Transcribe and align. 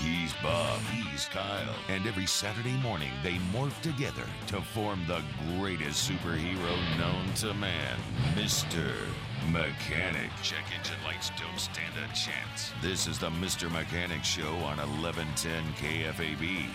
He's 0.00 0.32
Bob, 0.42 0.80
he's 0.94 1.26
Kyle, 1.26 1.74
and 1.90 2.06
every 2.06 2.24
Saturday 2.24 2.72
morning 2.78 3.10
they 3.22 3.34
morph 3.52 3.78
together 3.82 4.24
to 4.46 4.62
form 4.62 4.98
the 5.06 5.20
greatest 5.58 6.10
superhero 6.10 6.98
known 6.98 7.34
to 7.34 7.52
man, 7.52 7.98
Mr. 8.34 8.94
Mechanic. 9.52 10.30
Check 10.42 10.64
engine 10.74 10.96
lights 11.04 11.30
don't 11.38 11.60
stand 11.60 11.92
a 11.98 12.06
chance. 12.14 12.72
This 12.80 13.06
is 13.06 13.18
the 13.18 13.28
Mr. 13.28 13.70
Mechanic 13.70 14.24
Show 14.24 14.54
on 14.64 14.78
1110 14.78 15.62
KFAB. 15.74 16.66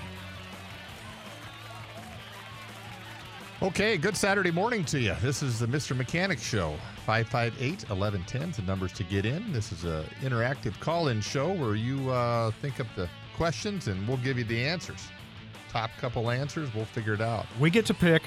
Okay, 3.61 3.97
good 3.97 4.17
Saturday 4.17 4.51
morning 4.51 4.83
to 4.85 4.99
you. 4.99 5.15
This 5.21 5.41
is 5.41 5.59
the 5.59 5.65
Mr. 5.67 5.95
Mechanic 5.95 6.39
Show. 6.39 6.75
558 7.05 7.87
1110 7.89 8.51
the 8.51 8.61
numbers 8.63 8.91
to 8.93 9.03
get 9.03 9.25
in. 9.25 9.51
This 9.53 9.71
is 9.71 9.83
an 9.85 10.03
interactive 10.21 10.77
call 10.79 11.07
in 11.07 11.21
show 11.21 11.53
where 11.53 11.75
you 11.75 12.09
uh, 12.09 12.51
think 12.61 12.79
up 12.79 12.87
the 12.95 13.07
questions 13.35 13.87
and 13.87 14.05
we'll 14.07 14.17
give 14.17 14.37
you 14.37 14.43
the 14.43 14.59
answers. 14.65 15.07
Top 15.69 15.89
couple 15.99 16.29
answers, 16.31 16.73
we'll 16.73 16.85
figure 16.85 17.13
it 17.13 17.21
out. 17.21 17.45
We 17.59 17.69
get 17.69 17.85
to 17.87 17.93
pick. 17.93 18.23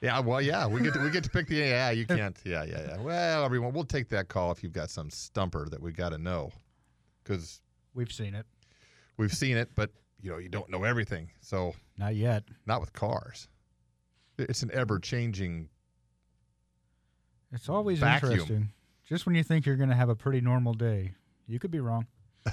Yeah, 0.00 0.20
well, 0.20 0.40
yeah, 0.40 0.66
we 0.66 0.80
get 0.80 0.94
to, 0.94 1.00
we 1.00 1.10
get 1.10 1.24
to 1.24 1.30
pick 1.30 1.48
the 1.48 1.56
yeah. 1.56 1.90
You 1.90 2.06
can't, 2.06 2.36
yeah, 2.44 2.64
yeah, 2.64 2.86
yeah. 2.88 3.00
Well, 3.00 3.44
everyone, 3.44 3.72
we'll 3.72 3.84
take 3.84 4.08
that 4.10 4.28
call 4.28 4.50
if 4.52 4.62
you've 4.62 4.72
got 4.72 4.88
some 4.90 5.10
stumper 5.10 5.68
that 5.68 5.80
we've 5.82 5.96
got 5.96 6.10
to 6.10 6.18
know, 6.18 6.50
because 7.22 7.60
We've 7.94 8.10
seen 8.10 8.34
it. 8.34 8.46
we've 9.18 9.32
seen 9.34 9.56
it, 9.58 9.68
but 9.74 9.90
you 10.22 10.30
know 10.30 10.38
you 10.38 10.48
don't 10.48 10.70
know 10.70 10.84
everything. 10.84 11.28
So 11.40 11.74
Not 11.98 12.14
yet. 12.14 12.42
not 12.66 12.80
with 12.80 12.92
cars. 12.94 13.48
It's 14.48 14.62
an 14.62 14.70
ever 14.72 14.98
changing. 14.98 15.68
It's 17.52 17.68
always 17.68 17.98
Vacuum. 17.98 18.32
interesting. 18.32 18.68
Just 19.08 19.26
when 19.26 19.34
you 19.34 19.42
think 19.42 19.66
you're 19.66 19.76
going 19.76 19.90
to 19.90 19.94
have 19.96 20.08
a 20.08 20.14
pretty 20.14 20.40
normal 20.40 20.74
day, 20.74 21.12
you 21.46 21.58
could 21.58 21.70
be 21.70 21.80
wrong. 21.80 22.06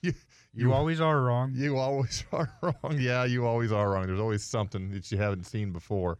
You, 0.00 0.12
You 0.54 0.72
always 0.72 1.00
are 1.00 1.20
wrong. 1.20 1.50
You 1.56 1.76
always 1.76 2.22
are 2.32 2.48
wrong. 2.62 2.96
Yeah, 3.00 3.24
you 3.24 3.44
always 3.44 3.72
are 3.72 3.90
wrong. 3.90 4.06
There's 4.06 4.20
always 4.20 4.44
something 4.44 4.92
that 4.92 5.10
you 5.10 5.18
haven't 5.18 5.44
seen 5.44 5.72
before. 5.72 6.18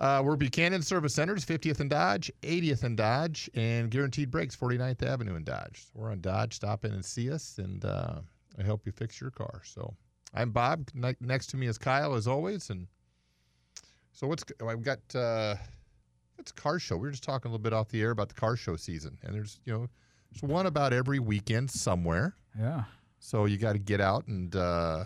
Uh, 0.00 0.20
we're 0.24 0.34
Buchanan 0.34 0.82
Service 0.82 1.14
Centers, 1.14 1.44
50th 1.44 1.78
and 1.78 1.88
Dodge, 1.88 2.28
80th 2.42 2.82
and 2.82 2.96
Dodge, 2.96 3.48
and 3.54 3.88
Guaranteed 3.88 4.32
Brakes, 4.32 4.56
49th 4.56 5.04
Avenue 5.04 5.36
in 5.36 5.44
Dodge. 5.44 5.84
We're 5.94 6.10
on 6.10 6.20
Dodge. 6.20 6.54
Stop 6.54 6.84
in 6.84 6.90
and 6.92 7.04
see 7.04 7.30
us, 7.30 7.58
and 7.58 7.84
uh, 7.84 8.16
I 8.58 8.62
help 8.64 8.84
you 8.84 8.90
fix 8.90 9.20
your 9.20 9.30
car. 9.30 9.62
So 9.64 9.94
I'm 10.34 10.50
Bob. 10.50 10.88
Ne- 10.92 11.14
next 11.20 11.46
to 11.50 11.56
me 11.56 11.68
is 11.68 11.78
Kyle, 11.78 12.14
as 12.14 12.26
always. 12.26 12.68
And 12.70 12.88
so 14.12 14.26
what's 14.26 14.44
I've 14.66 14.82
got? 14.82 14.98
Uh, 15.14 15.56
it's 16.38 16.52
car 16.52 16.78
show. 16.78 16.96
We 16.96 17.02
were 17.08 17.10
just 17.10 17.22
talking 17.24 17.48
a 17.48 17.52
little 17.52 17.62
bit 17.62 17.72
off 17.72 17.88
the 17.88 18.00
air 18.02 18.10
about 18.10 18.28
the 18.28 18.34
car 18.34 18.56
show 18.56 18.76
season, 18.76 19.18
and 19.22 19.34
there's 19.34 19.60
you 19.64 19.72
know 19.72 19.86
there's 20.32 20.42
one 20.42 20.66
about 20.66 20.92
every 20.92 21.18
weekend 21.18 21.70
somewhere. 21.70 22.34
Yeah. 22.58 22.84
So 23.18 23.44
you 23.46 23.56
got 23.58 23.72
to 23.74 23.78
get 23.78 24.00
out 24.00 24.26
and. 24.26 24.54
Uh, 24.54 25.04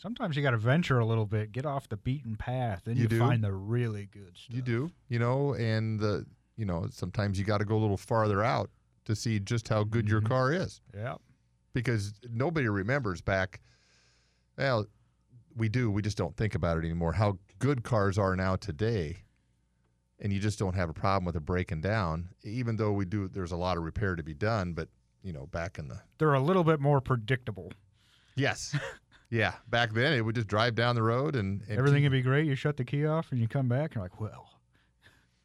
Sometimes 0.00 0.36
you 0.36 0.44
got 0.44 0.52
to 0.52 0.56
venture 0.58 1.00
a 1.00 1.04
little 1.04 1.26
bit, 1.26 1.50
get 1.50 1.66
off 1.66 1.88
the 1.88 1.96
beaten 1.96 2.36
path, 2.36 2.82
then 2.84 2.94
You 2.94 3.02
you, 3.02 3.08
do? 3.08 3.18
find 3.18 3.42
the 3.42 3.50
really 3.52 4.06
good 4.12 4.30
stuff. 4.36 4.54
You 4.54 4.62
do, 4.62 4.92
you 5.08 5.18
know, 5.18 5.54
and 5.54 5.98
the 5.98 6.24
you 6.56 6.64
know 6.66 6.86
sometimes 6.92 7.36
you 7.36 7.44
got 7.44 7.58
to 7.58 7.64
go 7.64 7.76
a 7.76 7.80
little 7.82 7.96
farther 7.96 8.44
out 8.44 8.70
to 9.06 9.16
see 9.16 9.40
just 9.40 9.66
how 9.68 9.82
good 9.82 10.08
your 10.08 10.20
Mhm. 10.20 10.28
car 10.28 10.52
is 10.52 10.80
Yeah. 10.94 11.16
because 11.72 12.12
nobody 12.30 12.68
remembers 12.68 13.20
back. 13.20 13.60
Well, 14.56 14.86
we 15.56 15.68
do. 15.68 15.90
We 15.90 16.00
just 16.00 16.16
don't 16.16 16.36
think 16.36 16.54
about 16.54 16.78
it 16.78 16.84
anymore. 16.84 17.12
How 17.14 17.38
good 17.58 17.82
cars 17.84 18.18
are 18.18 18.34
now 18.36 18.56
today, 18.56 19.18
and 20.20 20.32
you 20.32 20.40
just 20.40 20.58
don't 20.58 20.74
have 20.74 20.88
a 20.90 20.94
problem 20.94 21.24
with 21.24 21.36
it 21.36 21.44
breaking 21.44 21.80
down. 21.80 22.28
Even 22.42 22.76
though 22.76 22.92
we 22.92 23.04
do, 23.04 23.28
there's 23.28 23.52
a 23.52 23.56
lot 23.56 23.76
of 23.76 23.82
repair 23.84 24.16
to 24.16 24.22
be 24.22 24.34
done. 24.34 24.72
But 24.72 24.88
you 25.22 25.32
know, 25.32 25.46
back 25.46 25.78
in 25.78 25.88
the 25.88 26.00
They're 26.18 26.34
a 26.34 26.40
little 26.40 26.64
bit 26.64 26.80
more 26.80 27.00
predictable. 27.00 27.72
yes, 28.36 28.76
yeah, 29.30 29.54
back 29.68 29.92
then 29.92 30.12
it 30.12 30.22
would 30.22 30.34
just 30.34 30.48
drive 30.48 30.74
down 30.74 30.94
the 30.94 31.02
road 31.02 31.34
and, 31.36 31.62
and 31.68 31.78
Everything 31.78 31.98
keep- 32.02 32.04
can 32.06 32.12
be 32.12 32.22
great. 32.22 32.46
You 32.46 32.54
shut 32.54 32.76
the 32.76 32.84
key 32.84 33.04
off 33.06 33.30
and 33.32 33.40
you 33.40 33.48
come 33.48 33.68
back 33.68 33.90
and 33.90 33.94
you're 33.96 34.04
like, 34.04 34.20
well, 34.20 34.48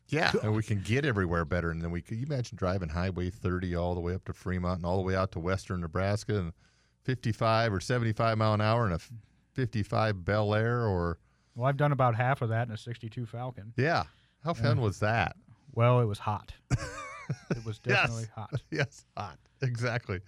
Yeah, 0.10 0.32
and 0.44 0.54
we 0.54 0.62
can 0.64 0.80
get 0.82 1.06
everywhere 1.06 1.44
better. 1.44 1.72
And 1.72 1.82
then 1.82 1.92
we 1.92 2.02
could 2.02 2.18
you 2.18 2.26
imagine 2.28 2.56
driving 2.56 2.90
Highway 2.90 3.30
30 3.32 3.76
all 3.76 3.96
the 3.96 4.02
way 4.02 4.14
up 4.14 4.26
to 4.26 4.34
Fremont 4.34 4.78
and 4.78 4.86
all 4.86 4.98
the 4.98 5.04
way 5.04 5.16
out 5.16 5.32
to 5.34 5.40
western 5.40 5.82
Nebraska 5.82 6.38
and 6.38 6.54
55 7.04 7.74
or 7.74 7.80
75 7.80 8.38
mile 8.38 8.54
an 8.54 8.62
hour 8.62 8.86
in 8.88 8.94
a 8.94 9.00
55 9.54 10.24
Bel 10.24 10.54
Air 10.54 10.86
or 10.86 11.18
well, 11.56 11.68
I've 11.68 11.78
done 11.78 11.92
about 11.92 12.16
half 12.16 12.42
of 12.42 12.50
that 12.50 12.68
in 12.68 12.74
a 12.74 12.78
62 12.78 13.26
Falcon. 13.26 13.74
yeah. 13.78 14.04
How 14.44 14.54
fun 14.54 14.82
was 14.82 15.00
that? 15.00 15.38
Well, 15.74 16.02
it 16.02 16.06
was 16.06 16.20
hot. 16.20 16.54
it 16.72 17.66
was 17.66 17.80
Yes. 17.86 18.02
definitely 18.02 18.28
hot. 18.36 18.52
yes, 18.72 19.06
hot. 19.16 19.38
Exactly. 19.62 20.20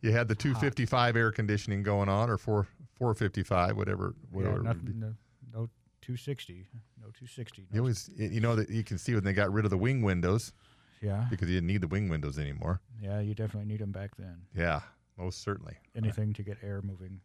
You 0.00 0.10
had 0.10 0.26
the 0.26 0.34
255 0.34 1.14
air 1.16 1.30
conditioning 1.30 1.84
going 1.84 2.08
on 2.08 2.28
or 2.28 2.38
4 2.38 2.66
455 2.98 3.76
whatever 3.76 4.16
whatever. 4.32 4.56
Yeah, 4.56 4.62
nothing, 4.62 4.94
no, 4.98 5.14
no 5.52 5.68
260. 6.00 6.66
No 7.00 7.06
260. 7.06 7.62
You 7.62 7.68
No, 7.72 7.78
always 7.82 8.10
you 8.16 8.40
know 8.40 8.56
that 8.56 8.68
you 8.68 8.82
can 8.82 8.98
see 8.98 9.14
when 9.14 9.22
they 9.22 9.32
got 9.32 9.52
rid 9.52 9.64
of 9.64 9.70
the 9.70 9.78
wing 9.78 10.02
windows 10.02 10.52
yeah. 11.00 11.26
because 11.30 11.48
you 11.48 11.54
didn't 11.54 11.68
need 11.68 11.82
the 11.82 11.88
wing 11.88 12.08
windows 12.08 12.36
anymore. 12.38 12.80
Yeah, 13.00 13.20
you 13.20 13.34
definitely 13.34 13.68
need 13.68 13.80
them 13.80 13.92
back 13.92 14.10
then. 14.18 14.38
Yeah, 14.56 14.80
most 15.16 15.42
certainly. 15.42 15.74
Anything 15.96 16.32
to 16.32 16.42
get 16.42 16.58
air 16.64 16.82
moving. 16.82 17.20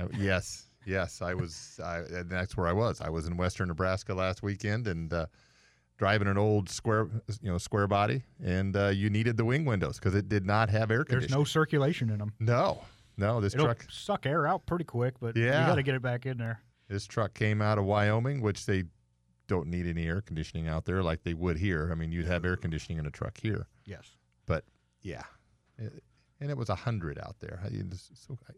Uh, 0.00 0.06
yes, 0.18 0.64
yes, 0.86 1.22
I 1.22 1.34
was. 1.34 1.78
I, 1.82 1.98
and 1.98 2.30
that's 2.30 2.56
where 2.56 2.66
I 2.66 2.72
was. 2.72 3.00
I 3.00 3.08
was 3.10 3.26
in 3.26 3.36
western 3.36 3.68
Nebraska 3.68 4.14
last 4.14 4.42
weekend 4.42 4.86
and 4.86 5.12
uh, 5.12 5.26
driving 5.98 6.28
an 6.28 6.38
old 6.38 6.68
square, 6.68 7.08
you 7.40 7.50
know, 7.50 7.58
square 7.58 7.86
body, 7.86 8.22
and 8.42 8.76
uh, 8.76 8.88
you 8.88 9.10
needed 9.10 9.36
the 9.36 9.44
wing 9.44 9.64
windows 9.64 9.98
because 9.98 10.14
it 10.14 10.28
did 10.28 10.44
not 10.46 10.68
have 10.70 10.90
air 10.90 11.04
conditioning. 11.04 11.30
There's 11.30 11.38
no 11.38 11.44
circulation 11.44 12.10
in 12.10 12.18
them. 12.18 12.32
no, 12.40 12.82
no. 13.16 13.40
This 13.40 13.54
It'll 13.54 13.66
truck, 13.66 13.86
suck 13.90 14.26
air 14.26 14.46
out 14.46 14.66
pretty 14.66 14.84
quick, 14.84 15.14
but 15.20 15.36
Yeah. 15.36 15.60
you 15.60 15.66
got 15.66 15.74
to 15.76 15.82
get 15.82 15.94
it 15.94 16.02
back 16.02 16.26
in 16.26 16.38
there. 16.38 16.60
this 16.88 17.06
truck 17.06 17.34
came 17.34 17.62
out 17.62 17.78
of 17.78 17.84
Wyoming, 17.84 18.40
which 18.40 18.66
they 18.66 18.84
don't 19.46 19.68
need 19.68 19.86
any 19.86 20.06
air 20.06 20.20
conditioning 20.22 20.68
out 20.68 20.84
there 20.86 21.02
like 21.02 21.22
they 21.22 21.34
would 21.34 21.58
here. 21.58 21.90
I 21.92 21.94
mean, 21.94 22.10
you'd 22.12 22.26
have 22.26 22.44
air 22.44 22.56
conditioning 22.56 22.98
in 22.98 23.06
a 23.06 23.10
truck 23.10 23.38
here, 23.40 23.66
Yes. 23.84 24.16
but 24.46 24.64
yeah, 25.02 25.22
It- 25.78 26.02
and 26.40 26.50
it 26.50 26.56
was 26.56 26.68
a 26.68 26.74
hundred 26.74 27.18
out 27.18 27.36
there. 27.40 27.60
I, 27.64 27.68
so, 27.94 28.36
I, 28.48 28.52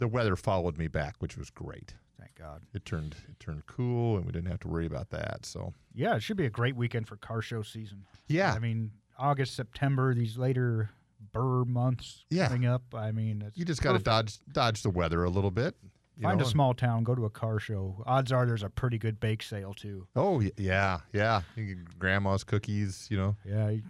the 0.00 0.08
weather 0.08 0.34
followed 0.34 0.76
me 0.76 0.88
back, 0.88 1.14
which 1.20 1.36
was 1.36 1.48
great. 1.50 1.94
Thank 2.18 2.34
God. 2.34 2.62
It 2.74 2.84
turned 2.84 3.14
it 3.28 3.38
turned 3.38 3.66
cool, 3.66 4.16
and 4.16 4.26
we 4.26 4.32
didn't 4.32 4.50
have 4.50 4.60
to 4.60 4.68
worry 4.68 4.86
about 4.86 5.10
that. 5.10 5.46
So 5.46 5.72
Yeah, 5.94 6.16
it 6.16 6.22
should 6.22 6.36
be 6.36 6.46
a 6.46 6.50
great 6.50 6.74
weekend 6.74 7.06
for 7.06 7.16
car 7.16 7.40
show 7.40 7.62
season. 7.62 8.04
yeah, 8.28 8.52
I 8.52 8.58
mean, 8.58 8.90
August, 9.18 9.54
September, 9.54 10.12
these 10.14 10.36
later 10.36 10.90
burr 11.32 11.64
months 11.64 12.24
Yeah. 12.30 12.48
coming 12.48 12.66
up. 12.66 12.82
I 12.94 13.12
mean, 13.12 13.50
you 13.54 13.64
just 13.64 13.82
got 13.82 13.92
to 13.92 13.98
dodge 14.00 14.38
dodge 14.52 14.82
the 14.82 14.90
weather 14.90 15.22
a 15.24 15.30
little 15.30 15.50
bit. 15.50 15.76
you 16.16 16.22
Find 16.24 16.38
know? 16.40 16.44
a 16.46 16.48
small 16.48 16.74
town, 16.74 17.04
go 17.04 17.14
to 17.14 17.24
a 17.24 17.30
car 17.30 17.58
show. 17.58 18.02
Odds 18.06 18.32
are 18.32 18.44
there's 18.44 18.62
a 18.62 18.68
pretty 18.70 18.98
good 18.98 19.20
bake 19.20 19.42
sale 19.42 19.72
too. 19.74 20.06
Oh 20.16 20.40
yeah, 20.56 21.00
yeah. 21.12 21.42
You 21.56 21.66
can 21.66 21.84
get 21.84 21.98
grandma's 21.98 22.44
cookies. 22.44 23.06
You 23.10 23.16
know, 23.18 23.36
Yeah, 23.46 23.70
you, 23.70 23.82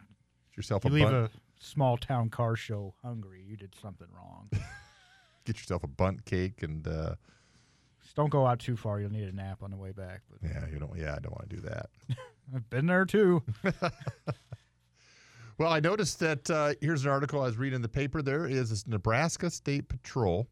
yourself 0.57 0.85
you 0.85 0.91
a 0.91 0.93
leave 0.93 1.05
bun, 1.05 1.15
a 1.15 1.31
small 1.59 1.97
town 1.97 2.29
car 2.31 2.55
show 2.57 2.95
hungry, 3.03 3.45
you 3.45 3.57
did 3.57 3.75
something 3.81 4.09
wrong. 4.15 4.49
get 5.53 5.61
yourself 5.61 5.83
a 5.83 5.89
bunt 5.89 6.25
cake, 6.25 6.63
and 6.63 6.87
uh, 6.87 7.15
Just 8.03 8.17
don't 8.17 8.31
go 8.31 8.47
out 8.47 8.61
too 8.61 8.77
far. 8.77 9.01
You'll 9.01 9.13
need 9.13 9.29
a 9.29 9.33
nap 9.33 9.63
on 9.63 9.71
the 9.71 9.77
way 9.77 9.93
back. 9.93 10.23
But 10.31 10.49
yeah, 10.49 10.67
you 10.73 10.79
don't. 10.79 10.97
Yeah, 10.97 11.15
I 11.17 11.19
don't 11.19 11.33
want 11.33 11.51
to 11.51 11.57
do 11.57 11.63
that. 11.63 11.91
I've 12.55 12.69
been 12.71 12.87
there 12.87 13.05
too. 13.05 13.43
Well, 15.61 15.71
I 15.71 15.79
noticed 15.81 16.21
that 16.21 16.49
uh, 16.49 16.73
here's 16.81 17.05
an 17.05 17.11
article 17.11 17.43
I 17.43 17.45
was 17.45 17.59
reading 17.59 17.77
in 17.77 17.83
the 17.83 17.89
paper. 17.91 18.23
There 18.23 18.47
is 18.47 18.71
this 18.71 18.87
Nebraska 18.87 19.51
State 19.51 19.89
Patrol 19.91 20.49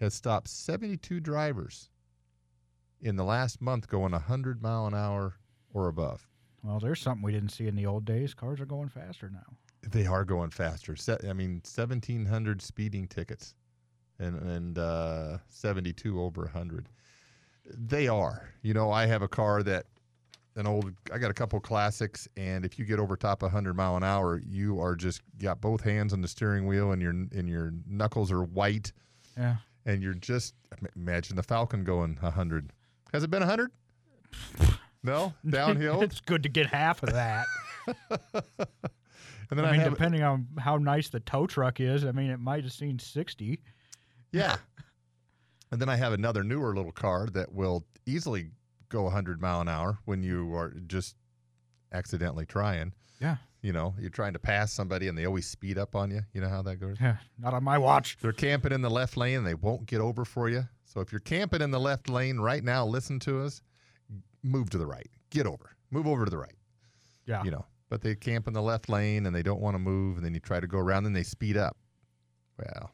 has 0.00 0.14
stopped 0.14 0.48
72 0.48 1.20
drivers 1.20 1.90
in 2.98 3.16
the 3.16 3.24
last 3.24 3.60
month 3.60 3.88
going 3.88 4.12
100 4.12 4.62
mile 4.62 4.86
an 4.86 4.94
hour 4.94 5.34
or 5.74 5.88
above. 5.88 6.26
Well, 6.62 6.80
there's 6.80 6.98
something 7.02 7.22
we 7.22 7.32
didn't 7.32 7.50
see 7.50 7.66
in 7.66 7.74
the 7.76 7.84
old 7.84 8.06
days. 8.06 8.32
Cars 8.32 8.58
are 8.58 8.64
going 8.64 8.88
faster 8.88 9.28
now. 9.28 9.44
They 9.86 10.06
are 10.06 10.24
going 10.24 10.48
faster. 10.48 10.96
I 11.28 11.34
mean, 11.34 11.60
1,700 11.62 12.62
speeding 12.62 13.06
tickets 13.06 13.54
and, 14.18 14.36
and 14.48 14.78
uh, 14.78 15.38
72 15.48 16.20
over 16.20 16.42
100. 16.42 16.88
They 17.74 18.08
are. 18.08 18.48
You 18.62 18.74
know, 18.74 18.90
I 18.90 19.06
have 19.06 19.22
a 19.22 19.28
car 19.28 19.62
that 19.62 19.86
an 20.56 20.66
old 20.66 20.92
I 21.12 21.18
got 21.18 21.30
a 21.30 21.34
couple 21.34 21.60
classics 21.60 22.26
and 22.36 22.64
if 22.64 22.78
you 22.78 22.84
get 22.84 22.98
over 22.98 23.16
top 23.16 23.42
100 23.42 23.74
mile 23.76 23.96
an 23.96 24.02
hour, 24.02 24.40
you 24.44 24.80
are 24.80 24.96
just 24.96 25.20
got 25.38 25.60
both 25.60 25.82
hands 25.82 26.12
on 26.12 26.20
the 26.20 26.28
steering 26.28 26.66
wheel 26.66 26.90
and 26.92 27.00
your 27.00 27.10
and 27.10 27.48
your 27.48 27.72
knuckles 27.86 28.32
are 28.32 28.42
white 28.42 28.92
Yeah. 29.36 29.56
and 29.86 30.02
you're 30.02 30.14
just 30.14 30.54
imagine 30.96 31.36
the 31.36 31.42
Falcon 31.44 31.84
going 31.84 32.16
100. 32.20 32.72
Has 33.12 33.22
it 33.22 33.30
been 33.30 33.40
100? 33.40 33.70
No, 35.04 35.32
downhill. 35.48 36.02
it's 36.02 36.20
good 36.20 36.42
to 36.42 36.48
get 36.48 36.66
half 36.66 37.04
of 37.04 37.12
that. 37.12 37.46
and 38.10 38.18
then 39.50 39.64
I 39.64 39.68
I, 39.68 39.78
mean, 39.78 39.88
depending 39.88 40.22
on 40.24 40.48
how 40.58 40.76
nice 40.76 41.08
the 41.08 41.20
tow 41.20 41.46
truck 41.46 41.78
is, 41.80 42.04
I 42.04 42.10
mean, 42.10 42.30
it 42.30 42.40
might 42.40 42.64
have 42.64 42.72
seen 42.72 42.98
60. 42.98 43.60
Yeah. 44.32 44.56
And 45.70 45.78
then 45.82 45.90
I 45.90 45.96
have 45.96 46.14
another 46.14 46.42
newer 46.42 46.74
little 46.74 46.92
car 46.92 47.28
that 47.34 47.52
will 47.52 47.84
easily 48.06 48.52
go 48.88 49.02
100 49.02 49.38
mile 49.38 49.60
an 49.60 49.68
hour 49.68 49.98
when 50.06 50.22
you 50.22 50.54
are 50.54 50.70
just 50.86 51.14
accidentally 51.92 52.46
trying. 52.46 52.94
Yeah. 53.20 53.36
You 53.60 53.74
know, 53.74 53.94
you're 54.00 54.08
trying 54.08 54.32
to 54.32 54.38
pass 54.38 54.72
somebody 54.72 55.08
and 55.08 55.18
they 55.18 55.26
always 55.26 55.46
speed 55.46 55.76
up 55.76 55.94
on 55.94 56.10
you. 56.10 56.22
You 56.32 56.40
know 56.40 56.48
how 56.48 56.62
that 56.62 56.76
goes? 56.76 56.96
Yeah. 56.98 57.16
Not 57.38 57.52
on 57.52 57.64
my 57.64 57.76
watch. 57.76 58.16
They're 58.22 58.32
camping 58.32 58.72
in 58.72 58.80
the 58.80 58.88
left 58.88 59.18
lane 59.18 59.36
and 59.36 59.46
they 59.46 59.52
won't 59.52 59.84
get 59.84 60.00
over 60.00 60.24
for 60.24 60.48
you. 60.48 60.66
So 60.86 61.00
if 61.00 61.12
you're 61.12 61.20
camping 61.20 61.60
in 61.60 61.70
the 61.70 61.78
left 61.78 62.08
lane 62.08 62.38
right 62.38 62.64
now, 62.64 62.86
listen 62.86 63.18
to 63.20 63.42
us. 63.42 63.60
Move 64.42 64.70
to 64.70 64.78
the 64.78 64.86
right. 64.86 65.10
Get 65.28 65.46
over. 65.46 65.76
Move 65.90 66.06
over 66.06 66.24
to 66.24 66.30
the 66.30 66.38
right. 66.38 66.56
Yeah. 67.26 67.44
You 67.44 67.50
know, 67.50 67.66
but 67.90 68.00
they 68.00 68.14
camp 68.14 68.48
in 68.48 68.54
the 68.54 68.62
left 68.62 68.88
lane 68.88 69.26
and 69.26 69.34
they 69.34 69.42
don't 69.42 69.60
want 69.60 69.74
to 69.74 69.78
move, 69.78 70.16
and 70.16 70.24
then 70.24 70.34
you 70.34 70.40
try 70.40 70.60
to 70.60 70.66
go 70.66 70.78
around, 70.78 71.06
and 71.06 71.14
they 71.14 71.22
speed 71.22 71.56
up. 71.56 71.76
Well, 72.58 72.90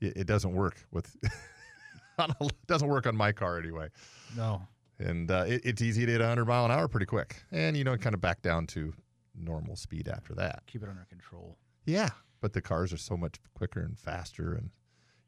it, 0.00 0.16
it 0.18 0.26
doesn't 0.26 0.52
work 0.54 0.76
with. 0.92 1.16
it 2.18 2.52
doesn't 2.66 2.88
work 2.88 3.06
on 3.06 3.16
my 3.16 3.32
car 3.32 3.58
anyway, 3.58 3.88
No. 4.36 4.62
and 4.98 5.30
uh, 5.30 5.44
it, 5.46 5.62
it's 5.64 5.82
easy 5.82 6.06
to 6.06 6.12
hit 6.12 6.20
100 6.20 6.44
mile 6.44 6.64
an 6.64 6.70
hour 6.70 6.86
pretty 6.88 7.06
quick, 7.06 7.42
and 7.50 7.76
you 7.76 7.84
know, 7.84 7.96
kind 7.96 8.14
of 8.14 8.20
back 8.20 8.42
down 8.42 8.66
to 8.68 8.92
normal 9.36 9.76
speed 9.76 10.08
after 10.08 10.34
that. 10.34 10.62
Keep 10.66 10.84
it 10.84 10.88
under 10.88 11.04
control. 11.08 11.56
Yeah, 11.86 12.10
but 12.40 12.52
the 12.52 12.60
cars 12.62 12.92
are 12.92 12.96
so 12.98 13.16
much 13.16 13.36
quicker 13.54 13.80
and 13.80 13.98
faster, 13.98 14.54
and 14.54 14.70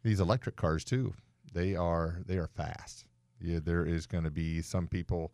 these 0.02 0.20
electric 0.20 0.56
cars 0.56 0.84
too. 0.84 1.12
They 1.52 1.74
are 1.74 2.20
they 2.26 2.36
are 2.38 2.46
fast. 2.48 3.06
Yeah, 3.40 3.58
there 3.62 3.84
is 3.84 4.06
going 4.06 4.24
to 4.24 4.30
be 4.30 4.62
some 4.62 4.86
people. 4.86 5.32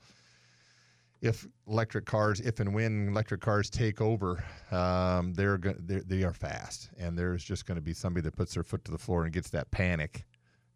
If 1.22 1.46
electric 1.68 2.04
cars, 2.04 2.40
if 2.40 2.58
and 2.58 2.74
when 2.74 3.08
electric 3.08 3.40
cars 3.40 3.70
take 3.70 4.00
over, 4.00 4.44
um, 4.72 5.32
they're, 5.34 5.56
go- 5.56 5.76
they're 5.78 6.02
they 6.02 6.24
are 6.24 6.32
fast, 6.32 6.90
and 6.98 7.16
there's 7.16 7.44
just 7.44 7.64
going 7.64 7.76
to 7.76 7.80
be 7.80 7.94
somebody 7.94 8.24
that 8.24 8.36
puts 8.36 8.54
their 8.54 8.64
foot 8.64 8.84
to 8.86 8.90
the 8.90 8.98
floor 8.98 9.22
and 9.24 9.32
gets 9.32 9.48
that 9.50 9.70
panic, 9.70 10.26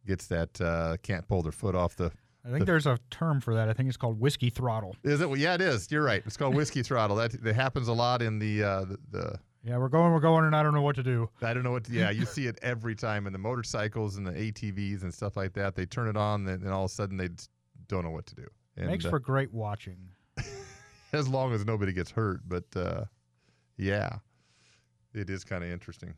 gets 0.07 0.29
that 0.29 0.61
uh, 0.61 0.97
can't 1.03 1.27
pull 1.27 1.43
their 1.43 1.53
foot 1.53 1.75
off 1.75 1.97
the. 1.97 2.13
I 2.45 2.53
think 2.53 2.65
there's 2.65 2.87
a 2.87 2.97
term 3.11 3.41
for 3.41 3.55
that. 3.55 3.69
I 3.69 3.73
think 3.73 3.89
it's 3.89 3.97
called 3.97 4.21
whiskey 4.21 4.51
throttle. 4.51 4.95
Is 5.03 5.21
it? 5.21 5.29
Well, 5.29 5.37
yeah, 5.39 5.55
it 5.55 5.61
is. 5.61 5.91
You're 5.91 6.05
right. 6.05 6.23
It's 6.25 6.37
called 6.37 6.55
whiskey 6.55 6.85
throttle. 6.85 7.17
That 7.17 7.43
that 7.43 7.57
happens 7.57 7.89
a 7.89 7.93
lot 7.93 8.23
in 8.23 8.39
the 8.39 8.63
uh, 8.63 8.85
the, 8.85 8.99
the 9.11 9.41
Yeah, 9.65 9.79
we're 9.79 9.89
going, 9.89 10.13
we're 10.13 10.21
going, 10.21 10.45
and 10.45 10.55
I 10.55 10.63
don't 10.63 10.75
know 10.75 10.83
what 10.83 10.95
to 10.95 11.03
do. 11.03 11.29
I 11.43 11.55
don't 11.55 11.65
know 11.65 11.73
what. 11.73 11.83
To, 11.85 11.93
yeah, 11.93 12.11
you 12.11 12.25
see 12.25 12.47
it 12.47 12.57
every 12.63 12.95
time 12.95 13.27
in 13.27 13.33
the 13.33 13.39
motorcycles 13.41 14.17
and 14.17 14.25
the 14.25 14.31
ATVs 14.31 15.03
and 15.03 15.13
stuff 15.13 15.37
like 15.37 15.55
that. 15.55 15.75
They 15.75 15.87
turn 15.87 16.07
it 16.07 16.17
on, 16.17 16.47
and 16.47 16.63
then 16.63 16.71
all 16.71 16.85
of 16.85 16.91
a 16.93 16.95
sudden 16.95 17.17
they 17.17 17.31
don't 17.89 18.05
know 18.05 18.13
what 18.13 18.27
to 18.27 18.37
do. 18.37 18.47
And, 18.77 18.87
Makes 18.87 19.07
uh, 19.07 19.11
for 19.11 19.19
great 19.19 19.53
watching. 19.53 19.97
as 21.13 21.29
long 21.29 21.53
as 21.53 21.65
nobody 21.65 21.93
gets 21.93 22.11
hurt. 22.11 22.41
But 22.47 22.65
uh, 22.75 23.05
yeah, 23.77 24.19
it 25.15 25.31
is 25.31 25.45
kind 25.45 25.65
of 25.65 25.71
interesting. 25.71 26.15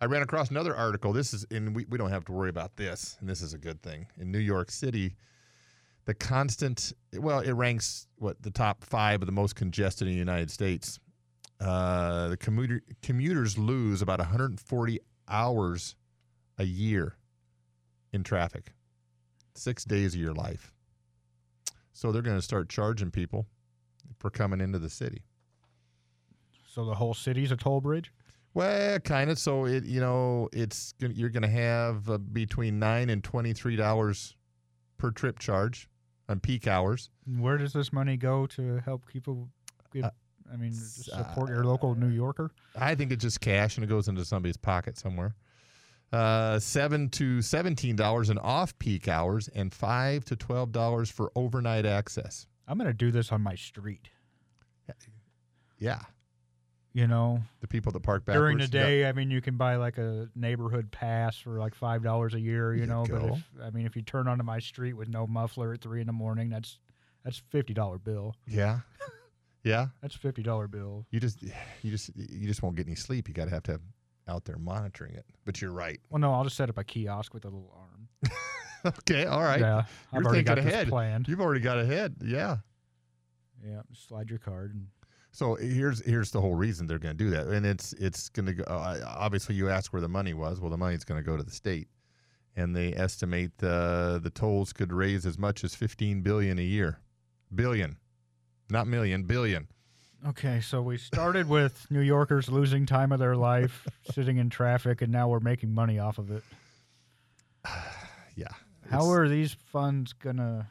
I 0.00 0.04
ran 0.06 0.22
across 0.22 0.50
another 0.50 0.76
article. 0.76 1.12
This 1.12 1.32
is, 1.32 1.46
and 1.50 1.74
we, 1.74 1.86
we 1.86 1.96
don't 1.96 2.10
have 2.10 2.24
to 2.26 2.32
worry 2.32 2.50
about 2.50 2.76
this, 2.76 3.16
and 3.20 3.28
this 3.28 3.40
is 3.40 3.54
a 3.54 3.58
good 3.58 3.82
thing. 3.82 4.06
In 4.18 4.30
New 4.30 4.38
York 4.38 4.70
City, 4.70 5.14
the 6.04 6.14
constant, 6.14 6.92
well, 7.14 7.40
it 7.40 7.52
ranks 7.52 8.06
what 8.16 8.42
the 8.42 8.50
top 8.50 8.84
five 8.84 9.22
of 9.22 9.26
the 9.26 9.32
most 9.32 9.56
congested 9.56 10.06
in 10.06 10.12
the 10.12 10.18
United 10.18 10.50
States. 10.50 10.98
Uh, 11.60 12.28
the 12.28 12.36
commuter, 12.36 12.82
commuters 13.02 13.56
lose 13.56 14.02
about 14.02 14.18
140 14.18 15.00
hours 15.28 15.96
a 16.58 16.64
year 16.64 17.16
in 18.12 18.22
traffic, 18.22 18.72
six 19.54 19.84
days 19.84 20.14
of 20.14 20.20
your 20.20 20.34
life. 20.34 20.72
So 21.96 22.12
they're 22.12 22.20
going 22.20 22.36
to 22.36 22.42
start 22.42 22.68
charging 22.68 23.10
people 23.10 23.46
for 24.18 24.28
coming 24.28 24.60
into 24.60 24.78
the 24.78 24.90
city. 24.90 25.22
So 26.68 26.84
the 26.84 26.94
whole 26.94 27.14
city's 27.14 27.52
a 27.52 27.56
toll 27.56 27.80
bridge? 27.80 28.12
Well, 28.52 28.98
kind 28.98 29.30
of. 29.30 29.38
So 29.38 29.64
it, 29.64 29.86
you 29.86 30.00
know, 30.00 30.50
it's 30.52 30.92
you're 30.98 31.30
going 31.30 31.42
to 31.42 31.48
have 31.48 32.10
uh, 32.10 32.18
between 32.18 32.78
nine 32.78 33.08
and 33.08 33.24
twenty 33.24 33.54
three 33.54 33.76
dollars 33.76 34.36
per 34.98 35.10
trip 35.10 35.38
charge 35.38 35.88
on 36.28 36.38
peak 36.38 36.66
hours. 36.66 37.08
Where 37.38 37.56
does 37.56 37.72
this 37.72 37.94
money 37.94 38.18
go 38.18 38.46
to 38.48 38.76
help 38.84 39.06
people 39.06 39.48
give, 39.90 40.04
Uh, 40.04 40.10
I 40.52 40.56
mean, 40.56 40.74
support 40.74 41.48
your 41.48 41.64
local 41.64 41.94
New 41.94 42.10
Yorker? 42.10 42.50
I 42.78 42.94
think 42.94 43.10
it's 43.10 43.22
just 43.22 43.40
cash 43.40 43.78
and 43.78 43.84
it 43.84 43.88
goes 43.88 44.06
into 44.06 44.22
somebody's 44.26 44.58
pocket 44.58 44.98
somewhere. 44.98 45.34
Uh, 46.12 46.58
seven 46.58 47.08
to 47.10 47.42
seventeen 47.42 47.96
dollars 47.96 48.30
in 48.30 48.38
off 48.38 48.78
peak 48.78 49.08
hours, 49.08 49.48
and 49.48 49.74
five 49.74 50.24
to 50.26 50.36
twelve 50.36 50.72
dollars 50.72 51.10
for 51.10 51.32
overnight 51.34 51.84
access. 51.84 52.46
I'm 52.68 52.78
going 52.78 52.88
to 52.88 52.94
do 52.94 53.10
this 53.10 53.32
on 53.32 53.42
my 53.42 53.54
street. 53.54 54.08
Yeah, 55.78 56.00
You 56.94 57.06
know, 57.06 57.42
the 57.60 57.68
people 57.68 57.92
that 57.92 58.02
park 58.02 58.24
backwards 58.24 58.40
during 58.40 58.58
the 58.58 58.66
day, 58.66 59.06
I 59.06 59.12
mean, 59.12 59.30
you 59.30 59.42
can 59.42 59.58
buy 59.58 59.76
like 59.76 59.98
a 59.98 60.28
neighborhood 60.34 60.90
pass 60.90 61.36
for 61.36 61.58
like 61.58 61.74
five 61.74 62.02
dollars 62.02 62.32
a 62.32 62.40
year. 62.40 62.72
You 62.74 62.82
You 62.82 62.86
know, 62.86 63.04
but 63.08 63.22
if, 63.24 63.44
I 63.62 63.70
mean, 63.70 63.84
if 63.84 63.94
you 63.94 64.00
turn 64.00 64.26
onto 64.26 64.42
my 64.42 64.58
street 64.58 64.94
with 64.94 65.08
no 65.08 65.26
muffler 65.26 65.74
at 65.74 65.82
three 65.82 66.00
in 66.00 66.06
the 66.06 66.14
morning, 66.14 66.48
that's 66.48 66.78
that's 67.24 67.42
fifty 67.50 67.74
dollar 67.74 67.98
bill. 67.98 68.34
Yeah, 68.46 68.80
yeah. 69.64 69.88
That's 70.00 70.14
fifty 70.14 70.42
dollar 70.42 70.66
bill. 70.66 71.04
You 71.10 71.20
just, 71.20 71.42
you 71.42 71.90
just, 71.90 72.10
you 72.16 72.46
just 72.46 72.62
won't 72.62 72.76
get 72.76 72.86
any 72.86 72.96
sleep. 72.96 73.28
You 73.28 73.34
got 73.34 73.46
to 73.46 73.50
have 73.50 73.64
to 73.64 73.72
have 73.72 73.82
out 74.28 74.44
there 74.44 74.58
monitoring 74.58 75.14
it. 75.14 75.24
But 75.44 75.60
you're 75.60 75.72
right. 75.72 76.00
Well, 76.10 76.20
no, 76.20 76.32
I'll 76.32 76.44
just 76.44 76.56
set 76.56 76.68
up 76.68 76.78
a 76.78 76.84
kiosk 76.84 77.32
with 77.34 77.44
a 77.44 77.48
little 77.48 77.72
arm. 77.76 78.08
Okay, 78.84 79.24
all 79.24 79.42
right. 79.42 79.58
Yeah, 79.58 79.78
I've 79.78 79.86
You're 80.12 80.26
already 80.26 80.42
got 80.44 80.54
thinking 80.58 80.64
this 80.66 80.74
ahead. 80.74 80.88
planned. 80.88 81.26
You've 81.26 81.40
already 81.40 81.60
got 81.60 81.78
ahead. 81.78 82.14
Yeah. 82.22 82.58
Yeah, 83.66 83.80
slide 83.92 84.30
your 84.30 84.38
card 84.38 84.74
and 84.74 84.86
So 85.32 85.56
here's 85.56 86.04
here's 86.04 86.30
the 86.30 86.40
whole 86.40 86.54
reason 86.54 86.86
they're 86.86 87.00
going 87.00 87.16
to 87.16 87.24
do 87.24 87.30
that, 87.30 87.48
and 87.48 87.66
it's 87.66 87.94
it's 87.94 88.28
going 88.28 88.46
to 88.46 88.52
go. 88.52 88.62
Uh, 88.62 89.00
obviously, 89.04 89.56
you 89.56 89.68
asked 89.68 89.92
where 89.92 90.02
the 90.02 90.08
money 90.08 90.34
was. 90.34 90.60
Well, 90.60 90.70
the 90.70 90.76
money's 90.76 91.02
going 91.02 91.20
to 91.20 91.28
go 91.28 91.36
to 91.36 91.42
the 91.42 91.50
state, 91.50 91.88
and 92.54 92.76
they 92.76 92.92
estimate 92.94 93.50
uh, 93.60 94.18
the 94.18 94.30
tolls 94.32 94.72
could 94.72 94.92
raise 94.92 95.26
as 95.26 95.36
much 95.36 95.64
as 95.64 95.74
15 95.74 96.22
billion 96.22 96.58
a 96.60 96.62
year, 96.62 97.00
billion, 97.52 97.96
not 98.70 98.86
million, 98.86 99.24
billion. 99.24 99.66
Okay, 100.28 100.60
so 100.60 100.82
we 100.82 100.96
started 100.98 101.48
with 101.48 101.86
New 101.90 102.00
Yorkers 102.00 102.48
losing 102.48 102.86
time 102.86 103.12
of 103.12 103.18
their 103.18 103.36
life 103.36 103.86
sitting 104.12 104.38
in 104.38 104.50
traffic, 104.50 105.02
and 105.02 105.12
now 105.12 105.28
we're 105.28 105.40
making 105.40 105.72
money 105.72 105.98
off 105.98 106.18
of 106.18 106.30
it. 106.30 106.42
Yeah. 108.38 108.48
How 108.90 109.08
are 109.12 109.28
these 109.30 109.54
funds 109.72 110.12
gonna? 110.12 110.68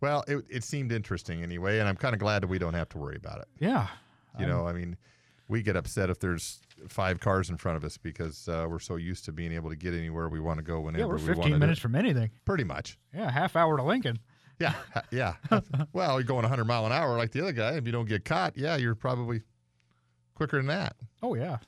well? 0.00 0.24
It 0.26 0.44
it 0.50 0.64
seemed 0.64 0.90
interesting 0.90 1.44
anyway, 1.44 1.78
and 1.78 1.88
I'm 1.88 1.94
kind 1.94 2.14
of 2.14 2.18
glad 2.18 2.42
that 2.42 2.48
we 2.48 2.58
don't 2.58 2.74
have 2.74 2.88
to 2.90 2.98
worry 2.98 3.14
about 3.16 3.38
it. 3.38 3.46
Yeah, 3.60 3.86
You 4.40 4.46
I'm- 4.46 4.48
know, 4.48 4.66
I 4.66 4.72
mean, 4.72 4.96
we 5.46 5.62
get 5.62 5.76
upset 5.76 6.10
if 6.10 6.18
there's 6.18 6.58
five 6.88 7.20
cars 7.20 7.48
in 7.48 7.58
front 7.58 7.76
of 7.76 7.84
us 7.84 7.96
because 7.96 8.48
uh, 8.48 8.66
we're 8.68 8.80
so 8.80 8.96
used 8.96 9.24
to 9.26 9.32
being 9.32 9.52
able 9.52 9.70
to 9.70 9.76
get 9.76 9.94
anywhere 9.94 10.28
we 10.28 10.40
want 10.40 10.58
to 10.58 10.64
go 10.64 10.80
whenever 10.80 11.02
yeah, 11.02 11.06
we're 11.06 11.16
we 11.18 11.24
want 11.26 11.36
15 11.36 11.52
to. 11.52 11.58
minutes 11.60 11.80
from 11.80 11.94
anything. 11.94 12.30
Pretty 12.44 12.64
much. 12.64 12.98
Yeah, 13.14 13.30
half 13.30 13.54
hour 13.54 13.76
to 13.76 13.84
Lincoln. 13.84 14.18
Yeah, 15.10 15.34
yeah. 15.50 15.60
well, 15.94 16.20
you're 16.20 16.24
going 16.26 16.42
100 16.42 16.64
mile 16.66 16.84
an 16.84 16.92
hour 16.92 17.16
like 17.16 17.32
the 17.32 17.40
other 17.40 17.52
guy. 17.52 17.72
If 17.76 17.86
you 17.86 17.92
don't 17.92 18.06
get 18.08 18.24
caught, 18.26 18.58
yeah, 18.58 18.76
you're 18.76 18.94
probably 18.94 19.40
quicker 20.34 20.58
than 20.58 20.66
that. 20.66 20.96
Oh 21.22 21.34
yeah, 21.34 21.58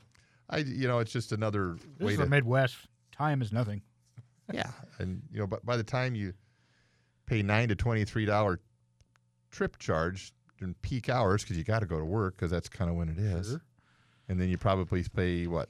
I, 0.49 0.57
you 0.59 0.87
know, 0.87 0.99
it's 0.99 1.11
just 1.11 1.31
another 1.31 1.77
this 1.97 2.05
way 2.05 2.11
is 2.13 2.19
to, 2.19 2.25
the 2.25 2.29
Midwest. 2.29 2.75
Time 3.11 3.41
is 3.41 3.51
nothing. 3.51 3.81
yeah. 4.53 4.69
And 4.99 5.23
you 5.31 5.39
know, 5.39 5.47
but 5.47 5.65
by 5.65 5.75
the 5.75 5.83
time 5.83 6.13
you 6.13 6.33
pay 7.25 7.41
nine 7.41 7.67
to 7.69 7.75
23 7.75 8.25
dollar 8.25 8.59
trip 9.49 9.79
charge 9.79 10.31
during 10.59 10.75
peak 10.83 11.09
hours 11.09 11.41
because 11.43 11.57
you 11.57 11.63
got 11.63 11.79
to 11.79 11.85
go 11.87 11.97
to 11.97 12.05
work 12.05 12.35
because 12.35 12.51
that's 12.51 12.69
kind 12.69 12.89
of 12.91 12.95
when 12.95 13.09
it 13.09 13.17
is, 13.17 13.47
Sure. 13.47 13.61
and 14.29 14.39
then 14.39 14.49
you 14.49 14.57
probably 14.59 15.03
pay 15.15 15.47
what 15.47 15.69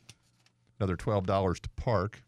another 0.80 0.98
twelve 0.98 1.26
dollars 1.26 1.60
to 1.62 1.70
park. 1.78 2.22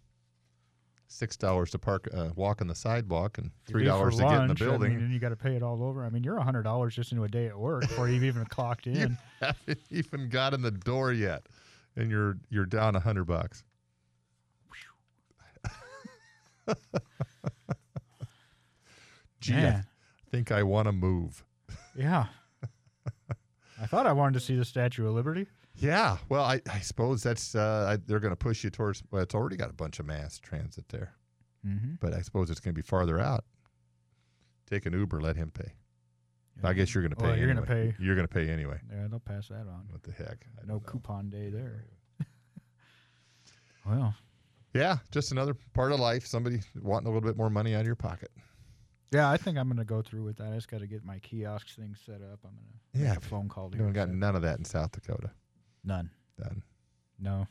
Six 1.07 1.37
dollars 1.37 1.69
to 1.71 1.79
park, 1.79 2.07
uh, 2.13 2.29
walk 2.35 2.61
on 2.61 2.67
the 2.67 2.75
sidewalk, 2.75 3.37
and 3.37 3.51
three 3.65 3.83
dollars 3.85 4.15
to 4.17 4.23
get 4.23 4.31
in 4.31 4.37
the 4.41 4.47
lunch, 4.47 4.61
I 4.61 4.65
building. 4.65 4.95
mean, 4.95 5.03
and 5.05 5.13
you 5.13 5.19
got 5.19 5.29
to 5.29 5.35
pay 5.35 5.55
it 5.55 5.61
all 5.63 5.83
over. 5.83 6.03
I 6.03 6.09
mean, 6.09 6.23
you're 6.23 6.37
a 6.37 6.43
hundred 6.43 6.63
dollars 6.63 6.95
just 6.95 7.11
into 7.11 7.23
a 7.23 7.27
day 7.27 7.45
at 7.47 7.57
work 7.57 7.81
before 7.81 8.09
you've 8.09 8.23
even 8.23 8.43
clocked 8.45 8.87
in. 8.87 8.95
You 8.95 9.17
haven't 9.39 9.79
even 9.91 10.29
got 10.29 10.53
in 10.55 10.61
the 10.63 10.71
door 10.71 11.13
yet, 11.13 11.43
and 11.95 12.09
you're 12.09 12.37
you're 12.49 12.65
down 12.65 12.95
a 12.95 12.99
hundred 12.99 13.25
bucks. 13.25 13.63
Gee, 19.39 19.53
I 19.53 19.57
Man. 19.57 19.85
think 20.31 20.51
I 20.51 20.63
want 20.63 20.87
to 20.87 20.91
move. 20.91 21.43
Yeah. 21.95 22.25
I 23.81 23.85
thought 23.85 24.07
I 24.07 24.11
wanted 24.13 24.33
to 24.33 24.39
see 24.39 24.55
the 24.55 24.65
Statue 24.65 25.07
of 25.07 25.13
Liberty. 25.13 25.45
Yeah, 25.77 26.17
well, 26.29 26.43
I, 26.43 26.61
I 26.71 26.79
suppose 26.79 27.21
that's 27.21 27.53
uh, 27.55 27.87
I, 27.89 27.97
they're 28.07 28.19
going 28.21 28.31
to 28.31 28.37
push 28.37 28.63
you 28.63 28.69
towards. 28.69 29.03
Well, 29.11 29.21
it's 29.21 29.35
already 29.35 29.57
got 29.57 29.69
a 29.69 29.73
bunch 29.73 29.99
of 29.99 30.05
mass 30.05 30.39
transit 30.39 30.87
there, 30.89 31.13
Mm-hmm. 31.67 31.95
but 31.99 32.13
I 32.13 32.21
suppose 32.21 32.49
it's 32.49 32.59
going 32.59 32.73
to 32.73 32.81
be 32.81 32.85
farther 32.85 33.19
out. 33.19 33.43
Take 34.69 34.85
an 34.85 34.93
Uber, 34.93 35.19
let 35.21 35.35
him 35.35 35.51
pay. 35.51 35.73
I 36.63 36.71
guess 36.73 36.93
you're 36.95 37.01
going 37.03 37.09
to 37.11 37.17
pay. 37.17 37.25
Well, 37.27 37.37
you're 37.37 37.49
anyway. 37.49 37.65
gonna 37.67 37.91
pay. 37.91 37.95
You're 37.99 38.15
going 38.15 38.27
to 38.27 38.33
pay 38.33 38.49
anyway. 38.49 38.79
Yeah, 38.89 39.07
they'll 39.09 39.19
pass 39.19 39.49
that 39.49 39.67
on. 39.67 39.85
What 39.89 40.03
the 40.03 40.11
heck? 40.13 40.45
I 40.61 40.65
No 40.65 40.79
coupon 40.79 41.29
day 41.29 41.49
there. 41.49 41.85
well, 43.85 44.15
Yeah, 44.73 44.97
just 45.11 45.31
another 45.31 45.55
part 45.73 45.91
of 45.91 45.99
life. 45.99 46.25
Somebody 46.25 46.61
wanting 46.81 47.07
a 47.07 47.09
little 47.09 47.27
bit 47.27 47.37
more 47.37 47.49
money 47.49 47.75
out 47.75 47.81
of 47.81 47.85
your 47.87 47.95
pocket. 47.95 48.31
yeah, 49.11 49.29
I 49.29 49.37
think 49.37 49.57
I'm 49.57 49.67
gonna 49.67 49.83
go 49.85 50.01
through 50.01 50.23
with 50.23 50.37
that. 50.37 50.51
I 50.51 50.55
just 50.55 50.69
got 50.69 50.79
to 50.79 50.87
get 50.87 51.03
my 51.03 51.19
kiosks 51.19 51.75
thing 51.75 51.95
set 52.05 52.21
up. 52.21 52.39
I'm 52.45 52.51
gonna 52.51 53.03
Yeah, 53.05 53.09
make 53.11 53.17
a 53.19 53.21
phone 53.27 53.49
call. 53.49 53.69
To 53.69 53.77
You 53.77 53.83
don't 53.83 53.93
got 53.93 54.09
none 54.09 54.35
of 54.35 54.41
that 54.43 54.57
in 54.57 54.65
South 54.65 54.91
Dakota. 54.93 55.31
None. 55.85 56.09
Done. 56.37 56.63
No, 57.19 57.47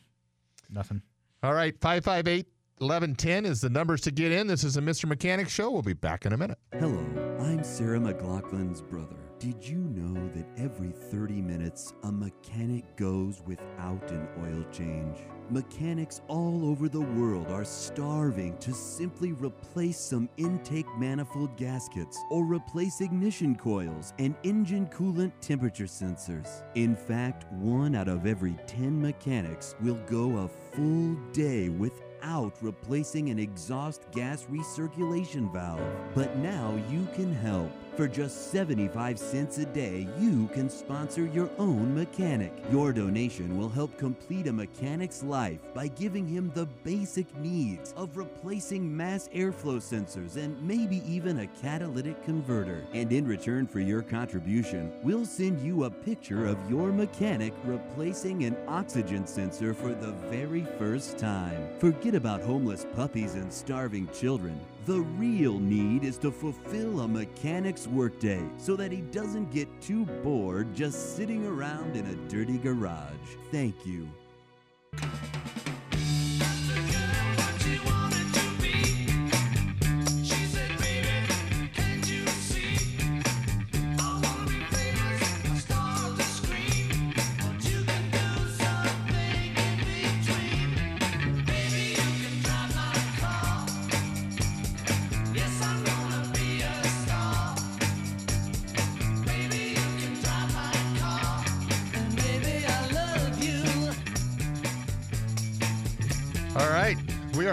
nothing. 0.68 1.00
All 1.42 1.54
right, 1.54 1.74
558 1.80 2.46
1110 2.78 3.46
is 3.46 3.60
the 3.60 3.70
numbers 3.70 4.00
to 4.02 4.10
get 4.10 4.32
in. 4.32 4.46
This 4.46 4.64
is 4.64 4.76
a 4.76 4.80
Mr. 4.80 5.06
Mechanic 5.06 5.48
show. 5.48 5.70
We'll 5.70 5.82
be 5.82 5.92
back 5.92 6.26
in 6.26 6.32
a 6.32 6.36
minute. 6.36 6.58
Hello, 6.72 6.98
I'm 7.40 7.62
Sarah 7.62 8.00
McLachlan's 8.00 8.82
brother. 8.82 9.23
Did 9.40 9.66
you 9.66 9.78
know 9.78 10.28
that 10.34 10.46
every 10.56 10.90
30 10.90 11.42
minutes 11.42 11.92
a 12.04 12.12
mechanic 12.12 12.96
goes 12.96 13.42
without 13.44 14.10
an 14.10 14.28
oil 14.40 14.64
change? 14.72 15.18
Mechanics 15.50 16.22
all 16.28 16.70
over 16.70 16.88
the 16.88 17.00
world 17.00 17.48
are 17.48 17.64
starving 17.64 18.56
to 18.58 18.72
simply 18.72 19.32
replace 19.32 19.98
some 19.98 20.30
intake 20.36 20.86
manifold 20.96 21.54
gaskets 21.56 22.18
or 22.30 22.44
replace 22.44 23.00
ignition 23.00 23.54
coils 23.56 24.14
and 24.18 24.34
engine 24.44 24.86
coolant 24.86 25.32
temperature 25.40 25.84
sensors. 25.84 26.62
In 26.76 26.96
fact, 26.96 27.52
one 27.52 27.94
out 27.94 28.08
of 28.08 28.26
every 28.26 28.56
10 28.66 29.02
mechanics 29.02 29.74
will 29.82 29.98
go 30.06 30.38
a 30.38 30.48
full 30.48 31.16
day 31.32 31.68
without 31.68 32.54
replacing 32.62 33.28
an 33.28 33.38
exhaust 33.38 34.10
gas 34.12 34.46
recirculation 34.50 35.52
valve. 35.52 35.82
But 36.14 36.36
now 36.38 36.80
you 36.88 37.06
can 37.14 37.34
help. 37.34 37.70
For 37.96 38.08
just 38.08 38.50
75 38.50 39.20
cents 39.20 39.58
a 39.58 39.66
day, 39.66 40.08
you 40.18 40.48
can 40.48 40.68
sponsor 40.68 41.26
your 41.26 41.48
own 41.58 41.94
mechanic. 41.94 42.52
Your 42.72 42.92
donation 42.92 43.56
will 43.56 43.68
help 43.68 43.96
complete 43.96 44.48
a 44.48 44.52
mechanic's 44.52 45.22
life 45.22 45.60
by 45.74 45.86
giving 45.86 46.26
him 46.26 46.50
the 46.54 46.66
basic 46.82 47.32
needs 47.36 47.94
of 47.96 48.16
replacing 48.16 48.96
mass 48.96 49.28
airflow 49.32 49.78
sensors 49.78 50.34
and 50.36 50.60
maybe 50.60 51.02
even 51.06 51.38
a 51.38 51.46
catalytic 51.46 52.20
converter. 52.24 52.84
And 52.92 53.12
in 53.12 53.28
return 53.28 53.68
for 53.68 53.78
your 53.78 54.02
contribution, 54.02 54.92
we'll 55.04 55.24
send 55.24 55.60
you 55.60 55.84
a 55.84 55.90
picture 55.90 56.46
of 56.46 56.58
your 56.68 56.90
mechanic 56.90 57.54
replacing 57.62 58.42
an 58.42 58.56
oxygen 58.66 59.24
sensor 59.24 59.72
for 59.72 59.94
the 59.94 60.10
very 60.28 60.66
first 60.80 61.16
time. 61.16 61.78
Forget 61.78 62.16
about 62.16 62.42
homeless 62.42 62.86
puppies 62.96 63.34
and 63.34 63.52
starving 63.52 64.08
children. 64.12 64.58
The 64.86 65.00
real 65.00 65.58
need 65.58 66.04
is 66.04 66.18
to 66.18 66.30
fulfill 66.30 67.00
a 67.00 67.08
mechanic's 67.08 67.88
workday 67.88 68.44
so 68.58 68.76
that 68.76 68.92
he 68.92 69.00
doesn't 69.00 69.50
get 69.50 69.66
too 69.80 70.04
bored 70.22 70.74
just 70.74 71.16
sitting 71.16 71.46
around 71.46 71.96
in 71.96 72.04
a 72.04 72.14
dirty 72.28 72.58
garage. 72.58 73.08
Thank 73.50 73.86
you. 73.86 74.06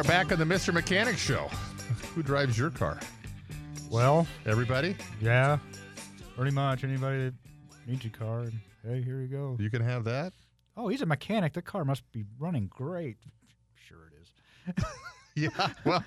Are 0.01 0.08
back 0.08 0.31
on 0.31 0.39
the 0.39 0.46
Mr. 0.46 0.74
Mechanic 0.74 1.15
show. 1.15 1.48
Who 2.15 2.24
drives 2.24 2.58
your 2.58 2.72
car? 2.72 3.00
Well, 3.91 4.25
Everybody? 4.48 4.96
yeah, 5.22 5.60
pretty 6.36 6.50
much 6.50 6.84
anybody 6.84 7.25
that 7.25 7.34
needs 7.86 8.03
a 8.05 8.10
car. 8.10 8.39
And, 8.39 8.53
hey, 8.84 9.03
here 9.03 9.22
you 9.22 9.27
go. 9.27 9.55
You 9.60 9.70
can 9.70 9.84
have 9.84 10.03
that? 10.05 10.34
Oh, 10.75 10.88
he's 10.88 11.03
a 11.03 11.05
mechanic. 11.05 11.53
The 11.53 11.62
car 11.62 11.86
must 11.86 12.01
be 12.12 12.25
running 12.39 12.65
great. 12.65 13.17
Sure, 13.75 14.08
it 14.08 14.74
is. 14.79 14.84
Yeah. 15.36 15.70
Well, 15.86 16.03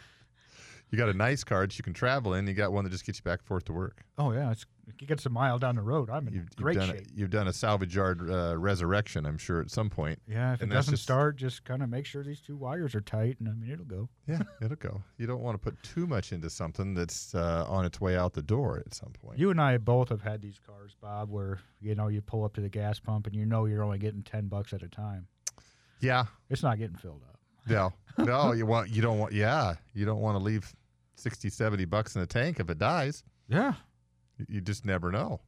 you 0.91 0.99
got 0.99 1.09
a 1.09 1.15
nice 1.15 1.45
car 1.45 1.61
that 1.63 1.79
you 1.79 1.85
can 1.85 1.95
travel 1.95 2.35
in. 2.35 2.47
You 2.49 2.53
got 2.53 2.73
one 2.73 2.83
that 2.85 2.91
just 2.91 3.07
gets 3.07 3.21
you 3.21 3.23
back 3.23 3.39
and 3.39 3.47
forth 3.47 3.65
to 3.67 3.73
work. 3.73 4.03
Oh 4.19 4.33
yeah, 4.33 4.51
it's, 4.51 4.67
it 5.01 5.07
gets 5.09 5.27
a 5.27 5.31
mile 5.31 5.59
down 5.59 5.77
the 5.77 5.83
road. 5.83 6.11
I'm 6.11 6.27
in 6.29 6.35
You've, 6.35 6.43
you've 6.45 6.57
great 6.57 6.77
done 6.79 6.89
shape. 6.91 7.07
A, 7.07 7.19
you've 7.19 7.31
done 7.31 7.49
a 7.49 7.53
salvage 7.53 7.95
yard 7.97 8.29
uh, 8.31 8.57
resurrection, 8.59 9.27
I'm 9.27 9.39
sure, 9.39 9.61
at 9.61 9.71
some 9.71 9.91
point. 9.91 10.19
Yeah, 10.27 10.55
if 10.55 10.63
And 10.63 10.71
it 10.71 10.75
doesn't 10.75 10.93
just- 10.95 11.03
start, 11.03 11.37
just 11.37 11.65
kind 11.65 11.83
of 11.83 11.89
make 11.89 12.07
sure 12.07 12.23
these 12.23 12.41
two 12.41 12.57
wires 12.57 12.95
are 12.95 13.01
tight, 13.01 13.37
and 13.41 13.49
I 13.49 13.53
mean 13.53 13.71
it'll 13.71 13.85
go. 13.85 14.09
Yeah, 14.27 14.43
it'll 14.63 14.77
go. 14.77 15.03
You 15.19 15.27
don't 15.27 15.41
want 15.43 15.55
to 15.55 15.59
put 15.71 15.83
too 15.83 16.07
much 16.07 16.33
into 16.33 16.49
something 16.51 16.95
that's 16.95 17.35
uh, 17.35 17.67
on 17.69 17.85
its 17.85 18.01
way 18.01 18.17
out 18.17 18.33
the 18.33 18.43
door 18.43 18.83
at 18.85 18.95
some 18.95 19.11
point. 19.23 19.39
You 19.39 19.51
and 19.51 19.61
I 19.61 19.77
both 19.79 20.09
have 20.09 20.23
had 20.23 20.41
these 20.43 20.59
cars, 20.67 20.95
Bob, 21.01 21.31
where 21.31 21.61
you 21.81 21.95
know 21.95 22.09
you 22.09 22.21
pull 22.21 22.45
up 22.45 22.55
to 22.55 22.61
the 22.61 22.69
gas 22.69 22.99
pump 23.01 23.27
and 23.27 23.35
you 23.37 23.47
know 23.47 23.67
you're 23.67 23.83
only 23.83 23.99
getting 23.99 24.23
ten 24.23 24.47
bucks 24.49 24.73
at 24.73 24.83
a 24.83 24.89
time. 24.89 25.27
yeah. 26.01 26.25
It's 26.51 26.63
not 26.63 26.79
getting 26.79 26.97
filled 26.97 27.23
up. 27.29 27.39
No. 27.67 27.93
No, 28.19 28.53
you 28.53 28.67
want 28.67 28.91
you 28.91 29.01
don't 29.03 29.19
want 29.19 29.33
yeah, 29.33 29.75
you 29.95 30.05
don't 30.05 30.21
want 30.21 30.39
to 30.39 30.45
leave 30.45 30.71
60 31.17 31.49
70 31.49 31.85
bucks 31.87 32.15
in 32.15 32.21
the 32.21 32.27
tank 32.27 32.61
if 32.61 32.69
it 32.71 32.79
dies. 32.79 33.25
Yeah, 33.49 33.73
You- 34.49 34.61
just 34.61 34.85
never 34.85 35.11
know. 35.13 35.41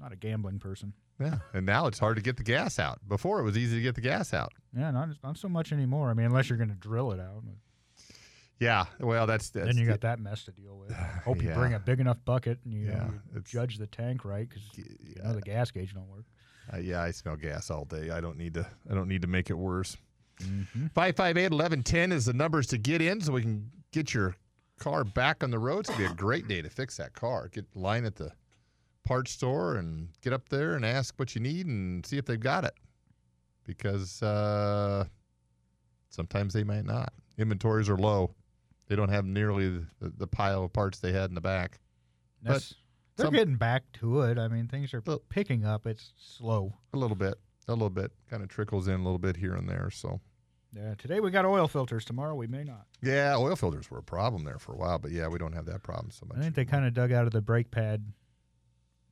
not 0.00 0.12
a 0.12 0.16
gambling 0.16 0.58
person. 0.60 0.92
Yeah. 1.20 1.38
And 1.52 1.66
now 1.66 1.86
it's 1.88 1.98
hard 1.98 2.16
to 2.16 2.22
get 2.22 2.36
the 2.36 2.44
gas 2.44 2.78
out. 2.78 3.00
Before 3.08 3.40
it 3.40 3.42
was 3.42 3.58
easy 3.58 3.76
to 3.76 3.82
get 3.82 3.96
the 3.96 4.00
gas 4.00 4.32
out. 4.32 4.52
Yeah, 4.76 4.92
not 4.92 5.08
not 5.24 5.36
so 5.36 5.48
much 5.48 5.72
anymore. 5.72 6.10
I 6.10 6.14
mean, 6.14 6.26
unless 6.26 6.48
you're 6.48 6.58
going 6.58 6.68
to 6.70 6.76
drill 6.76 7.10
it 7.10 7.18
out, 7.18 7.42
Yeah. 8.60 8.84
Well, 9.00 9.26
that's, 9.26 9.50
that's 9.50 9.66
then 9.66 9.76
you 9.76 9.86
got 9.86 10.00
that 10.02 10.20
mess 10.20 10.44
to 10.44 10.52
deal 10.52 10.76
with. 10.78 10.92
Hope 11.24 11.42
you 11.42 11.48
Yeah. 11.48 11.54
bring 11.54 11.74
a 11.74 11.78
big 11.80 11.98
enough 12.00 12.18
bucket 12.24 12.58
and 12.64 12.72
you, 12.72 12.86
know, 12.86 13.10
you 13.34 13.40
judge 13.42 13.78
the 13.78 13.86
tank 13.88 14.24
right 14.24 14.48
because 14.48 14.62
you 14.76 15.22
know 15.22 15.32
the 15.34 15.40
gas 15.42 15.70
gauge 15.72 15.94
don't 15.94 16.08
work. 16.08 16.24
Uh, 16.72 16.76
yeah, 16.78 17.02
I 17.02 17.10
smell 17.12 17.36
gas 17.36 17.70
all 17.70 17.84
day. 17.84 18.10
I 18.10 18.20
don't 18.20 18.36
need 18.36 18.54
to. 18.54 18.66
I 18.90 18.94
don't 18.94 19.08
need 19.08 19.22
to 19.22 19.28
make 19.28 19.48
it 19.50 19.54
worse. 19.58 19.96
Mm-hmm. 20.42 20.86
Five 20.94 21.16
five 21.16 21.36
eight 21.36 21.50
eleven 21.50 21.82
ten 21.82 22.12
is 22.12 22.26
the 22.26 22.32
numbers 22.34 22.66
to 22.68 22.78
get 22.78 23.00
in, 23.02 23.20
so 23.20 23.32
we 23.32 23.42
can 23.42 23.70
get 23.92 24.12
your 24.14 24.36
car 24.78 25.04
back 25.04 25.42
on 25.42 25.50
the 25.50 25.58
road. 25.58 25.80
It's 25.80 25.90
gonna 25.90 26.06
be 26.06 26.12
a 26.12 26.14
great 26.14 26.48
day 26.48 26.62
to 26.62 26.70
fix 26.70 26.96
that 26.96 27.12
car. 27.12 27.48
Get 27.48 27.64
line 27.74 28.04
at 28.04 28.16
the 28.16 28.32
parts 29.04 29.32
store 29.32 29.76
and 29.76 30.08
get 30.22 30.32
up 30.32 30.48
there 30.48 30.74
and 30.74 30.84
ask 30.84 31.14
what 31.18 31.34
you 31.34 31.40
need 31.40 31.66
and 31.66 32.04
see 32.04 32.18
if 32.18 32.24
they've 32.26 32.38
got 32.38 32.64
it, 32.64 32.74
because 33.64 34.22
uh, 34.22 35.04
sometimes 36.10 36.52
they 36.52 36.64
might 36.64 36.84
not. 36.84 37.12
Inventories 37.38 37.88
are 37.88 37.96
low. 37.96 38.34
They 38.86 38.96
don't 38.96 39.10
have 39.10 39.24
nearly 39.24 39.68
the, 40.00 40.12
the 40.16 40.26
pile 40.26 40.64
of 40.64 40.72
parts 40.72 40.98
they 40.98 41.12
had 41.12 41.30
in 41.30 41.34
the 41.34 41.40
back. 41.40 41.78
But 42.42 42.72
they're 43.16 43.26
some- 43.26 43.34
getting 43.34 43.56
back 43.56 43.84
to 43.94 44.22
it. 44.22 44.38
I 44.38 44.48
mean, 44.48 44.68
things 44.68 44.94
are 44.94 45.02
picking 45.28 45.64
up. 45.64 45.86
It's 45.86 46.12
slow. 46.16 46.74
A 46.94 46.96
little 46.96 47.16
bit, 47.16 47.34
a 47.66 47.72
little 47.72 47.90
bit, 47.90 48.12
kind 48.30 48.42
of 48.42 48.48
trickles 48.48 48.88
in 48.88 48.94
a 48.94 49.02
little 49.02 49.18
bit 49.18 49.36
here 49.36 49.54
and 49.54 49.68
there. 49.68 49.90
So. 49.90 50.20
Yeah, 50.76 50.94
today 50.98 51.20
we 51.20 51.30
got 51.30 51.44
oil 51.46 51.66
filters. 51.66 52.04
Tomorrow 52.04 52.34
we 52.34 52.46
may 52.46 52.62
not. 52.62 52.86
Yeah, 53.02 53.36
oil 53.36 53.56
filters 53.56 53.90
were 53.90 53.98
a 53.98 54.02
problem 54.02 54.44
there 54.44 54.58
for 54.58 54.72
a 54.72 54.76
while, 54.76 54.98
but 54.98 55.10
yeah, 55.10 55.26
we 55.28 55.38
don't 55.38 55.54
have 55.54 55.66
that 55.66 55.82
problem 55.82 56.10
so 56.10 56.26
much. 56.26 56.38
I 56.38 56.42
think 56.42 56.54
they 56.54 56.64
kind 56.64 56.84
of 56.84 56.92
dug 56.92 57.10
out 57.10 57.24
of 57.26 57.32
the 57.32 57.40
brake 57.40 57.70
pad 57.70 58.04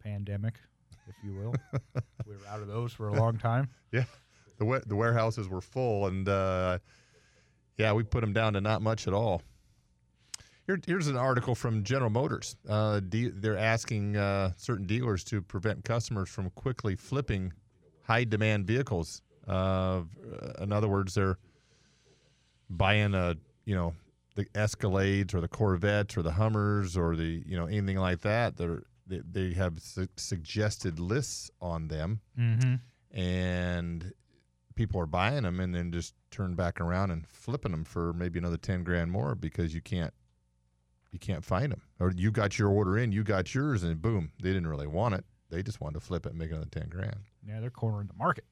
pandemic, 0.02 0.54
if 1.08 1.14
you 1.24 1.34
will. 1.34 1.54
we 2.26 2.36
were 2.36 2.46
out 2.48 2.60
of 2.60 2.68
those 2.68 2.92
for 2.92 3.08
a 3.08 3.14
long 3.14 3.38
time. 3.38 3.68
yeah, 3.92 4.04
the 4.58 4.66
wa- 4.66 4.80
the 4.86 4.96
warehouses 4.96 5.48
were 5.48 5.62
full, 5.62 6.06
and 6.06 6.28
uh, 6.28 6.78
yeah, 7.78 7.92
we 7.92 8.02
put 8.02 8.20
them 8.20 8.34
down 8.34 8.52
to 8.52 8.60
not 8.60 8.82
much 8.82 9.08
at 9.08 9.14
all. 9.14 9.40
Here, 10.66 10.78
here's 10.86 11.06
an 11.06 11.16
article 11.16 11.54
from 11.54 11.84
General 11.84 12.10
Motors. 12.10 12.56
Uh, 12.68 13.00
de- 13.00 13.30
they're 13.30 13.56
asking 13.56 14.16
uh, 14.16 14.50
certain 14.56 14.84
dealers 14.86 15.24
to 15.24 15.40
prevent 15.40 15.84
customers 15.84 16.28
from 16.28 16.50
quickly 16.50 16.96
flipping 16.96 17.52
high 18.02 18.24
demand 18.24 18.66
vehicles. 18.66 19.22
Uh, 19.46 20.02
in 20.60 20.72
other 20.72 20.88
words, 20.88 21.14
they're 21.14 21.38
buying 22.70 23.14
a 23.14 23.36
you 23.64 23.74
know 23.74 23.94
the 24.34 24.44
Escalades 24.54 25.34
or 25.34 25.40
the 25.40 25.48
Corvettes 25.48 26.16
or 26.16 26.22
the 26.22 26.32
Hummers 26.32 26.96
or 26.96 27.16
the 27.16 27.42
you 27.46 27.56
know 27.56 27.66
anything 27.66 27.96
like 27.98 28.20
that. 28.22 28.56
They're, 28.56 28.82
they 29.06 29.20
they 29.30 29.52
have 29.54 29.80
su- 29.80 30.08
suggested 30.16 30.98
lists 30.98 31.50
on 31.60 31.88
them, 31.88 32.20
Mm-hmm. 32.38 32.74
and 33.18 34.12
people 34.74 35.00
are 35.00 35.06
buying 35.06 35.44
them 35.44 35.58
and 35.60 35.74
then 35.74 35.90
just 35.90 36.12
turn 36.30 36.54
back 36.54 36.80
around 36.82 37.10
and 37.10 37.26
flipping 37.26 37.70
them 37.72 37.84
for 37.84 38.12
maybe 38.12 38.38
another 38.38 38.58
ten 38.58 38.84
grand 38.84 39.10
more 39.10 39.34
because 39.34 39.74
you 39.74 39.80
can't 39.80 40.12
you 41.12 41.18
can't 41.18 41.44
find 41.44 41.72
them. 41.72 41.80
Or 42.00 42.10
you 42.14 42.30
got 42.30 42.58
your 42.58 42.68
order 42.68 42.98
in, 42.98 43.12
you 43.12 43.22
got 43.24 43.54
yours, 43.54 43.82
and 43.84 44.02
boom, 44.02 44.32
they 44.42 44.50
didn't 44.50 44.66
really 44.66 44.86
want 44.88 45.14
it. 45.14 45.24
They 45.48 45.62
just 45.62 45.80
wanted 45.80 45.94
to 45.94 46.00
flip 46.04 46.26
it 46.26 46.30
and 46.30 46.38
make 46.38 46.50
another 46.50 46.66
ten 46.70 46.88
grand. 46.88 47.16
Yeah, 47.46 47.60
they're 47.60 47.70
cornering 47.70 48.08
the 48.08 48.14
market. 48.18 48.44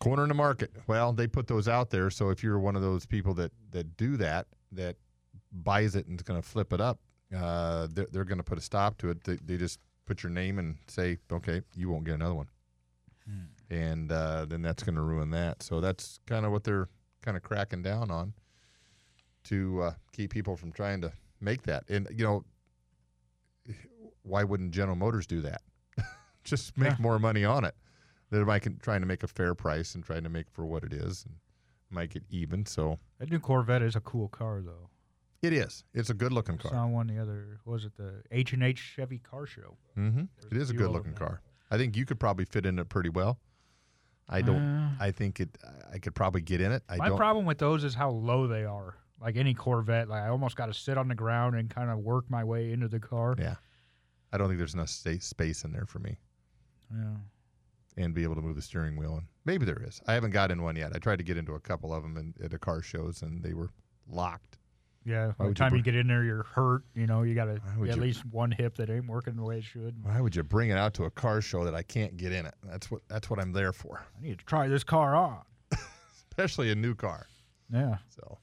Corner 0.00 0.22
in 0.22 0.28
the 0.28 0.34
market. 0.34 0.70
Well, 0.86 1.12
they 1.12 1.26
put 1.26 1.46
those 1.48 1.66
out 1.68 1.90
there, 1.90 2.08
so 2.10 2.30
if 2.30 2.42
you're 2.42 2.58
one 2.58 2.76
of 2.76 2.82
those 2.82 3.04
people 3.06 3.34
that 3.34 3.52
that 3.72 3.96
do 3.96 4.16
that, 4.18 4.46
that 4.72 4.96
buys 5.52 5.96
it 5.96 6.06
and 6.06 6.18
is 6.20 6.22
going 6.22 6.40
to 6.40 6.46
flip 6.46 6.72
it 6.72 6.80
up, 6.80 7.00
uh, 7.36 7.88
they're, 7.90 8.06
they're 8.12 8.24
going 8.24 8.38
to 8.38 8.44
put 8.44 8.58
a 8.58 8.60
stop 8.60 8.96
to 8.98 9.10
it. 9.10 9.24
They, 9.24 9.36
they 9.44 9.56
just 9.56 9.80
put 10.06 10.22
your 10.22 10.30
name 10.30 10.58
and 10.58 10.76
say, 10.86 11.18
okay, 11.32 11.62
you 11.74 11.90
won't 11.90 12.04
get 12.04 12.14
another 12.14 12.34
one, 12.34 12.48
and 13.70 14.12
uh, 14.12 14.44
then 14.46 14.62
that's 14.62 14.82
going 14.82 14.94
to 14.94 15.02
ruin 15.02 15.30
that. 15.30 15.62
So 15.62 15.80
that's 15.80 16.20
kind 16.26 16.46
of 16.46 16.52
what 16.52 16.64
they're 16.64 16.88
kind 17.22 17.36
of 17.36 17.42
cracking 17.42 17.82
down 17.82 18.10
on 18.10 18.32
to 19.44 19.82
uh, 19.82 19.92
keep 20.12 20.30
people 20.30 20.56
from 20.56 20.70
trying 20.72 21.00
to 21.00 21.12
make 21.40 21.62
that. 21.64 21.84
And 21.88 22.06
you 22.14 22.24
know, 22.24 22.44
why 24.22 24.44
wouldn't 24.44 24.70
General 24.72 24.96
Motors 24.96 25.26
do 25.26 25.40
that? 25.42 25.62
Just 26.44 26.76
make 26.78 26.92
Yeah. 26.92 26.96
more 27.00 27.18
money 27.18 27.44
on 27.44 27.64
it. 27.64 27.74
They're 28.30 28.44
making, 28.44 28.78
trying 28.82 29.00
to 29.00 29.06
make 29.06 29.22
a 29.22 29.26
fair 29.28 29.54
price 29.54 29.94
and 29.94 30.04
trying 30.04 30.22
to 30.24 30.28
make 30.28 30.50
for 30.50 30.64
what 30.66 30.84
it 30.84 30.92
is 30.92 31.24
and 31.24 31.34
make 31.90 32.14
it 32.16 32.24
even. 32.30 32.66
So 32.66 32.98
That 33.18 33.30
new 33.30 33.38
Corvette 33.40 33.82
is 33.82 33.96
a 33.96 34.00
cool 34.00 34.28
car, 34.28 34.60
though. 34.62 34.90
it 35.42 35.52
is. 35.52 35.84
It's 35.94 36.10
a 36.10 36.14
good 36.14 36.32
looking 36.32 36.58
car. 36.58 36.72
I 36.72 36.76
saw 36.76 36.86
one 36.86 37.06
the 37.06 37.18
other. 37.18 37.60
what 37.64 37.72
Was 37.74 37.84
it 37.84 37.96
the 37.96 38.22
H 38.30 38.52
and 38.52 38.62
H 38.62 38.78
Chevy 38.78 39.18
Car 39.18 39.46
Show? 39.46 39.76
Mm-hmm. 39.96 40.24
It 40.50 40.56
is 40.56 40.68
a 40.70 40.72
few 40.74 40.80
good 40.82 40.90
looking 40.90 41.14
car. 41.14 41.40
I 41.70 41.76
think 41.78 41.96
you 41.96 42.04
could 42.04 42.20
probably 42.20 42.44
fit 42.44 42.66
in 42.66 42.78
it 42.78 42.88
pretty 42.88 43.08
well. 43.10 43.38
I 44.28 44.42
don't. 44.42 44.56
Uh, 44.62 44.90
I 45.00 45.10
think 45.10 45.40
it. 45.40 45.56
I 45.92 45.98
could 45.98 46.14
probably 46.14 46.42
get 46.42 46.60
in 46.60 46.70
it. 46.72 46.82
I 46.88 46.96
My 46.96 47.08
don't. 47.08 47.16
problem 47.16 47.46
with 47.46 47.56
those 47.58 47.82
is 47.84 47.94
how 47.94 48.10
low 48.10 48.46
they 48.46 48.64
are. 48.64 48.94
Like 49.20 49.36
any 49.36 49.54
Corvette, 49.54 50.08
like 50.08 50.22
I 50.22 50.28
almost 50.28 50.54
got 50.54 50.66
to 50.66 50.74
sit 50.74 50.98
on 50.98 51.08
the 51.08 51.14
ground 51.14 51.56
and 51.56 51.70
kind 51.70 51.88
of 51.90 51.98
work 52.00 52.26
my 52.28 52.44
way 52.44 52.72
into 52.72 52.88
the 52.88 53.00
car. 53.00 53.34
Yeah. 53.38 53.54
I 54.32 54.36
don't 54.36 54.48
think 54.48 54.58
there's 54.58 54.74
enough 54.74 54.90
space 54.90 55.64
in 55.64 55.72
there 55.72 55.86
for 55.86 55.98
me. 55.98 56.18
Yeah. 56.94 57.14
And 57.98 58.14
be 58.14 58.22
able 58.22 58.34
to 58.36 58.40
move 58.40 58.56
the 58.56 58.62
steering 58.62 58.96
wheel. 58.96 59.14
And 59.14 59.26
maybe 59.44 59.66
there 59.66 59.82
is. 59.84 60.00
I 60.06 60.14
haven't 60.14 60.30
got 60.30 60.50
in 60.50 60.62
one 60.62 60.76
yet. 60.76 60.92
I 60.94 60.98
tried 60.98 61.16
to 61.16 61.24
get 61.24 61.36
into 61.36 61.54
a 61.54 61.60
couple 61.60 61.92
of 61.92 62.02
them 62.02 62.16
in, 62.16 62.34
at 62.42 62.50
the 62.50 62.58
car 62.58 62.80
shows, 62.80 63.22
and 63.22 63.42
they 63.42 63.52
were 63.54 63.70
locked. 64.08 64.58
Yeah, 65.04 65.28
by 65.38 65.44
the 65.44 65.48
would 65.48 65.58
you 65.58 65.64
time 65.64 65.74
you 65.74 65.82
get 65.82 65.94
in 65.94 66.06
there, 66.06 66.22
you're 66.22 66.42
hurt. 66.42 66.82
You 66.94 67.06
know, 67.06 67.22
you 67.22 67.34
got 67.34 67.48
at 67.48 67.60
you- 67.78 67.92
least 67.94 68.24
one 68.26 68.50
hip 68.50 68.76
that 68.76 68.90
ain't 68.90 69.06
working 69.06 69.36
the 69.36 69.42
way 69.42 69.58
it 69.58 69.64
should. 69.64 69.94
Why 70.02 70.20
would 70.20 70.36
you 70.36 70.42
bring 70.42 70.70
it 70.70 70.76
out 70.76 70.92
to 70.94 71.04
a 71.04 71.10
car 71.10 71.40
show 71.40 71.64
that 71.64 71.74
I 71.74 71.82
can't 71.82 72.16
get 72.16 72.32
in 72.32 72.46
it? 72.46 72.54
That's 72.62 72.90
what 72.90 73.02
that's 73.08 73.30
what 73.30 73.40
I'm 73.40 73.52
there 73.52 73.72
for, 73.72 74.04
I 74.18 74.22
need 74.22 74.38
to 74.38 74.44
try 74.44 74.68
this 74.68 74.84
car 74.84 75.16
on. 75.16 75.40
especially 76.30 76.70
a 76.70 76.74
new 76.74 76.94
car. 76.94 77.26
Yeah. 77.72 77.96
So, 78.10 78.38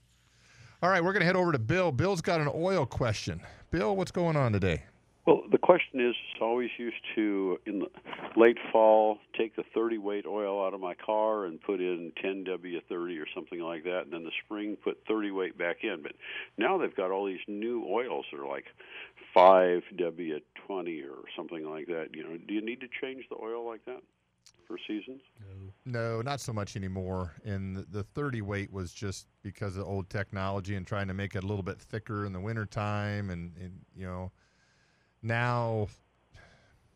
all 0.81 0.89
right, 0.89 1.03
we're 1.03 1.13
gonna 1.13 1.25
head 1.25 1.35
over 1.35 1.51
to 1.51 1.59
Bill. 1.59 1.91
Bill's 1.91 2.21
got 2.21 2.41
an 2.41 2.49
oil 2.53 2.85
question. 2.85 3.41
Bill, 3.69 3.95
what's 3.95 4.11
going 4.11 4.35
on 4.35 4.51
today? 4.51 4.83
Well, 5.25 5.41
the 5.51 5.57
question 5.57 5.99
is, 5.99 6.13
I 6.39 6.43
always 6.43 6.69
used 6.77 7.01
to, 7.15 7.57
in 7.65 7.79
the 7.79 7.87
late 8.35 8.59
fall, 8.71 9.17
take 9.35 9.55
the 9.55 9.63
30 9.73 9.97
weight 9.97 10.25
oil 10.27 10.63
out 10.63 10.75
of 10.75 10.79
my 10.79 10.93
car 10.93 11.45
and 11.45 11.59
put 11.59 11.79
in 11.79 12.11
10W30 12.23 13.19
or 13.19 13.25
something 13.33 13.59
like 13.59 13.83
that, 13.85 14.01
and 14.01 14.13
then 14.13 14.23
the 14.23 14.31
spring 14.45 14.77
put 14.83 14.99
30 15.07 15.31
weight 15.31 15.57
back 15.57 15.77
in. 15.83 16.03
But 16.03 16.11
now 16.59 16.77
they've 16.77 16.95
got 16.95 17.09
all 17.09 17.25
these 17.25 17.39
new 17.47 17.83
oils 17.89 18.25
that 18.31 18.39
are 18.39 18.47
like 18.47 18.65
5W20 19.35 21.09
or 21.09 21.23
something 21.35 21.65
like 21.67 21.87
that. 21.87 22.09
You 22.13 22.23
know, 22.23 22.37
do 22.47 22.53
you 22.53 22.63
need 22.63 22.81
to 22.81 22.87
change 23.01 23.25
the 23.29 23.37
oil 23.41 23.67
like 23.67 23.83
that 23.85 24.03
for 24.67 24.77
seasons? 24.87 25.21
No, 25.85 26.21
not 26.21 26.39
so 26.39 26.53
much 26.53 26.75
anymore. 26.75 27.33
And 27.43 27.75
the, 27.75 27.85
the 27.89 28.03
30 28.03 28.43
weight 28.43 28.71
was 28.71 28.93
just 28.93 29.25
because 29.41 29.75
of 29.75 29.87
old 29.87 30.07
technology 30.11 30.75
and 30.75 30.85
trying 30.85 31.07
to 31.07 31.15
make 31.15 31.33
it 31.33 31.43
a 31.43 31.47
little 31.47 31.63
bit 31.63 31.79
thicker 31.79 32.25
in 32.25 32.33
the 32.33 32.39
wintertime. 32.39 33.31
And, 33.31 33.55
and 33.57 33.79
you 33.95 34.05
know, 34.05 34.31
now, 35.25 35.87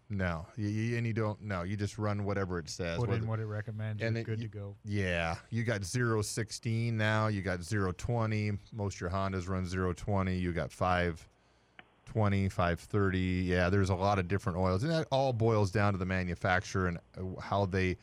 no. 0.09 0.45
You, 0.55 0.67
you, 0.69 0.97
and 0.97 1.05
you 1.05 1.13
don't, 1.13 1.41
no, 1.41 1.63
you 1.63 1.75
just 1.77 1.97
run 1.97 2.23
whatever 2.23 2.57
it 2.59 2.69
says. 2.69 2.97
Put 2.97 3.09
whether- 3.09 3.21
in 3.21 3.27
what 3.27 3.39
it 3.39 3.45
recommends. 3.45 4.01
and 4.01 4.15
You're 4.15 4.21
it- 4.21 4.25
good 4.25 4.39
you- 4.41 4.47
to 4.47 4.57
go. 4.57 4.75
Yeah, 4.85 5.35
you 5.49 5.63
got 5.63 5.83
016 5.83 6.95
now. 6.97 7.27
You 7.27 7.41
got 7.41 7.59
020. 7.61 8.51
Most 8.73 8.95
of 8.95 9.01
your 9.01 9.09
Hondas 9.09 9.47
run 9.49 9.65
020. 9.65 10.35
You 10.37 10.51
got 10.53 10.71
520, 10.71 12.49
530. 12.49 13.19
Yeah, 13.19 13.69
there's 13.69 13.89
a 13.89 13.95
lot 13.95 14.19
of 14.19 14.27
different 14.27 14.57
oils, 14.57 14.83
and 14.83 14.91
that 14.91 15.07
all 15.11 15.33
boils 15.33 15.71
down 15.71 15.93
to 15.93 15.99
the 15.99 16.05
manufacturer 16.05 16.87
and 16.87 16.97
uh, 17.17 17.39
how 17.41 17.65
they, 17.65 17.97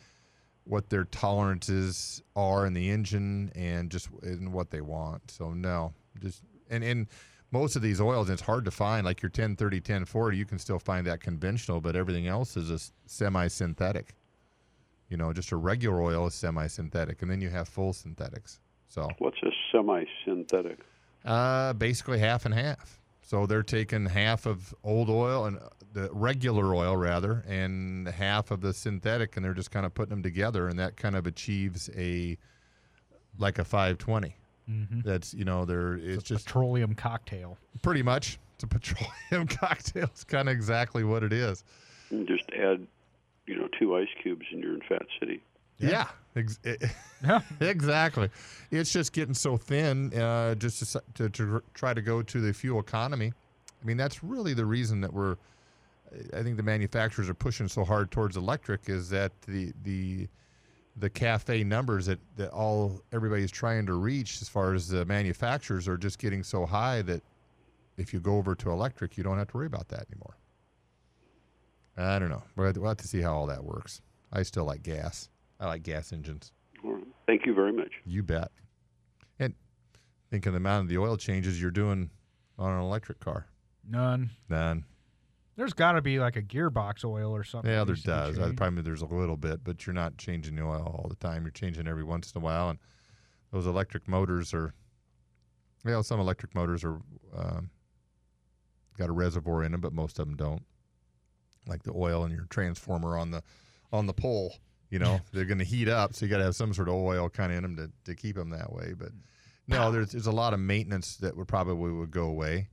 what 0.64 0.88
their 0.90 1.04
tolerances 1.04 2.22
are 2.34 2.66
in 2.66 2.72
the 2.72 2.88
engine, 2.90 3.50
and 3.54 3.90
just 3.90 4.08
and 4.22 4.52
what 4.52 4.70
they 4.70 4.80
want. 4.80 5.30
So 5.30 5.52
no, 5.52 5.92
just 6.20 6.42
and 6.70 6.82
and 6.84 7.06
most 7.50 7.76
of 7.76 7.82
these 7.82 8.00
oils, 8.00 8.28
it's 8.30 8.42
hard 8.42 8.64
to 8.64 8.70
find. 8.70 9.04
Like 9.04 9.22
your 9.22 9.28
1030, 9.30 9.76
1040, 9.78 10.36
you 10.36 10.44
can 10.44 10.58
still 10.58 10.78
find 10.78 11.06
that 11.06 11.20
conventional, 11.20 11.80
but 11.80 11.96
everything 11.96 12.26
else 12.26 12.56
is 12.56 12.70
a 12.70 12.74
s- 12.74 12.92
semi-synthetic 13.06 14.14
you 15.08 15.16
know, 15.16 15.32
just 15.32 15.52
a 15.52 15.56
regular 15.56 16.02
oil 16.02 16.26
is 16.26 16.34
semi-synthetic, 16.34 17.22
and 17.22 17.30
then 17.30 17.40
you 17.40 17.48
have 17.48 17.68
full 17.68 17.92
synthetics. 17.92 18.58
So 18.88 19.08
What's 19.18 19.36
a 19.44 19.50
semi-synthetic? 19.70 20.80
uh, 21.24 21.74
basically 21.74 22.18
half 22.18 22.44
and 22.44 22.52
half. 22.52 23.00
So 23.22 23.46
they're 23.46 23.62
taking 23.62 24.06
half 24.06 24.46
of 24.46 24.74
old 24.82 25.08
oil 25.08 25.44
and 25.46 25.58
uh, 25.58 25.68
the 25.92 26.10
regular 26.12 26.74
oil 26.74 26.96
rather, 26.96 27.44
and 27.46 28.08
half 28.08 28.50
of 28.50 28.60
the 28.62 28.72
synthetic, 28.74 29.36
and 29.36 29.44
they're 29.44 29.54
just 29.54 29.70
kind 29.70 29.86
of 29.86 29.94
putting 29.94 30.10
them 30.10 30.24
together, 30.24 30.66
and 30.66 30.76
that 30.80 30.96
kind 30.96 31.14
of 31.14 31.24
achieves 31.28 31.88
a 31.96 32.36
like 33.38 33.60
a 33.60 33.64
520. 33.64 34.34
Mm-hmm. 34.70 35.00
That's 35.04 35.32
you 35.34 35.44
know, 35.44 35.64
there 35.64 35.94
it's 35.94 36.22
just 36.24 36.46
petroleum 36.46 36.94
cocktail. 36.94 37.56
pretty 37.82 38.02
much 38.02 38.38
it's 38.54 38.64
a 38.64 38.66
petroleum 38.68 39.46
cocktail. 39.60 40.04
It's 40.04 40.24
kind 40.24 40.48
of 40.48 40.54
exactly 40.54 41.04
what 41.04 41.22
it 41.22 41.32
is. 41.32 41.64
And 42.10 42.26
just 42.26 42.44
add, 42.58 42.86
you 43.46 43.56
know, 43.56 43.68
two 43.78 43.96
ice 43.96 44.08
cubes 44.22 44.46
and 44.52 44.62
you're 44.62 44.74
in 44.74 44.80
Fat 44.88 45.06
City. 45.20 45.42
Yeah, 45.78 46.06
ex- 46.34 46.58
Yeah. 47.24 47.40
exactly. 47.60 48.30
It's 48.70 48.90
just 48.92 49.12
getting 49.12 49.34
so 49.34 49.56
thin 49.58 50.12
uh, 50.18 50.54
just 50.54 50.92
to, 50.92 51.02
to, 51.14 51.28
to 51.28 51.62
try 51.74 51.92
to 51.92 52.00
go 52.00 52.22
to 52.22 52.40
the 52.40 52.52
fuel 52.54 52.80
economy. 52.80 53.32
I 53.82 53.84
mean, 53.84 53.98
that's 53.98 54.24
really 54.24 54.54
the 54.54 54.64
reason 54.64 55.00
that 55.02 55.12
we're. 55.12 55.36
I 56.32 56.42
think 56.42 56.56
the 56.56 56.62
manufacturers 56.62 57.28
are 57.28 57.34
pushing 57.34 57.68
so 57.68 57.84
hard 57.84 58.10
towards 58.10 58.36
electric 58.36 58.88
is 58.88 59.10
that 59.10 59.32
the 59.42 59.72
the 59.84 60.28
the 60.98 61.10
cafe 61.10 61.62
numbers 61.62 62.06
that, 62.06 62.18
that 62.36 62.50
all 62.50 63.02
everybody's 63.12 63.50
trying 63.50 63.84
to 63.86 63.94
reach 63.94 64.40
as 64.40 64.48
far 64.48 64.72
as 64.74 64.88
the 64.88 65.04
manufacturers 65.04 65.86
are 65.88 65.98
just 65.98 66.18
getting 66.18 66.42
so 66.42 66.64
high 66.64 67.02
that 67.02 67.22
if 67.98 68.12
you 68.14 68.20
go 68.20 68.36
over 68.36 68.54
to 68.54 68.70
electric, 68.70 69.16
you 69.16 69.22
don't 69.24 69.38
have 69.38 69.48
to 69.48 69.56
worry 69.56 69.66
about 69.66 69.88
that 69.88 70.06
anymore. 70.10 70.36
I 71.96 72.18
don't 72.18 72.28
know. 72.28 72.42
We'll 72.56 72.66
have 72.66 72.74
to- 72.74 72.80
we'll 72.80 72.90
have 72.90 72.98
to 72.98 73.08
see 73.08 73.20
how 73.20 73.34
all 73.34 73.46
that 73.46 73.64
works. 73.64 74.00
I 74.32 74.42
still 74.42 74.64
like 74.64 74.82
gas. 74.82 75.28
I 75.58 75.66
like 75.66 75.82
gas 75.82 76.12
engines. 76.12 76.52
All 76.84 76.92
right. 76.94 77.04
Thank 77.26 77.46
you 77.46 77.54
very 77.54 77.72
much. 77.72 77.92
You 78.04 78.22
bet. 78.22 78.50
And 79.38 79.54
think 80.30 80.44
of 80.46 80.52
the 80.52 80.58
amount 80.58 80.82
of 80.84 80.88
the 80.88 80.98
oil 80.98 81.16
changes 81.16 81.60
you're 81.60 81.70
doing 81.70 82.10
on 82.58 82.72
an 82.72 82.80
electric 82.80 83.20
car. 83.20 83.46
None. 83.88 84.30
None. 84.48 84.84
There's 85.56 85.72
got 85.72 85.92
to 85.92 86.02
be 86.02 86.18
like 86.18 86.36
a 86.36 86.42
gearbox 86.42 87.04
oil 87.04 87.34
or 87.34 87.42
something. 87.42 87.70
Yeah, 87.70 87.84
there 87.84 87.94
needs 87.94 88.02
to 88.02 88.08
be 88.08 88.12
does. 88.12 88.38
I. 88.38 88.52
Probably 88.52 88.82
there's 88.82 89.02
a 89.02 89.06
little 89.06 89.38
bit, 89.38 89.64
but 89.64 89.86
you're 89.86 89.94
not 89.94 90.18
changing 90.18 90.54
the 90.56 90.62
oil 90.62 90.82
all 90.82 91.08
the 91.08 91.16
time. 91.16 91.42
You're 91.42 91.50
changing 91.50 91.88
every 91.88 92.04
once 92.04 92.30
in 92.32 92.40
a 92.40 92.44
while, 92.44 92.68
and 92.68 92.78
those 93.52 93.66
electric 93.66 94.06
motors 94.06 94.52
are. 94.52 94.74
Well, 95.84 96.02
some 96.02 96.20
electric 96.20 96.54
motors 96.54 96.84
are 96.84 97.00
um, 97.34 97.70
got 98.98 99.08
a 99.08 99.12
reservoir 99.12 99.62
in 99.62 99.72
them, 99.72 99.80
but 99.80 99.92
most 99.92 100.18
of 100.18 100.26
them 100.26 100.36
don't. 100.36 100.62
Like 101.66 101.82
the 101.82 101.92
oil 101.92 102.24
in 102.24 102.32
your 102.32 102.46
transformer 102.50 103.16
on 103.16 103.30
the 103.30 103.42
on 103.92 104.06
the 104.06 104.12
pole, 104.12 104.54
you 104.90 104.98
know, 104.98 105.20
they're 105.32 105.44
going 105.44 105.58
to 105.58 105.64
heat 105.64 105.88
up, 105.88 106.14
so 106.14 106.26
you 106.26 106.30
got 106.30 106.38
to 106.38 106.44
have 106.44 106.56
some 106.56 106.74
sort 106.74 106.88
of 106.88 106.94
oil 106.94 107.28
kind 107.28 107.52
of 107.52 107.58
in 107.58 107.62
them 107.62 107.76
to, 107.76 108.10
to 108.10 108.14
keep 108.14 108.36
them 108.36 108.50
that 108.50 108.72
way. 108.72 108.92
But 108.96 109.12
no, 109.66 109.90
there's 109.90 110.12
there's 110.12 110.26
a 110.26 110.32
lot 110.32 110.52
of 110.52 110.60
maintenance 110.60 111.16
that 111.18 111.36
would 111.36 111.48
probably 111.48 111.92
would 111.92 112.10
go 112.10 112.24
away. 112.24 112.68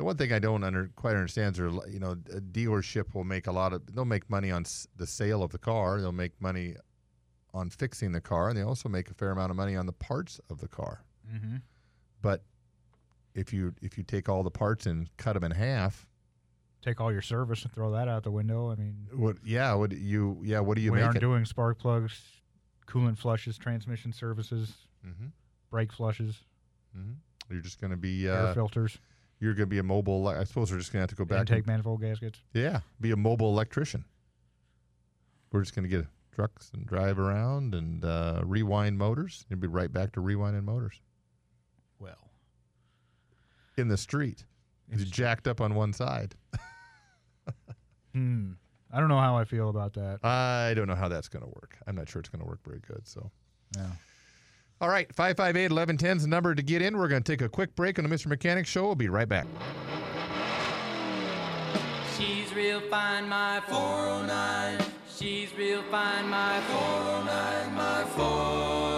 The 0.00 0.04
one 0.04 0.16
thing 0.16 0.32
I 0.32 0.38
don't 0.38 0.64
under, 0.64 0.90
quite 0.96 1.14
understand 1.14 1.56
is, 1.56 1.58
there, 1.58 1.68
you 1.86 2.00
know, 2.00 2.12
a 2.12 2.40
dealership 2.40 3.14
will 3.14 3.24
make 3.24 3.48
a 3.48 3.52
lot 3.52 3.74
of, 3.74 3.82
they'll 3.94 4.06
make 4.06 4.30
money 4.30 4.50
on 4.50 4.64
the 4.96 5.06
sale 5.06 5.42
of 5.42 5.52
the 5.52 5.58
car. 5.58 6.00
They'll 6.00 6.10
make 6.10 6.40
money 6.40 6.76
on 7.52 7.68
fixing 7.68 8.12
the 8.12 8.20
car, 8.22 8.48
and 8.48 8.56
they 8.56 8.62
also 8.62 8.88
make 8.88 9.10
a 9.10 9.12
fair 9.12 9.30
amount 9.30 9.50
of 9.50 9.58
money 9.58 9.76
on 9.76 9.84
the 9.84 9.92
parts 9.92 10.40
of 10.48 10.58
the 10.58 10.68
car. 10.68 11.04
Mm-hmm. 11.30 11.56
But 12.22 12.42
if 13.34 13.52
you 13.52 13.74
if 13.82 13.98
you 13.98 14.02
take 14.02 14.30
all 14.30 14.42
the 14.42 14.50
parts 14.50 14.86
and 14.86 15.14
cut 15.18 15.34
them 15.34 15.44
in 15.44 15.50
half, 15.50 16.06
Take 16.80 16.98
all 16.98 17.12
your 17.12 17.20
service 17.20 17.62
and 17.64 17.70
throw 17.70 17.90
that 17.90 18.08
out 18.08 18.22
the 18.22 18.30
window. 18.30 18.70
I 18.70 18.76
mean, 18.76 19.06
what? 19.12 19.36
Yeah, 19.44 19.74
what 19.74 19.92
you? 19.92 20.40
Yeah, 20.42 20.60
what 20.60 20.76
do 20.76 20.80
you? 20.80 20.92
We 20.92 21.02
aren't 21.02 21.18
it? 21.18 21.20
doing 21.20 21.44
spark 21.44 21.78
plugs, 21.78 22.22
coolant 22.86 23.18
flushes, 23.18 23.58
transmission 23.58 24.14
services, 24.14 24.72
mm-hmm, 25.06 25.26
brake 25.70 25.92
flushes, 25.92 26.36
mm-hmm. 26.96 27.12
You're 27.50 27.60
just 27.60 27.80
going 27.80 27.90
to 27.90 27.96
be 27.96 28.28
air 28.28 28.46
uh, 28.46 28.54
filters, 28.54 28.98
you're 29.40 29.54
going 29.54 29.66
to 29.68 29.70
be 29.70 29.78
a 29.78 29.82
mobile. 29.82 30.28
I 30.28 30.44
suppose 30.44 30.70
we're 30.70 30.78
just 30.78 30.92
going 30.92 30.98
to 31.00 31.02
have 31.02 31.10
to 31.10 31.16
go 31.16 31.24
back. 31.24 31.40
intake 31.40 31.58
and- 31.58 31.66
manifold 31.66 32.00
gaskets. 32.02 32.40
Yeah, 32.54 32.80
be 33.00 33.10
a 33.10 33.16
mobile 33.16 33.48
electrician. 33.50 34.04
We're 35.52 35.62
just 35.62 35.74
going 35.74 35.82
to 35.82 35.88
get 35.88 36.06
trucks 36.32 36.70
and 36.74 36.86
drive 36.86 37.18
around 37.18 37.74
and 37.74 38.04
uh, 38.04 38.42
rewind 38.44 38.96
motors 38.98 39.44
and 39.50 39.58
be 39.60 39.66
right 39.66 39.92
back 39.92 40.12
to 40.12 40.20
rewinding 40.20 40.64
motors 40.64 41.00
Well, 41.98 42.30
in 43.76 43.88
the 43.88 43.96
street. 43.96 44.44
It's 44.92 45.04
jacked 45.04 45.46
up 45.48 45.60
on 45.60 45.74
one 45.74 45.92
side. 45.92 46.34
Hmm. 48.12 48.52
I 48.92 48.98
don't 48.98 49.08
know 49.08 49.20
how 49.20 49.36
I 49.36 49.44
feel 49.44 49.68
about 49.68 49.92
that. 49.94 50.18
I 50.24 50.74
don't 50.74 50.88
know 50.88 50.96
how 50.96 51.06
that's 51.08 51.28
going 51.28 51.44
to 51.44 51.48
work. 51.48 51.78
I'm 51.86 51.94
not 51.94 52.08
sure 52.08 52.18
it's 52.18 52.28
going 52.28 52.40
to 52.40 52.46
work 52.46 52.58
very 52.64 52.80
good. 52.80 53.06
So, 53.06 53.30
Yeah. 53.76 53.86
All 54.80 54.88
right, 54.88 55.12
558 55.14 55.70
1110 55.70 56.16
is 56.16 56.22
the 56.22 56.28
number 56.28 56.54
to 56.54 56.62
get 56.62 56.80
in. 56.80 56.96
We're 56.96 57.08
going 57.08 57.22
to 57.22 57.32
take 57.32 57.42
a 57.42 57.48
quick 57.48 57.76
break 57.76 57.98
on 57.98 58.08
the 58.08 58.14
Mr. 58.14 58.26
Mechanic 58.28 58.66
Show. 58.66 58.86
We'll 58.86 58.94
be 58.94 59.08
right 59.08 59.28
back. 59.28 59.46
She's 62.16 62.54
real 62.54 62.80
fine, 62.80 63.28
my 63.28 63.60
409. 63.68 64.80
She's 65.14 65.54
real 65.54 65.82
fine, 65.90 66.28
my 66.28 66.60
409, 66.60 67.74
my 67.74 68.04
409. 68.16 68.89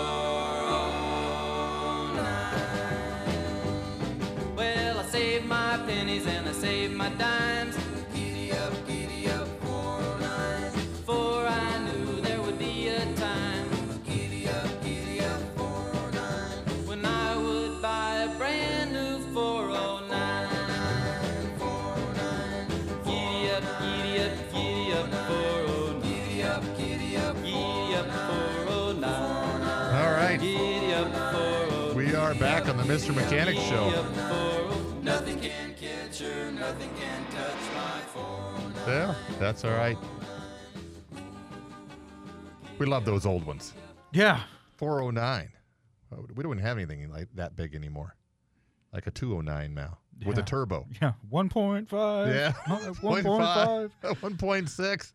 The 32.83 32.93
Mr. 32.93 33.15
Mechanic 33.15 33.57
Show. 33.57 33.85
Giddy 33.91 33.97
up, 33.97 34.07
409. 34.17 35.05
Nothing 35.05 35.41
can 35.41 35.75
catch 35.75 36.19
her, 36.21 36.51
nothing 36.53 36.91
can 36.99 37.25
touch 37.27 37.55
my 37.77 38.01
409. 38.13 38.73
Yeah, 38.89 39.15
that's 39.39 39.65
all 39.65 39.73
right. 39.73 39.97
We 42.79 42.87
love 42.87 43.05
those 43.05 43.27
old 43.27 43.45
ones. 43.47 43.73
Yeah. 44.13 44.41
409. 44.79 45.53
Uh, 46.11 46.17
We 46.35 46.43
don't 46.43 46.59
have 46.59 46.77
anything 46.77 47.09
like 47.11 47.29
that 47.35 47.55
big 47.55 47.75
anymore. 47.75 48.17
Like 48.93 49.07
a 49.07 49.11
209 49.11 49.75
now 49.75 49.99
with 50.27 50.39
a 50.39 50.43
turbo. 50.43 50.87
Yeah. 51.01 51.13
1.5. 51.33 51.89
Yeah. 52.35 52.53
Uh, 52.67 52.79
1.5. 52.95 53.91
1.6. 54.03 55.13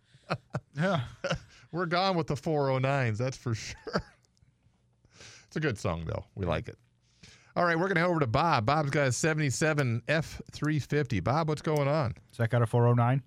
Yeah. 0.76 1.02
We're 1.72 1.86
gone 1.86 2.16
with 2.16 2.28
the 2.28 2.36
409s, 2.36 3.18
that's 3.18 3.38
for 3.38 3.56
sure. 3.56 3.76
It's 5.48 5.56
a 5.56 5.62
good 5.62 5.78
song, 5.80 6.04
though. 6.06 6.26
We 6.36 6.46
like 6.46 6.68
it. 6.68 6.78
All 7.58 7.66
right, 7.66 7.76
we're 7.76 7.88
going 7.88 7.96
to 7.96 8.02
head 8.02 8.10
over 8.12 8.20
to 8.20 8.28
Bob. 8.28 8.68
Bob's 8.68 8.92
got 8.92 9.08
a 9.08 9.12
77 9.12 10.04
F350. 10.08 11.24
Bob, 11.24 11.50
what's 11.50 11.64
going 11.64 11.88
on? 11.88 12.14
Is 12.32 12.38
that 12.38 12.52
got 12.52 12.62
a 12.62 12.68
409? 12.68 13.24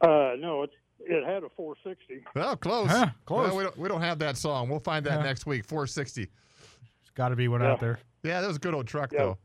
Uh, 0.00 0.36
no, 0.38 0.62
it's 0.62 0.72
it 1.00 1.26
had 1.26 1.42
a 1.42 1.48
460. 1.56 2.24
Well, 2.36 2.56
close. 2.56 2.88
Huh, 2.88 3.08
close. 3.24 3.48
Well, 3.48 3.56
we, 3.56 3.62
don't, 3.64 3.78
we 3.78 3.88
don't 3.88 4.00
have 4.00 4.20
that 4.20 4.36
song. 4.36 4.68
We'll 4.68 4.78
find 4.78 5.04
that 5.06 5.18
Yeah. 5.18 5.24
next 5.24 5.44
week. 5.44 5.64
460. 5.64 6.22
There's 6.22 6.30
got 7.16 7.30
to 7.30 7.36
be 7.36 7.48
one 7.48 7.64
out 7.64 7.80
there. 7.80 7.98
Yeah, 8.22 8.40
that 8.40 8.46
was 8.46 8.58
a 8.58 8.60
good 8.60 8.74
old 8.74 8.86
truck, 8.86 9.10
Yeah. 9.10 9.18
though. 9.18 9.38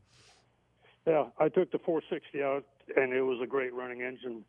Yeah, 1.04 1.24
I 1.40 1.48
took 1.48 1.72
the 1.72 1.80
460 1.80 2.40
out, 2.40 2.64
and 2.96 3.12
it 3.12 3.22
was 3.22 3.40
a 3.42 3.46
great 3.48 3.74
running 3.74 4.02
engine, 4.02 4.44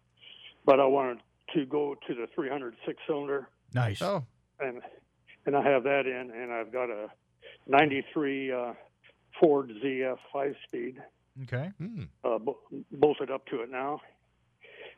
but 0.64 0.80
I 0.80 0.86
wanted 0.86 1.22
to 1.56 1.66
go 1.66 1.96
to 2.08 2.14
the 2.14 2.28
306 2.36 3.00
cylinder, 3.08 3.48
Nice. 3.74 4.00
Oh, 4.04 4.24
and 4.60 4.80
and 5.48 5.56
I 5.58 5.64
have 5.64 5.82
that 5.86 6.06
in, 6.06 6.30
and 6.30 6.52
I've 6.54 6.72
got 6.72 6.92
a 6.92 7.08
93 7.68 8.52
uh, 8.52 8.74
Ford 9.40 9.72
ZF 9.84 10.18
five 10.32 10.56
speed 10.68 11.02
Okay. 11.44 11.72
hmm. 11.80 12.04
uh, 12.24 12.38
bo- 12.38 12.60
bolted 12.92 13.32
up 13.32 13.46
to 13.48 13.62
it 13.62 13.72
now, 13.72 14.00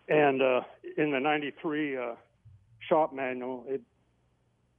and 0.10 0.42
uh, 0.42 0.62
in 0.98 1.12
the 1.12 1.20
93 1.20 1.98
uh, 1.98 2.16
shop 2.90 3.14
manual, 3.14 3.64
it 3.68 3.82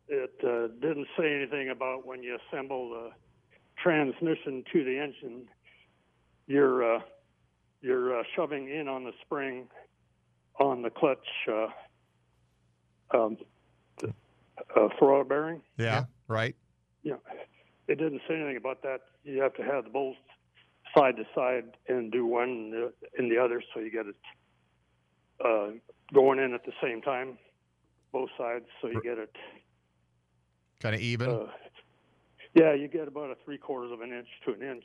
it 0.08 0.34
uh, 0.44 0.68
didn't 0.80 1.06
say 1.18 1.34
anything 1.34 1.70
about 1.70 2.06
when 2.06 2.22
you 2.22 2.38
assemble 2.48 2.90
the 2.90 3.10
transmission 3.82 4.64
to 4.72 4.84
the 4.84 4.98
engine, 4.98 5.48
you're 6.46 6.96
uh, 6.96 7.00
you're 7.80 8.20
uh, 8.20 8.22
shoving 8.34 8.68
in 8.68 8.86
on 8.88 9.04
the 9.04 9.12
spring 9.24 9.66
on 10.60 10.82
the 10.82 10.90
clutch 10.90 11.26
uh, 11.48 11.68
um, 13.16 13.36
the, 14.00 14.08
uh, 14.76 14.88
throwout 15.00 15.28
bearing. 15.28 15.62
yeah, 15.78 16.04
right. 16.28 16.54
Yeah, 17.02 17.16
it 17.88 17.96
didn't 17.98 18.20
say 18.28 18.34
anything 18.34 18.56
about 18.56 18.82
that. 18.82 19.00
You 19.24 19.40
have 19.42 19.54
to 19.54 19.62
have 19.62 19.84
the 19.84 19.90
bolts 19.90 20.18
side 20.96 21.16
to 21.16 21.24
side 21.34 21.64
and 21.88 22.10
do 22.10 22.26
one 22.26 22.72
in 23.18 23.28
the, 23.28 23.38
other, 23.38 23.62
so 23.74 23.80
you 23.80 23.90
get 23.90 24.06
it 24.06 24.16
uh, 25.44 25.72
going 26.14 26.38
in 26.38 26.54
at 26.54 26.64
the 26.64 26.72
same 26.82 27.02
time, 27.02 27.38
both 28.12 28.30
sides, 28.38 28.64
so 28.80 28.88
you 28.88 29.02
get 29.02 29.18
it. 29.18 29.34
Kind 30.80 30.94
of 30.94 31.00
even. 31.00 31.30
Uh, 31.30 31.46
yeah, 32.54 32.72
you 32.74 32.88
get 32.88 33.08
about 33.08 33.30
a 33.30 33.36
three 33.44 33.58
quarters 33.58 33.92
of 33.92 34.00
an 34.00 34.12
inch 34.12 34.28
to 34.46 34.52
an 34.52 34.62
inch 34.62 34.84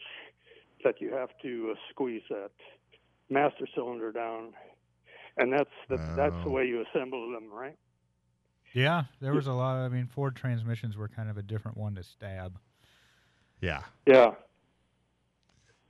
that 0.83 0.99
you 0.99 1.13
have 1.13 1.29
to 1.41 1.71
uh, 1.71 1.75
squeeze 1.91 2.23
that 2.29 2.51
master 3.29 3.65
cylinder 3.75 4.11
down, 4.11 4.53
and 5.37 5.53
that's 5.53 5.69
the, 5.89 5.97
that's 6.17 6.35
the 6.43 6.49
Oh. 6.49 6.51
way 6.51 6.65
you 6.65 6.83
assemble 6.93 7.31
them, 7.31 7.49
right? 7.51 7.77
Yeah. 8.73 9.03
There 9.21 9.33
was 9.33 9.47
a 9.47 9.53
lot. 9.53 9.77
I 9.77 9.89
mean, 9.89 10.07
Ford 10.07 10.35
transmissions 10.35 10.97
were 10.97 11.07
kind 11.07 11.29
of 11.29 11.37
a 11.37 11.41
different 11.41 11.77
one 11.77 11.95
to 11.95 12.03
stab. 12.03 12.57
Yeah, 13.61 13.83
Yeah. 14.07 14.31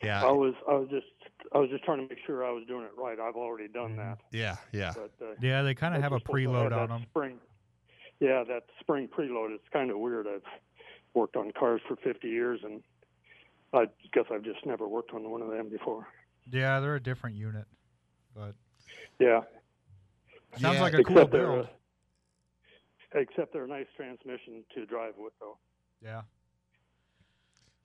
yeah, 0.04 0.24
I 0.26 0.32
was 0.32 0.54
I 0.70 0.74
was 0.74 0.90
just 0.90 1.06
I 1.54 1.58
was 1.60 1.70
just 1.70 1.84
trying 1.84 1.98
to 2.08 2.14
make 2.14 2.24
sure 2.26 2.46
I 2.46 2.52
was 2.52 2.64
doing 2.68 2.84
it 2.84 2.92
right. 2.98 3.20
I've 3.20 3.36
already 3.36 3.68
done 3.68 3.96
that, 3.98 4.20
yeah, 4.32 4.58
yeah. 4.72 4.94
but 4.96 5.12
uh, 5.26 5.34
Yeah, 5.42 5.62
they 5.64 5.74
kind 5.74 5.96
of 5.96 6.02
have 6.02 6.12
a 6.12 6.16
just 6.18 6.26
supposed 6.28 6.44
to 6.44 6.50
preload 6.50 6.72
on 6.78 6.90
them. 6.90 7.06
Spring, 7.10 7.40
yeah, 8.20 8.44
that 8.48 8.64
spring 8.80 9.08
preload. 9.08 9.54
It's 9.56 9.68
kind 9.74 9.90
of 9.92 9.98
weird. 10.00 10.28
I've 10.28 10.44
worked 11.14 11.36
on 11.36 11.52
cars 11.58 11.82
for 11.88 11.96
50 11.98 12.28
years, 12.28 12.60
and 12.64 12.82
I 13.74 13.86
guess 14.14 14.26
I've 14.32 14.44
just 14.44 14.66
never 14.66 14.88
worked 14.88 15.12
on 15.14 15.30
one 15.30 15.42
of 15.42 15.50
them 15.50 15.70
before. 15.70 16.08
Yeah, 16.52 16.80
they're 16.80 16.96
a 16.96 17.04
different 17.04 17.36
unit, 17.36 17.66
but 18.36 18.56
Yeah, 19.20 19.42
sounds 20.58 20.76
Yeah. 20.76 20.82
like 20.82 20.94
a 20.94 21.04
cool 21.04 21.18
except 21.18 21.32
they're 21.32 21.48
build. 21.48 21.68
a, 23.14 23.20
except 23.20 23.54
they're 23.54 23.66
a 23.66 23.68
nice 23.68 23.88
transmission 23.96 24.64
to 24.74 24.86
drive 24.86 25.14
with, 25.18 25.34
though. 25.40 25.58
Yeah. 26.04 26.22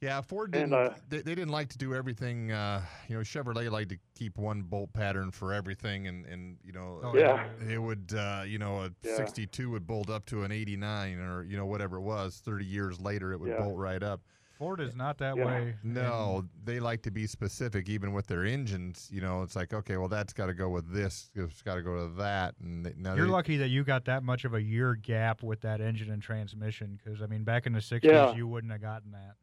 Yeah, 0.02 0.20
Ford 0.20 0.50
didn't. 0.50 0.74
uh, 0.74 0.94
they, 1.08 1.18
they 1.22 1.34
didn't 1.34 1.48
like 1.52 1.70
to 1.70 1.78
do 1.78 1.94
everything. 1.94 2.52
Uh, 2.52 2.82
you 3.08 3.16
know, 3.16 3.22
Chevrolet 3.22 3.70
liked 3.70 3.88
to 3.90 3.98
keep 4.14 4.36
one 4.36 4.60
bolt 4.62 4.92
pattern 4.92 5.30
for 5.30 5.54
everything, 5.54 6.06
and 6.06 6.26
and 6.26 6.58
you 6.62 6.72
know, 6.72 7.00
Oh, 7.02 7.16
Yeah. 7.16 7.46
it 7.66 7.78
would. 7.78 8.12
Uh, 8.14 8.42
you 8.46 8.58
know, 8.58 8.82
a 8.82 8.90
Yeah. 9.02 9.16
62 9.16 9.70
would 9.70 9.86
bolt 9.86 10.10
up 10.10 10.26
to 10.26 10.42
an 10.42 10.52
89, 10.52 11.18
or 11.18 11.44
you 11.44 11.56
know, 11.56 11.64
whatever 11.64 11.96
it 11.96 12.02
was. 12.02 12.40
30 12.44 12.66
years 12.66 13.00
later, 13.00 13.32
it 13.32 13.40
would 13.40 13.50
Yeah. 13.50 13.58
bolt 13.58 13.78
right 13.78 14.02
up. 14.02 14.20
Ford 14.58 14.80
is 14.80 14.94
not 14.94 15.18
that 15.18 15.36
Yeah. 15.36 15.44
way. 15.46 15.76
No, 15.82 16.44
they 16.64 16.78
like 16.80 17.02
to 17.02 17.10
be 17.10 17.26
specific, 17.26 17.88
even 17.90 18.12
with 18.12 18.26
their 18.26 18.44
engines. 18.44 19.08
You 19.12 19.20
know, 19.22 19.42
it's 19.42 19.54
like, 19.56 19.72
okay, 19.74 19.96
well, 19.98 20.08
that's 20.08 20.32
got 20.32 20.46
to 20.46 20.54
go 20.54 20.68
with 20.70 20.90
this. 20.92 21.30
It's 21.34 21.60
got 21.62 21.74
to 21.74 21.82
go 21.82 22.06
to 22.08 22.14
that. 22.16 22.54
And 22.60 22.84
they, 22.84 22.94
now 22.96 23.14
You're 23.14 23.26
they, 23.26 23.32
lucky 23.32 23.56
that 23.58 23.68
you 23.68 23.84
got 23.84 24.04
that 24.06 24.22
much 24.22 24.44
of 24.46 24.54
a 24.54 24.62
year 24.62 24.94
gap 24.94 25.42
with 25.42 25.60
that 25.62 25.80
engine 25.82 26.10
and 26.10 26.22
transmission, 26.22 26.98
because 27.02 27.20
I 27.22 27.26
mean, 27.26 27.44
back 27.44 27.66
in 27.66 27.72
the 27.72 27.80
'60s, 27.80 28.02
Yeah. 28.04 28.34
you 28.34 28.46
wouldn't 28.46 28.72
have 28.72 28.80
gotten 28.82 29.12
that. 29.12 29.36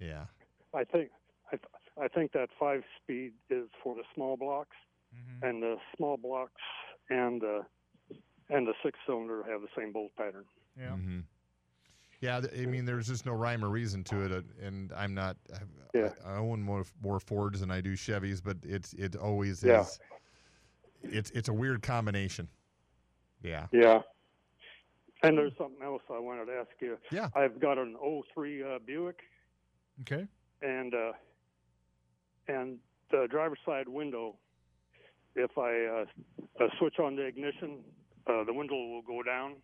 Yeah, 0.00 0.24
I 0.74 0.84
think 0.84 1.10
I, 1.52 1.56
th- 1.56 1.62
I 2.02 2.08
think 2.08 2.32
that 2.32 2.48
five 2.58 2.82
speed 3.02 3.32
is 3.50 3.68
for 3.82 3.94
the 3.94 4.02
small 4.14 4.36
blocks, 4.36 4.76
Mm-hmm. 5.14 5.46
and 5.46 5.62
the 5.62 5.76
small 5.96 6.16
blocks 6.16 6.60
and 7.08 7.42
uh, 7.44 7.62
and 8.50 8.66
the 8.66 8.74
six 8.82 8.98
cylinder 9.06 9.44
have 9.48 9.60
the 9.60 9.68
same 9.78 9.92
bolt 9.92 10.10
pattern. 10.16 10.44
Yeah. 10.76 10.88
hmm 10.90 11.20
Yeah, 12.20 12.40
I 12.60 12.66
mean, 12.66 12.84
there's 12.84 13.06
just 13.06 13.24
no 13.24 13.32
rhyme 13.32 13.64
or 13.64 13.68
reason 13.68 14.02
to 14.04 14.22
it, 14.24 14.32
uh, 14.32 14.40
and 14.66 14.92
I'm 14.92 15.14
not. 15.14 15.36
I, 15.54 15.58
Yeah. 15.96 16.08
I 16.26 16.36
own 16.38 16.60
more 16.62 16.84
more 17.00 17.20
Fords 17.20 17.60
than 17.60 17.70
I 17.70 17.80
do 17.80 17.92
Chevys, 17.92 18.42
but 18.42 18.56
it's 18.64 18.92
it 18.94 19.14
always 19.14 19.62
Yeah. 19.62 19.82
is. 19.82 20.00
It's 21.04 21.30
it's 21.30 21.48
a 21.48 21.52
weird 21.52 21.80
combination. 21.82 22.48
Yeah. 23.42 23.68
Yeah. 23.70 24.00
And 25.22 25.38
there's 25.38 25.52
something 25.56 25.80
else 25.84 26.02
I 26.10 26.18
wanted 26.18 26.46
to 26.46 26.52
ask 26.54 26.70
you. 26.80 26.98
Yeah. 27.12 27.28
I've 27.36 27.60
got 27.60 27.78
an 27.78 27.96
03 28.34 28.62
uh, 28.64 28.78
Buick, 28.84 29.20
Okay. 30.02 30.26
and 30.62 30.94
uh, 30.94 31.12
and 32.48 32.78
the 33.10 33.26
driver's 33.30 33.58
side 33.64 33.88
window. 33.88 34.36
If 35.36 35.58
I 35.58 35.84
uh, 36.60 36.64
uh, 36.64 36.68
switch 36.78 36.98
on 37.00 37.16
the 37.16 37.22
ignition, 37.22 37.80
uh, 38.28 38.44
the 38.44 38.52
window 38.54 38.74
will 38.76 39.02
go 39.02 39.20
down, 39.24 39.54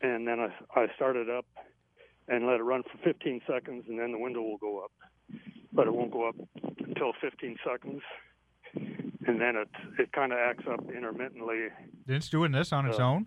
and 0.00 0.26
then 0.26 0.40
I, 0.40 0.48
I 0.80 0.86
start 0.96 1.16
it 1.16 1.28
up 1.28 1.44
and 2.28 2.46
let 2.46 2.54
it 2.60 2.62
run 2.62 2.82
for 2.84 2.96
15 3.04 3.42
seconds, 3.46 3.84
and 3.88 3.98
then 3.98 4.10
the 4.12 4.18
window 4.18 4.40
will 4.40 4.56
go 4.56 4.78
up, 4.84 4.92
but 5.72 5.86
it 5.86 5.92
won't 5.94 6.10
go 6.12 6.28
up 6.28 6.36
until 6.86 7.12
15 7.20 7.56
seconds, 7.62 8.00
and 8.74 9.38
then 9.40 9.56
it 9.56 9.68
it 9.98 10.12
kind 10.12 10.32
of 10.32 10.38
acts 10.38 10.64
up 10.70 10.80
intermittently. 10.90 11.68
It's 12.06 12.30
doing 12.30 12.52
this 12.52 12.72
on 12.72 12.86
its 12.86 12.98
Uh, 12.98 13.04
own. 13.10 13.26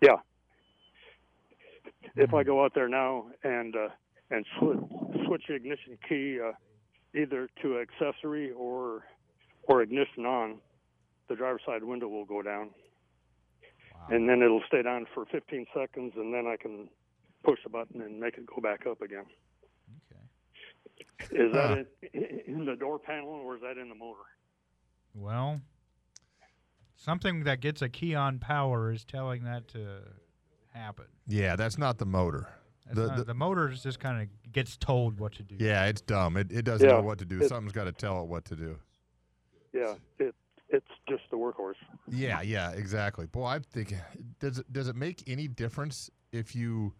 Yeah. 0.00 0.16
If 2.16 2.34
I 2.34 2.42
go 2.42 2.64
out 2.64 2.74
there 2.74 2.88
now 2.88 3.26
and 3.44 3.76
uh, 3.76 3.88
and 4.30 4.44
switch 4.58 4.78
switch 5.26 5.42
the 5.48 5.54
ignition 5.54 5.98
key, 6.08 6.38
uh, 6.40 6.52
either 7.18 7.48
to 7.62 7.78
accessory 7.80 8.50
or 8.52 9.04
or 9.64 9.82
ignition 9.82 10.24
on, 10.26 10.58
the 11.28 11.34
driver's 11.36 11.62
side 11.66 11.84
window 11.84 12.08
will 12.08 12.24
go 12.24 12.42
down, 12.42 12.70
and 14.10 14.28
then 14.28 14.40
it'll 14.42 14.62
stay 14.66 14.82
down 14.82 15.06
for 15.14 15.26
15 15.26 15.66
seconds, 15.74 16.12
and 16.16 16.32
then 16.32 16.46
I 16.46 16.56
can 16.56 16.88
push 17.44 17.58
the 17.64 17.70
button 17.70 18.00
and 18.00 18.18
make 18.18 18.36
it 18.38 18.46
go 18.46 18.60
back 18.62 18.86
up 18.86 19.02
again. 19.02 19.24
Okay. 20.10 21.36
Is 21.44 21.52
that 21.52 21.86
Huh. 22.02 22.08
in, 22.14 22.40
in 22.46 22.64
the 22.64 22.76
door 22.76 22.98
panel 22.98 23.30
or 23.30 23.56
is 23.56 23.62
that 23.62 23.76
in 23.78 23.88
the 23.88 23.94
motor? 23.94 24.22
Well, 25.14 25.60
something 26.96 27.44
that 27.44 27.60
gets 27.60 27.82
a 27.82 27.88
key 27.88 28.14
on 28.14 28.38
power 28.38 28.90
is 28.90 29.04
telling 29.04 29.44
that 29.44 29.68
to 29.68 30.00
happen. 30.72 31.06
Yeah, 31.26 31.56
that's 31.56 31.78
not 31.78 31.98
the 31.98 32.06
motor. 32.06 32.48
That's 32.88 32.96
The- 33.00 33.06
not- 33.08 33.16
the- 33.18 33.24
the 33.24 33.34
motor 33.34 33.68
just 33.68 34.00
kind 34.00 34.22
of 34.22 34.52
gets 34.52 34.76
told 34.76 35.20
what 35.20 35.32
to 35.34 35.42
do. 35.42 35.56
Yeah, 35.58 35.86
it's 35.86 36.00
dumb. 36.00 36.36
It, 36.36 36.50
it 36.50 36.62
doesn't 36.62 36.88
Yeah, 36.88 36.96
know 36.96 37.02
what 37.02 37.18
to 37.18 37.24
do. 37.24 37.40
it- 37.42 37.48
Something's 37.48 37.72
got 37.72 37.84
to 37.84 37.92
tell 37.92 38.22
it 38.22 38.28
what 38.28 38.44
to 38.46 38.56
do. 38.56 38.78
Yeah, 39.72 39.94
it 40.18 40.34
it's 40.70 40.86
just 41.08 41.22
the 41.30 41.36
workhorse. 41.36 41.74
Yeah, 42.08 42.40
yeah, 42.42 42.72
exactly. 42.72 43.26
Boy, 43.26 43.44
I'm 43.46 43.62
thinking, 43.62 43.98
does 44.40 44.58
it 44.58 44.72
does 44.72 44.88
it 44.88 44.96
make 44.96 45.22
any 45.28 45.46
difference 45.48 46.10
if 46.32 46.54
you 46.56 46.94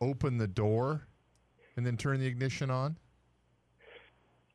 open 0.00 0.38
the 0.38 0.48
door 0.48 1.06
and 1.76 1.86
then 1.86 1.96
turn 1.96 2.18
the 2.20 2.26
ignition 2.26 2.70
on? 2.70 2.96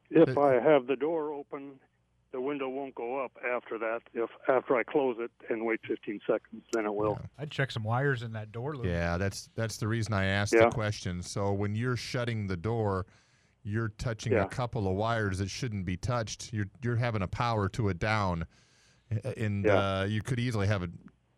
If 0.10 0.38
Uh, 0.38 0.41
I 0.41 0.53
have 0.60 0.88
the 0.88 0.95
door 0.95 1.32
open, 1.34 1.80
the 2.38 2.41
window 2.41 2.69
won't 2.69 2.93
go 2.93 3.23
up 3.26 3.32
after 3.52 3.80
that. 3.80 4.02
If 4.13 4.30
after 4.47 4.76
I 4.76 4.84
close 4.84 5.17
it 5.19 5.32
and 5.50 5.65
wait 5.65 5.80
15 5.88 6.19
seconds, 6.28 6.63
then 6.71 6.86
it 6.86 6.93
will. 6.93 7.19
I'd 7.39 7.50
check 7.50 7.71
some 7.71 7.84
wires 7.84 8.21
in 8.21 8.32
that 8.34 8.52
door 8.52 8.76
loop. 8.76 8.86
Yeah, 8.86 9.17
that's 9.17 9.50
that's 9.56 9.78
the 9.78 9.88
reason 9.88 10.13
I 10.13 10.26
asked 10.26 10.54
Yeah. 10.54 10.65
the 10.65 10.71
question. 10.71 11.23
So 11.23 11.52
when 11.52 11.73
you're 11.73 11.95
shutting 11.97 12.45
the 12.45 12.56
door, 12.56 13.08
you're 13.63 13.89
touching 13.97 14.34
Yeah. 14.34 14.43
a 14.43 14.47
couple 14.47 14.88
of 14.88 14.95
wires 14.95 15.39
that 15.39 15.50
shouldn't 15.50 15.84
be 15.86 15.97
touched. 15.97 16.54
You're 16.54 16.67
you're 16.84 16.95
having 16.97 17.23
a 17.23 17.28
power 17.28 17.67
to 17.69 17.89
a 17.89 17.95
down, 17.95 18.45
and 19.36 19.65
Yeah. 19.65 20.02
uh, 20.02 20.04
you 20.04 20.21
could 20.21 20.39
easily 20.39 20.67
have 20.67 20.84
a 20.84 20.89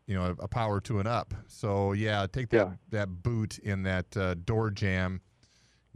you 0.05 0.15
know 0.15 0.35
a 0.39 0.49
power 0.49 0.81
to 0.81 0.99
an 0.99 1.07
up. 1.07 1.33
So 1.47 1.93
yeah, 1.93 2.27
take 2.29 2.49
that 2.49 2.57
Yeah. 2.67 2.73
that 2.89 3.23
boot 3.23 3.57
in 3.59 3.83
that 3.83 4.17
uh, 4.17 4.33
door 4.33 4.69
jamb, 4.69 5.21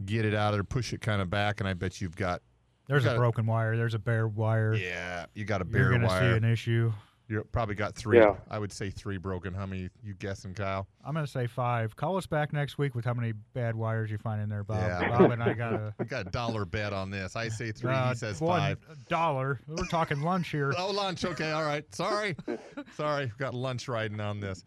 get 0.02 0.24
it 0.24 0.34
out 0.34 0.54
of 0.54 0.56
there, 0.56 0.64
push 0.64 0.94
it 0.94 1.02
kind 1.02 1.20
of 1.20 1.28
back, 1.28 1.60
and 1.60 1.68
I 1.68 1.74
bet 1.74 2.00
you've 2.00 2.16
got 2.16 2.40
There's 2.86 3.04
got 3.04 3.16
a 3.16 3.18
broken 3.18 3.46
wire. 3.46 3.76
There's 3.76 3.94
a 3.94 3.98
bare 3.98 4.28
wire. 4.28 4.74
yeah 4.74 5.26
you 5.34 5.44
got 5.44 5.60
a 5.60 5.64
bare 5.64 5.82
wire. 5.82 5.90
You're 5.92 5.98
bare 6.00 6.08
gonna 6.08 6.20
wire. 6.22 6.32
see 6.32 6.36
an 6.36 6.52
issue. 6.52 6.92
you 7.28 7.42
probably 7.52 7.74
got 7.74 7.94
three. 7.94 8.18
Yeah. 8.18 8.34
I 8.50 8.58
would 8.58 8.70
say 8.72 8.90
three 8.90 9.16
broken. 9.16 9.54
How 9.54 9.64
many 9.64 9.88
you 10.02 10.12
guessing, 10.14 10.52
Kyle? 10.52 10.86
I'm 11.04 11.14
gonna 11.14 11.26
say 11.26 11.46
five. 11.46 11.96
Call 11.96 12.16
us 12.18 12.26
back 12.26 12.52
next 12.52 12.76
week 12.76 12.94
with 12.94 13.04
how 13.06 13.14
many 13.14 13.32
bad 13.54 13.74
wires 13.74 14.10
you 14.10 14.18
find 14.18 14.42
in 14.42 14.48
there, 14.50 14.64
Bob. 14.64 14.80
Yeah. 14.82 15.08
Bob 15.18 15.30
and 15.30 15.42
I 15.42 15.54
got 15.54 15.72
a 15.72 15.94
We 15.98 16.04
got 16.04 16.26
a 16.26 16.30
dollar 16.30 16.64
bet 16.66 16.92
on 16.92 17.10
this. 17.10 17.36
I 17.36 17.48
say 17.48 17.72
three. 17.72 17.90
uh, 17.90 18.10
he 18.10 18.14
says 18.16 18.40
one 18.40 18.60
five. 18.60 18.78
dollar. 19.08 19.60
We're 19.66 19.86
talking 19.86 20.20
lunch 20.20 20.50
here. 20.50 20.74
Oh, 20.78 20.90
lunch. 20.90 21.24
Okay, 21.24 21.52
all 21.52 21.64
right. 21.64 21.84
Sorry, 21.94 22.36
sorry. 22.96 23.24
We've 23.26 23.38
got 23.38 23.54
lunch 23.54 23.88
riding 23.88 24.20
on 24.20 24.40
this. 24.40 24.62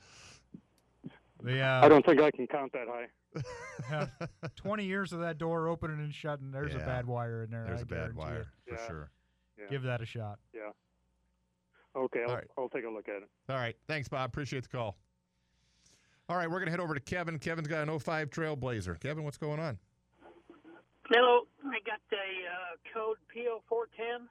The, 1.44 1.62
I 1.62 1.82
uh, 1.82 1.90
don't 1.90 2.04
think 2.04 2.20
I 2.20 2.32
can 2.32 2.48
count 2.48 2.74
that 2.74 2.88
high. 2.88 3.06
Yeah, 3.92 4.08
20 4.56 4.86
years 4.86 5.14
of 5.14 5.20
that 5.20 5.38
door 5.38 5.68
opening 5.68 6.00
and 6.00 6.14
shutting. 6.14 6.52
There's 6.52 6.76
a 6.76 6.80
bad 6.80 7.06
wire 7.06 7.44
in 7.44 7.50
there. 7.52 7.66
There's 7.66 7.80
I 7.80 7.84
a 7.84 7.86
bad 7.86 7.96
guarantee 7.98 8.18
wire 8.20 8.48
for 8.68 8.74
Yeah. 8.76 8.88
sure. 8.88 9.12
Yeah. 9.60 9.66
Give 9.70 9.84
that 9.84 10.02
a 10.02 10.06
shot. 10.06 10.40
yeah. 10.54 10.72
Okay, 11.96 12.22
I'll, 12.24 12.30
All 12.30 12.36
right. 12.36 12.48
I'll 12.60 12.70
take 12.70 12.86
a 12.86 12.90
look 12.90 13.10
at 13.10 13.24
it. 13.24 13.30
All 13.50 13.56
right. 13.56 13.76
Thanks, 13.88 14.08
Bob. 14.08 14.30
Appreciate 14.30 14.62
the 14.64 14.70
call. 14.70 14.98
All 16.30 16.36
right, 16.38 16.50
we're 16.52 16.60
gonna 16.60 16.70
head 16.72 16.80
over 16.82 16.94
to 16.94 17.00
Kevin. 17.00 17.40
Kevin's 17.40 17.68
got 17.68 17.88
an 17.88 18.00
05 18.00 18.30
Trailblazer. 18.30 19.00
Kevin, 19.00 19.24
what's 19.24 19.38
going 19.38 19.60
on? 19.60 19.80
Hello, 21.10 21.48
I 21.66 21.80
got 21.86 22.02
a 22.12 22.18
uh, 22.18 22.76
code 22.94 23.18
PO410. 23.34 24.28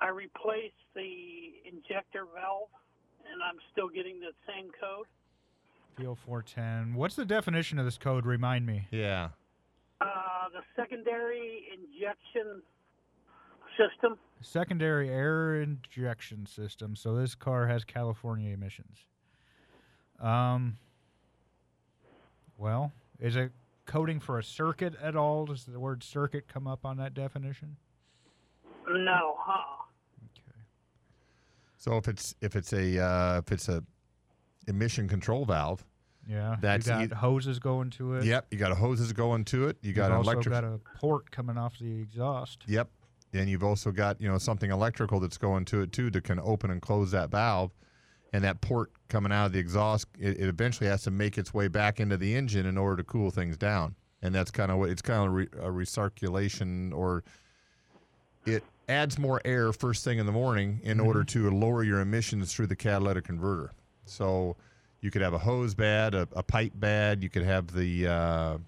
I 0.00 0.08
replaced 0.08 0.80
the 0.94 1.60
injector 1.70 2.24
valve, 2.34 2.70
and 3.30 3.42
I'm 3.42 3.58
still 3.70 3.88
getting 3.90 4.18
the 4.18 4.32
same 4.48 4.70
code. 4.80 5.06
PO 5.96 6.14
410. 6.14 6.94
What's 6.94 7.16
the 7.16 7.24
definition 7.24 7.78
of 7.78 7.84
this 7.84 7.98
code? 7.98 8.26
Remind 8.26 8.66
me. 8.66 8.86
Yeah. 8.90 9.30
Uh, 10.00 10.06
the 10.52 10.60
secondary 10.74 11.64
injection 11.72 12.62
system. 13.76 14.18
Secondary 14.40 15.08
air 15.08 15.60
injection 15.60 16.46
system. 16.46 16.96
So 16.96 17.14
this 17.14 17.34
car 17.34 17.66
has 17.66 17.84
California 17.84 18.52
emissions. 18.52 18.98
Um. 20.20 20.76
Well, 22.58 22.92
is 23.18 23.36
it 23.36 23.52
coding 23.86 24.20
for 24.20 24.38
a 24.38 24.44
circuit 24.44 24.94
at 25.02 25.16
all? 25.16 25.46
Does 25.46 25.64
the 25.64 25.80
word 25.80 26.02
circuit 26.02 26.46
come 26.46 26.66
up 26.66 26.84
on 26.84 26.98
that 26.98 27.14
definition? 27.14 27.76
No, 28.86 29.36
huh? 29.38 29.84
Okay. 30.36 30.60
So 31.78 31.96
if 31.96 32.06
it's 32.06 32.34
if 32.40 32.54
it's 32.54 32.72
a 32.72 33.02
uh, 33.02 33.38
if 33.38 33.50
it's 33.50 33.68
a 33.68 33.82
emission 34.66 35.08
control 35.08 35.44
valve, 35.44 35.84
Yeah. 36.28 36.56
That's 36.60 36.86
you 36.86 36.92
got 36.92 37.08
eith- 37.08 37.12
hoses 37.12 37.58
going 37.58 37.90
to 37.90 38.14
it. 38.14 38.24
yep, 38.24 38.46
you 38.50 38.58
got 38.58 38.76
hoses 38.76 39.12
going 39.12 39.44
to 39.46 39.68
it. 39.68 39.78
You 39.82 39.92
got 39.92 40.04
You've 40.04 40.10
an 40.12 40.16
also 40.18 40.30
electric. 40.32 40.52
got 40.52 40.64
a 40.64 40.80
port 40.98 41.30
coming 41.30 41.56
off 41.56 41.78
the 41.78 42.00
exhaust. 42.00 42.64
Yep. 42.66 42.88
And 43.32 43.48
you've 43.48 43.64
also 43.64 43.92
got, 43.92 44.20
you 44.20 44.28
know, 44.28 44.38
something 44.38 44.70
electrical 44.70 45.20
that's 45.20 45.38
going 45.38 45.64
to 45.66 45.82
it 45.82 45.92
too 45.92 46.10
that 46.10 46.24
can 46.24 46.40
open 46.40 46.70
and 46.70 46.82
close 46.82 47.10
that 47.12 47.30
valve. 47.30 47.72
And 48.32 48.44
that 48.44 48.60
port 48.60 48.92
coming 49.08 49.32
out 49.32 49.46
of 49.46 49.52
the 49.52 49.58
exhaust, 49.58 50.06
it, 50.18 50.38
it 50.38 50.48
eventually 50.48 50.88
has 50.88 51.02
to 51.02 51.10
make 51.10 51.36
its 51.36 51.52
way 51.52 51.66
back 51.68 51.98
into 51.98 52.16
the 52.16 52.34
engine 52.36 52.66
in 52.66 52.78
order 52.78 52.96
to 52.98 53.04
cool 53.04 53.30
things 53.30 53.56
down. 53.56 53.96
And 54.22 54.34
that's 54.34 54.50
kind 54.50 54.70
of 54.70 54.78
what 54.78 54.90
it's 54.90 55.02
kind 55.02 55.26
of 55.26 55.32
re, 55.32 55.44
a 55.54 55.70
recirculation 55.70 56.92
or 56.92 57.24
it 58.46 58.62
adds 58.88 59.18
more 59.18 59.40
air 59.44 59.72
first 59.72 60.04
thing 60.04 60.18
in 60.18 60.26
the 60.26 60.32
morning 60.32 60.80
in 60.82 60.98
mm-hmm. 60.98 61.06
order 61.06 61.24
to 61.24 61.50
lower 61.50 61.82
your 61.82 62.00
emissions 62.00 62.52
through 62.52 62.66
the 62.66 62.76
catalytic 62.76 63.24
converter. 63.24 63.72
So 64.10 64.56
you 65.00 65.10
could 65.10 65.22
have 65.22 65.34
a 65.34 65.38
hose 65.38 65.74
bad, 65.74 66.14
a, 66.14 66.28
a 66.34 66.42
pipe 66.42 66.72
bad. 66.74 67.22
You 67.22 67.28
could 67.28 67.44
have 67.44 67.72
the 67.72 68.06
uh, 68.06 68.58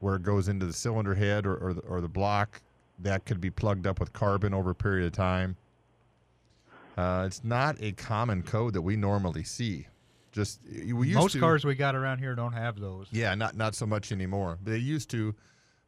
where 0.00 0.16
it 0.16 0.22
goes 0.22 0.48
into 0.48 0.66
the 0.66 0.72
cylinder 0.72 1.14
head 1.14 1.46
or, 1.46 1.56
or, 1.56 1.74
the, 1.74 1.80
or 1.82 2.00
the 2.00 2.08
block 2.08 2.60
that 3.00 3.24
could 3.24 3.40
be 3.40 3.50
plugged 3.50 3.86
up 3.86 4.00
with 4.00 4.12
carbon 4.12 4.54
over 4.54 4.70
a 4.70 4.74
period 4.74 5.06
of 5.06 5.12
time. 5.12 5.56
Uh, 6.96 7.24
it's 7.26 7.42
not 7.44 7.76
a 7.80 7.92
common 7.92 8.42
code 8.42 8.74
that 8.74 8.82
we 8.82 8.96
normally 8.96 9.42
see. 9.44 9.86
Just 10.32 10.60
we 10.64 11.08
used 11.08 11.18
Most 11.18 11.32
to, 11.32 11.40
cars 11.40 11.64
we 11.64 11.74
got 11.74 11.94
around 11.96 12.18
here 12.18 12.34
don't 12.34 12.52
have 12.52 12.78
those. 12.78 13.08
yeah, 13.10 13.34
not 13.34 13.56
not 13.56 13.74
so 13.74 13.86
much 13.86 14.12
anymore. 14.12 14.58
They 14.62 14.76
used 14.76 15.10
to 15.10 15.34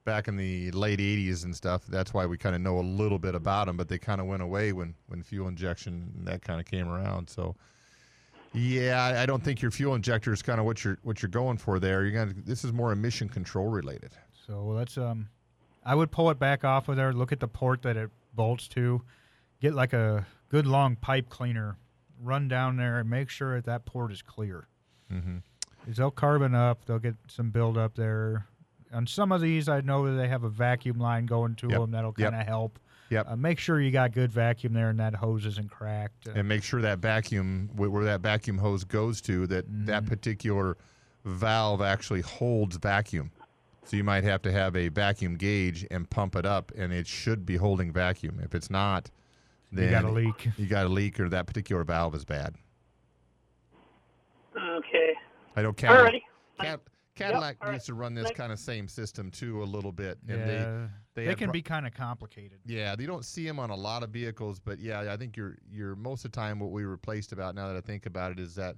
back 0.04 0.26
in 0.26 0.36
the 0.36 0.72
late 0.72 0.98
'80s 0.98 1.44
and 1.44 1.54
stuff. 1.54 1.86
That's 1.86 2.12
why 2.12 2.26
we 2.26 2.36
kind 2.36 2.56
of 2.56 2.60
know 2.60 2.78
a 2.78 2.80
little 2.80 3.18
bit 3.20 3.34
about 3.36 3.66
them, 3.66 3.76
but 3.76 3.88
they 3.88 3.98
kind 3.98 4.20
of 4.20 4.26
went 4.26 4.42
away 4.42 4.72
when 4.72 4.94
when 5.06 5.22
fuel 5.22 5.46
injection 5.46 6.12
and 6.16 6.26
that 6.26 6.42
kind 6.42 6.58
of 6.58 6.66
came 6.66 6.88
around. 6.88 7.28
So, 7.30 7.54
yeah, 8.54 9.20
I- 9.22 9.26
don't 9.26 9.42
think 9.42 9.62
your 9.62 9.70
fuel 9.70 9.94
injector 9.94 10.32
is 10.32 10.42
kind 10.42 10.58
of 10.60 10.66
what 10.66 10.84
you're 10.84 10.98
what 11.02 11.22
you're 11.22 11.30
going 11.30 11.56
for 11.58 11.78
there. 11.78 12.02
You're 12.04 12.12
gonna 12.26 12.34
this 12.44 12.64
is 12.64 12.72
more 12.72 12.92
emission 12.92 13.28
control 13.28 13.68
related. 13.68 14.12
So 14.46 14.64
let's 14.66 14.98
um, 14.98 15.28
I 15.84 15.94
would 15.94 16.10
pull 16.10 16.30
it 16.30 16.38
back 16.38 16.64
off 16.64 16.88
of 16.88 16.96
there. 16.96 17.12
Look 17.12 17.32
at 17.32 17.40
the 17.40 17.48
port 17.48 17.82
that 17.82 17.96
it 17.96 18.10
bolts 18.34 18.68
to. 18.68 19.02
Get 19.60 19.74
like 19.74 19.92
a 19.92 20.26
good 20.48 20.66
long 20.66 20.96
pipe 20.96 21.28
cleaner. 21.28 21.76
Run 22.20 22.48
down 22.48 22.76
there 22.76 22.98
and 23.00 23.08
make 23.10 23.30
sure 23.30 23.56
that 23.56 23.64
that 23.66 23.84
port 23.84 24.12
is 24.12 24.22
clear. 24.22 24.66
Mm-hmm. 25.12 25.38
They'll 25.88 26.10
carbon 26.10 26.54
up. 26.54 26.84
They'll 26.84 26.98
get 27.00 27.16
some 27.28 27.50
buildup 27.50 27.94
there. 27.96 28.46
On 28.92 29.06
some 29.06 29.32
of 29.32 29.40
these, 29.40 29.68
I 29.68 29.80
know 29.80 30.04
that 30.06 30.20
they 30.20 30.28
have 30.28 30.44
a 30.44 30.48
vacuum 30.48 30.98
line 30.98 31.26
going 31.26 31.54
to 31.56 31.68
Yep. 31.68 31.80
them 31.80 31.90
that'll 31.92 32.12
kind 32.12 32.34
of 32.34 32.46
help. 32.46 32.78
Yep. 33.12 33.26
Uh, 33.28 33.36
make 33.36 33.58
sure 33.58 33.78
you 33.80 33.90
got 33.90 34.12
good 34.12 34.32
vacuum 34.32 34.72
there 34.72 34.88
and 34.88 34.98
that 34.98 35.14
hose 35.14 35.44
isn't 35.44 35.70
cracked. 35.70 36.26
Uh, 36.28 36.32
and 36.36 36.48
make 36.48 36.62
sure 36.64 36.80
that 36.80 36.98
vacuum 36.98 37.68
where 37.76 38.04
that 38.04 38.20
vacuum 38.22 38.56
hose 38.58 38.84
goes 38.84 39.20
to 39.22 39.46
that 39.48 39.66
Mm-hmm. 39.70 39.84
that 39.86 40.06
particular 40.06 40.76
valve 41.24 41.82
actually 41.82 42.22
holds 42.22 42.76
vacuum 42.78 43.30
so 43.84 43.96
you 43.96 44.02
might 44.04 44.24
have 44.24 44.40
to 44.42 44.50
have 44.50 44.74
a 44.76 44.88
vacuum 44.88 45.36
gauge 45.36 45.86
and 45.90 46.08
pump 46.10 46.34
it 46.36 46.46
up 46.46 46.72
and 46.76 46.92
it 46.92 47.06
should 47.06 47.44
be 47.46 47.56
holding 47.56 47.92
vacuum 47.92 48.40
if 48.42 48.54
it's 48.54 48.70
not 48.70 49.10
then 49.70 49.84
you 49.88 49.90
got 49.90 50.04
a 50.04 50.10
leak. 50.10 50.48
you 50.56 50.66
got 50.66 50.86
a 50.86 50.88
leak 50.88 51.20
or 51.20 51.28
that 51.28 51.46
particular 51.46 51.84
valve 51.84 52.14
is 52.14 52.24
bad 52.24 52.54
Okay. 54.56 55.12
i 55.56 55.62
know 55.62 55.72
cadillac, 55.72 56.12
Alrighty. 56.14 56.22
Cad- 56.60 56.80
cadillac 57.14 57.56
all 57.60 57.68
right. 57.68 57.74
used 57.74 57.86
to 57.86 57.94
run 57.94 58.14
this 58.14 58.30
kind 58.30 58.52
of 58.52 58.58
same 58.58 58.88
system 58.88 59.30
too 59.30 59.62
a 59.62 59.64
little 59.64 59.92
bit 59.92 60.18
and 60.28 60.40
yeah, 60.40 60.46
they 60.46 60.88
they, 61.14 61.26
they 61.26 61.34
can 61.34 61.48
pro- 61.48 61.52
be 61.52 61.62
kind 61.62 61.86
of 61.86 61.92
complicated. 61.92 62.58
Yeah, 62.64 62.94
you 62.98 63.06
don't 63.06 63.24
see 63.24 63.46
them 63.46 63.58
on 63.58 63.68
a 63.70 63.74
lot 63.76 64.02
of 64.02 64.10
vehicles, 64.10 64.58
but 64.58 64.78
yeah, 64.78 65.12
I 65.12 65.16
think 65.16 65.36
you're 65.36 65.58
you're 65.70 65.94
most 65.96 66.24
of 66.24 66.32
the 66.32 66.36
time 66.36 66.58
what 66.58 66.70
we 66.70 66.84
replaced 66.84 67.32
about 67.32 67.54
now 67.54 67.68
that 67.68 67.76
I 67.76 67.80
think 67.82 68.06
about 68.06 68.32
it 68.32 68.38
is 68.40 68.54
that 68.54 68.76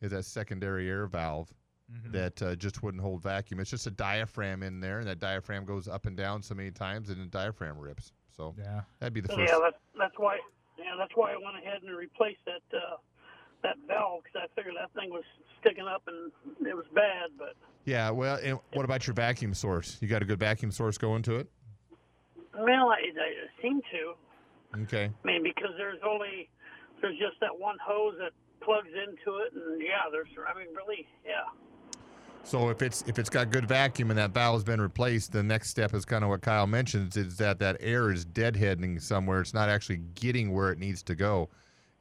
is 0.00 0.10
that 0.12 0.24
secondary 0.24 0.88
air 0.88 1.06
valve 1.06 1.52
Mhm. 1.92 2.10
that 2.10 2.42
uh, 2.42 2.56
just 2.56 2.82
wouldn't 2.82 3.00
hold 3.00 3.22
vacuum. 3.22 3.60
It's 3.60 3.70
just 3.70 3.86
a 3.86 3.92
diaphragm 3.92 4.64
in 4.64 4.80
there, 4.80 4.98
and 4.98 5.06
that 5.06 5.20
diaphragm 5.20 5.64
goes 5.64 5.86
up 5.86 6.06
and 6.06 6.16
down 6.16 6.42
so 6.42 6.52
many 6.52 6.72
times, 6.72 7.10
and 7.10 7.20
the 7.20 7.26
diaphragm 7.26 7.78
rips. 7.78 8.12
So 8.36 8.56
Yeah. 8.58 8.80
that'd 8.98 9.12
be 9.12 9.20
the 9.20 9.28
first. 9.28 9.52
Yeah, 9.52 9.60
that's 9.62 9.76
that's 9.96 10.18
why. 10.18 10.40
Yeah, 10.76 10.96
that's 10.98 11.12
why 11.14 11.30
I 11.32 11.36
went 11.36 11.58
ahead 11.64 11.82
and 11.84 11.96
replaced 11.96 12.40
that 12.46 12.76
uh, 12.76 12.96
that 13.66 13.76
valve 13.88 14.22
because 14.22 14.46
I 14.46 14.54
figured 14.54 14.74
that 14.78 14.92
thing 14.94 15.10
was 15.10 15.24
sticking 15.60 15.86
up 15.86 16.02
and 16.06 16.30
it 16.66 16.74
was 16.74 16.86
bad. 16.94 17.30
But 17.36 17.54
Yeah. 17.84 18.10
Well, 18.10 18.38
and 18.42 18.58
what 18.72 18.84
about 18.84 19.06
your 19.06 19.14
vacuum 19.14 19.54
source? 19.54 19.98
You 20.00 20.08
got 20.08 20.22
a 20.22 20.24
good 20.24 20.38
vacuum 20.38 20.70
source 20.70 20.96
going 20.98 21.22
to 21.24 21.36
it? 21.36 21.48
Well, 22.56 22.88
I, 22.88 22.98
I 23.12 23.62
seem 23.62 23.80
to. 23.92 24.82
Okay. 24.82 25.10
I 25.10 25.26
mean, 25.26 25.42
because 25.42 25.72
there's 25.76 26.00
only 26.06 26.48
there's 27.00 27.18
just 27.18 27.38
that 27.40 27.58
one 27.58 27.76
hose 27.84 28.14
that 28.18 28.32
plugs 28.62 28.88
into 28.88 29.38
it, 29.38 29.52
and 29.54 29.80
yeah, 29.80 30.08
there's. 30.10 30.28
I 30.48 30.56
mean, 30.58 30.68
really, 30.74 31.06
yeah. 31.24 31.44
So 32.44 32.68
if 32.68 32.80
it's 32.80 33.02
if 33.06 33.18
it's 33.18 33.28
got 33.28 33.50
good 33.50 33.66
vacuum 33.66 34.10
and 34.10 34.18
that 34.18 34.30
valve's 34.30 34.64
been 34.64 34.80
replaced, 34.80 35.32
the 35.32 35.42
next 35.42 35.70
step 35.70 35.94
is 35.94 36.04
kind 36.04 36.22
of 36.22 36.30
what 36.30 36.42
Kyle 36.42 36.66
mentions 36.66 37.16
is 37.16 37.36
that 37.38 37.58
that 37.58 37.76
air 37.80 38.12
is 38.12 38.24
deadheading 38.24 39.02
somewhere. 39.02 39.40
It's 39.40 39.52
not 39.52 39.68
actually 39.68 39.98
getting 40.14 40.52
where 40.52 40.70
it 40.70 40.78
needs 40.78 41.02
to 41.04 41.14
go. 41.14 41.48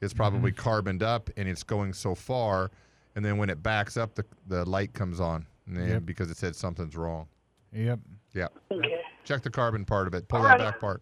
It's 0.02 0.14
probably 0.14 0.52
mm-hmm. 0.52 0.70
carboned 0.70 1.02
up 1.02 1.30
and 1.38 1.48
it's 1.48 1.64
going 1.64 1.94
so 1.94 2.16
far, 2.16 2.72
and 3.16 3.24
then 3.24 3.38
when 3.38 3.50
it 3.50 3.64
backs 3.64 3.98
up, 3.98 4.16
the 4.16 4.26
the 4.48 4.68
light 4.70 4.94
comes 4.94 5.20
on, 5.20 5.46
and 5.68 5.90
Yep. 5.90 6.06
because 6.06 6.30
it 6.30 6.38
said 6.38 6.56
something's 6.56 6.96
wrong. 6.96 7.28
Yep. 7.72 8.00
Yeah. 8.34 8.48
Okay. 8.72 9.02
Check 9.24 9.42
the 9.42 9.50
carbon 9.50 9.86
part 9.86 10.08
of 10.08 10.14
it. 10.14 10.28
Pull 10.28 10.40
All 10.40 10.44
that 10.44 10.60
right. 10.60 10.60
back 10.60 10.80
part. 10.80 11.02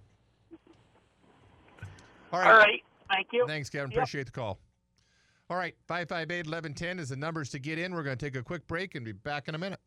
All 2.31 2.41
All 2.41 2.57
right. 2.57 2.81
Thank 3.09 3.27
you. 3.31 3.45
Thanks, 3.47 3.69
Kevin. 3.69 3.91
Yep. 3.91 3.97
Appreciate 3.97 4.25
the 4.25 4.31
call. 4.31 4.59
All 5.49 5.57
right, 5.57 5.75
558 5.87 6.47
1110 6.47 6.99
is 6.99 7.09
the 7.09 7.15
numbers 7.15 7.49
to 7.51 7.59
get 7.59 7.77
in. 7.77 7.93
We're 7.93 8.03
going 8.03 8.17
to 8.17 8.25
take 8.25 8.35
a 8.35 8.41
quick 8.41 8.65
break 8.65 8.95
and 8.95 9.03
be 9.03 9.11
back 9.11 9.47
in 9.47 9.55
a 9.55 9.57
minute. 9.57 9.79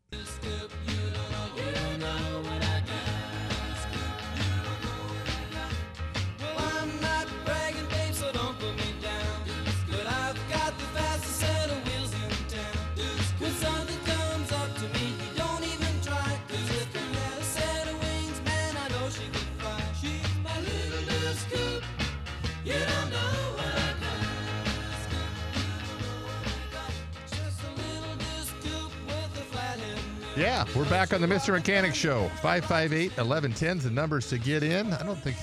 Yeah, 30.57 30.65
we're 30.75 30.89
back 30.89 31.13
on 31.13 31.21
the 31.21 31.27
Mr. 31.27 31.53
Mechanic 31.53 31.93
Show. 31.93 32.29
558 32.41 33.09
1110 33.11 33.77
is 33.77 33.83
the 33.83 33.91
numbers 33.91 34.27
to 34.29 34.39
get 34.39 34.63
in. 34.63 34.91
I 34.91 35.03
don't 35.03 35.19
think 35.19 35.37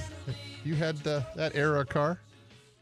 you 0.64 0.74
had 0.74 1.06
uh, 1.06 1.20
that 1.36 1.54
era 1.54 1.84
car. 1.86 2.18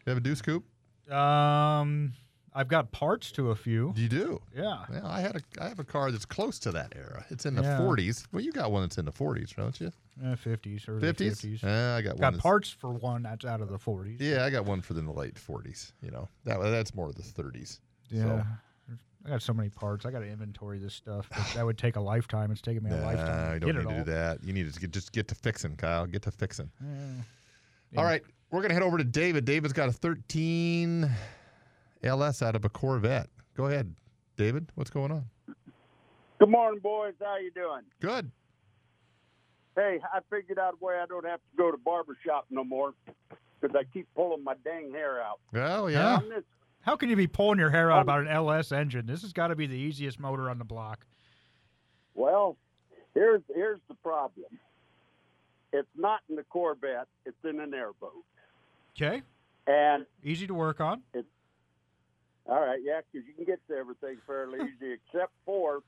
You 0.07 0.11
have 0.13 0.17
a 0.17 0.21
Deuce 0.23 0.41
Coupe? 0.41 0.65
Um, 1.13 2.15
I've 2.55 2.69
got 2.69 2.91
parts 2.91 3.33
to 3.33 3.51
a 3.51 3.55
few. 3.55 3.93
You 3.99 4.09
do? 4.09 4.41
Yeah. 4.57 4.79
Yeah, 4.91 5.01
I 5.05 5.21
had 5.21 5.37
a 5.37 5.41
I 5.61 5.69
have 5.69 5.79
a 5.79 5.85
car 5.85 6.11
that's 6.11 6.25
close 6.25 6.59
to 6.61 6.71
that 6.73 6.95
era. 6.97 7.23
It's 7.29 7.45
in 7.45 7.55
the 7.55 7.61
Yeah. 7.65 7.79
40s. 7.79 8.27
Well, 8.33 8.43
you 8.43 8.51
got 8.51 8.73
one 8.73 8.81
that's 8.81 8.97
in 8.97 9.05
the 9.05 9.13
40s, 9.13 9.55
don't 9.55 9.79
you? 9.79 9.93
Uh, 10.25 10.35
50s, 10.35 10.89
early 10.89 11.03
50s? 11.03 11.61
50s. 11.61 11.65
Uh, 11.65 11.99
I 11.99 12.01
got, 12.01 12.19
one. 12.19 12.33
Got 12.33 12.39
parts 12.41 12.71
for 12.71 12.95
one 12.95 13.25
that's 13.25 13.45
out 13.45 13.61
of 13.61 13.69
the 13.69 13.79
40s. 13.79 14.17
Yeah, 14.21 14.43
I 14.47 14.49
got 14.49 14.65
one 14.65 14.81
for 14.81 14.95
the 14.95 15.03
late 15.03 15.35
40s. 15.35 15.93
You 16.03 16.11
know, 16.13 16.31
that 16.45 16.59
that's 16.63 16.95
more 16.95 17.11
of 17.11 17.15
the 17.15 17.23
30s. 17.25 17.81
Yeah. 18.11 18.23
So, 18.23 18.43
I 19.25 19.29
got 19.29 19.43
so 19.43 19.53
many 19.53 19.69
parts. 19.69 20.05
I 20.05 20.11
got 20.11 20.21
to 20.21 20.27
inventory 20.27 20.79
this 20.79 20.95
stuff. 20.95 21.29
that 21.55 21.65
would 21.65 21.79
take 21.79 21.97
a 21.97 22.01
lifetime. 22.01 22.51
It's 22.51 22.61
taking 22.61 22.83
me 22.83 22.91
a 22.91 22.97
nah, 22.97 23.07
lifetime. 23.07 23.51
I 23.51 23.55
to 23.55 23.61
don't 23.61 23.69
get 23.69 23.77
need 23.77 23.83
to 23.83 23.89
all. 23.89 24.05
do 24.05 24.11
that. 24.11 24.45
You 24.45 24.53
need 24.53 24.73
to 24.73 24.81
get, 24.81 24.91
just 24.91 25.13
get 25.13 25.29
to 25.29 25.35
fixing, 25.35 25.77
Kyle. 25.77 26.07
Get 26.07 26.23
to 26.23 26.31
fixing. 26.31 26.71
Yeah. 26.81 28.01
All 28.01 28.05
right, 28.05 28.23
we're 28.51 28.63
gonna 28.63 28.75
head 28.75 28.83
over 28.83 28.99
to 28.99 29.05
David. 29.05 29.45
David's 29.45 29.75
got 29.75 29.89
a 29.89 29.93
13 29.93 31.11
LS 32.03 32.43
out 32.43 32.57
of 32.57 32.65
a 32.65 32.69
Corvette. 32.69 33.29
Go 33.55 33.67
ahead, 33.67 33.95
David. 34.37 34.73
What's 34.75 34.91
going 34.91 35.13
on? 35.13 35.25
Good 36.39 36.49
morning, 36.49 36.81
boys. 36.81 37.15
How 37.21 37.37
you 37.37 37.51
doing? 37.53 37.83
Good. 38.01 38.31
Hey, 39.77 40.01
I 40.13 40.21
figured 40.31 40.59
out 40.59 40.75
a 40.81 40.85
way 40.85 40.99
I 41.03 41.07
don't 41.07 41.25
have 41.25 41.39
to 41.39 41.57
go 41.57 41.71
to 41.71 41.79
barber 41.79 42.17
shop 42.27 42.47
no 42.51 42.65
more 42.65 42.95
because 43.61 43.77
I 43.77 43.85
keep 43.93 44.09
pulling 44.15 44.43
my 44.43 44.55
dang 44.65 44.91
hair 44.91 45.23
out. 45.23 45.39
Oh 45.55 45.87
yeah. 45.87 46.17
On 46.17 46.29
this, 46.29 46.45
How 46.83 46.97
can 46.97 47.09
you 47.09 47.17
be 47.17 47.27
pulling 47.27 47.59
your 47.59 47.71
hair 47.71 47.91
out 47.91 47.99
Um, 47.99 48.03
about 48.03 48.21
an 48.21 48.29
LS 48.29 48.73
engine? 48.73 49.07
This 49.07 49.23
has 49.23 49.33
got 49.33 49.49
to 49.49 49.57
be 49.57 49.67
the 49.67 49.77
easiest 49.77 50.19
motor 50.21 50.51
on 50.51 50.59
the 50.59 50.65
block. 50.65 51.07
well, 52.15 52.57
here's 53.15 53.43
here's 53.55 53.81
the 53.89 53.95
problem. 53.95 54.47
It's 55.73 55.89
not 55.97 56.21
in 56.29 56.37
the 56.37 56.43
Corvette. 56.45 57.07
It's 57.25 57.43
in 57.45 57.59
an 57.61 57.73
airboat. 57.73 58.13
Okay. 58.97 59.23
And 59.67 60.05
Easy 60.23 60.47
to 60.47 60.55
work 60.55 60.81
on. 60.81 61.03
all 62.47 62.61
right, 62.61 62.81
yeah, 62.83 63.01
because 63.11 63.27
you 63.27 63.33
can 63.35 63.45
get 63.45 63.61
to 63.69 63.75
everything 63.77 64.19
fairly 64.27 64.59
easy, 64.77 64.93
except 64.93 65.33
for 65.47 65.83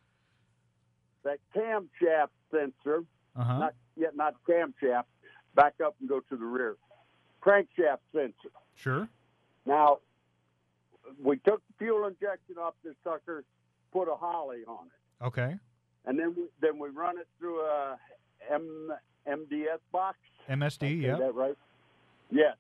that 1.25 1.39
camshaft 1.55 2.29
sensor. 2.51 3.05
Uh 3.37 3.43
huh. 3.45 3.59
Not 3.59 3.75
yet, 3.97 4.17
not 4.17 4.35
camshaft. 4.49 5.05
Back 5.55 5.75
up 5.85 5.97
and 6.01 6.09
go 6.09 6.21
to 6.21 6.37
the 6.37 6.45
rear. 6.45 6.77
Crankshaft 7.43 7.99
sensor. 8.13 8.51
Sure. 8.77 9.09
Now, 9.67 9.99
we 11.23 11.37
took 11.39 11.63
the 11.69 11.75
fuel 11.79 12.07
injection 12.07 12.57
off 12.61 12.75
this 12.85 12.95
sucker, 13.05 13.45
put 13.93 14.09
a 14.09 14.15
Holley 14.15 14.63
on 14.67 14.87
it, 14.87 15.25
Okay. 15.27 15.55
and 16.07 16.19
then 16.19 16.35
we, 16.37 16.45
then 16.61 16.79
we 16.79 16.89
run 16.91 17.19
it 17.19 17.29
through 17.39 17.61
a 17.61 17.97
M, 18.51 18.91
MDS 19.27 19.79
box. 19.93 20.19
MSD. 20.49 21.01
Yeah. 21.03 21.17
that 21.17 21.35
right? 21.35 21.57
Yes. 22.31 22.57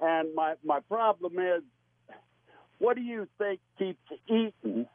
And 0.00 0.34
my 0.34 0.54
my 0.64 0.80
problem 0.80 1.38
is, 1.38 1.62
what 2.78 2.96
do 2.96 3.02
you 3.02 3.26
think 3.38 3.60
keeps 3.78 3.98
eating 4.26 4.86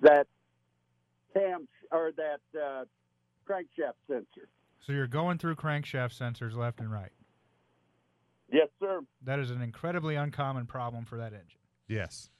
that 0.00 0.26
cam 1.32 1.66
or 1.90 2.12
that 2.16 2.40
uh, 2.60 2.84
crankshaft 3.48 3.94
sensor? 4.06 4.48
So 4.80 4.92
you're 4.92 5.06
going 5.06 5.38
through 5.38 5.56
crankshaft 5.56 6.16
sensors 6.18 6.54
left 6.54 6.78
and 6.80 6.92
right. 6.92 7.10
Yes, 8.52 8.68
sir. 8.80 9.00
That 9.22 9.38
is 9.38 9.50
an 9.50 9.62
incredibly 9.62 10.16
uncommon 10.16 10.66
problem 10.66 11.04
for 11.04 11.16
that 11.18 11.32
engine. 11.32 11.58
Yes. 11.88 12.30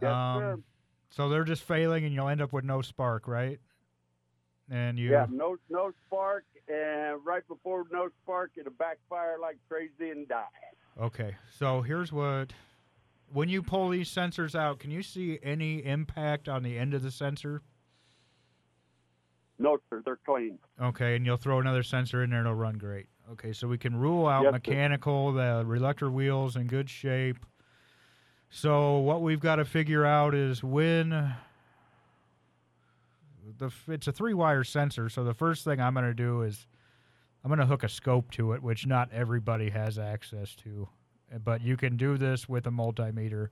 Yes, 0.00 0.10
um, 0.12 0.40
sir. 0.40 0.58
So 1.10 1.28
they're 1.28 1.44
just 1.44 1.62
failing, 1.62 2.04
and 2.04 2.14
you'll 2.14 2.28
end 2.28 2.42
up 2.42 2.52
with 2.52 2.64
no 2.64 2.82
spark, 2.82 3.28
right? 3.28 3.60
And 4.70 4.98
you. 4.98 5.10
Yeah, 5.10 5.26
no 5.30 5.56
no 5.68 5.92
spark, 6.06 6.44
and 6.68 7.24
right 7.24 7.46
before 7.46 7.84
no 7.92 8.08
spark, 8.22 8.52
it'll 8.56 8.72
backfire 8.72 9.36
like 9.40 9.58
crazy 9.68 10.10
and 10.10 10.26
die. 10.26 10.44
Okay. 11.00 11.36
So 11.58 11.82
here's 11.82 12.12
what. 12.12 12.52
When 13.32 13.48
you 13.48 13.62
pull 13.62 13.88
these 13.88 14.08
sensors 14.08 14.54
out, 14.54 14.78
can 14.78 14.90
you 14.90 15.02
see 15.02 15.38
any 15.42 15.84
impact 15.84 16.48
on 16.48 16.62
the 16.62 16.78
end 16.78 16.94
of 16.94 17.02
the 17.02 17.10
sensor? 17.10 17.62
No, 19.58 19.78
sir, 19.90 20.02
they're 20.04 20.18
clean. 20.24 20.58
Okay, 20.80 21.16
and 21.16 21.24
you'll 21.24 21.36
throw 21.36 21.58
another 21.58 21.82
sensor 21.82 22.22
in 22.22 22.30
there, 22.30 22.40
and 22.40 22.46
it'll 22.46 22.58
run 22.58 22.78
great. 22.78 23.06
Okay, 23.32 23.52
so 23.52 23.66
we 23.66 23.78
can 23.78 23.96
rule 23.96 24.26
out 24.26 24.50
mechanical, 24.52 25.32
the 25.32 25.62
reluctor 25.64 26.10
wheels 26.10 26.56
in 26.56 26.66
good 26.66 26.90
shape. 26.90 27.44
So 28.50 28.98
what 28.98 29.22
we've 29.22 29.40
got 29.40 29.56
to 29.56 29.64
figure 29.64 30.04
out 30.04 30.34
is 30.34 30.62
when 30.62 31.34
the 33.58 33.72
it's 33.88 34.06
a 34.06 34.12
three-wire 34.12 34.62
sensor. 34.62 35.08
So 35.08 35.24
the 35.24 35.34
first 35.34 35.64
thing 35.64 35.80
I'm 35.80 35.94
going 35.94 36.06
to 36.06 36.14
do 36.14 36.42
is 36.42 36.66
I'm 37.42 37.48
going 37.48 37.60
to 37.60 37.66
hook 37.66 37.82
a 37.82 37.88
scope 37.88 38.30
to 38.32 38.52
it, 38.52 38.62
which 38.62 38.86
not 38.86 39.10
everybody 39.12 39.70
has 39.70 39.98
access 39.98 40.54
to, 40.56 40.88
eh, 41.32 41.38
but 41.42 41.62
you 41.62 41.76
can 41.76 41.96
do 41.96 42.16
this 42.16 42.48
with 42.48 42.66
a 42.66 42.70
multimeter. 42.70 43.48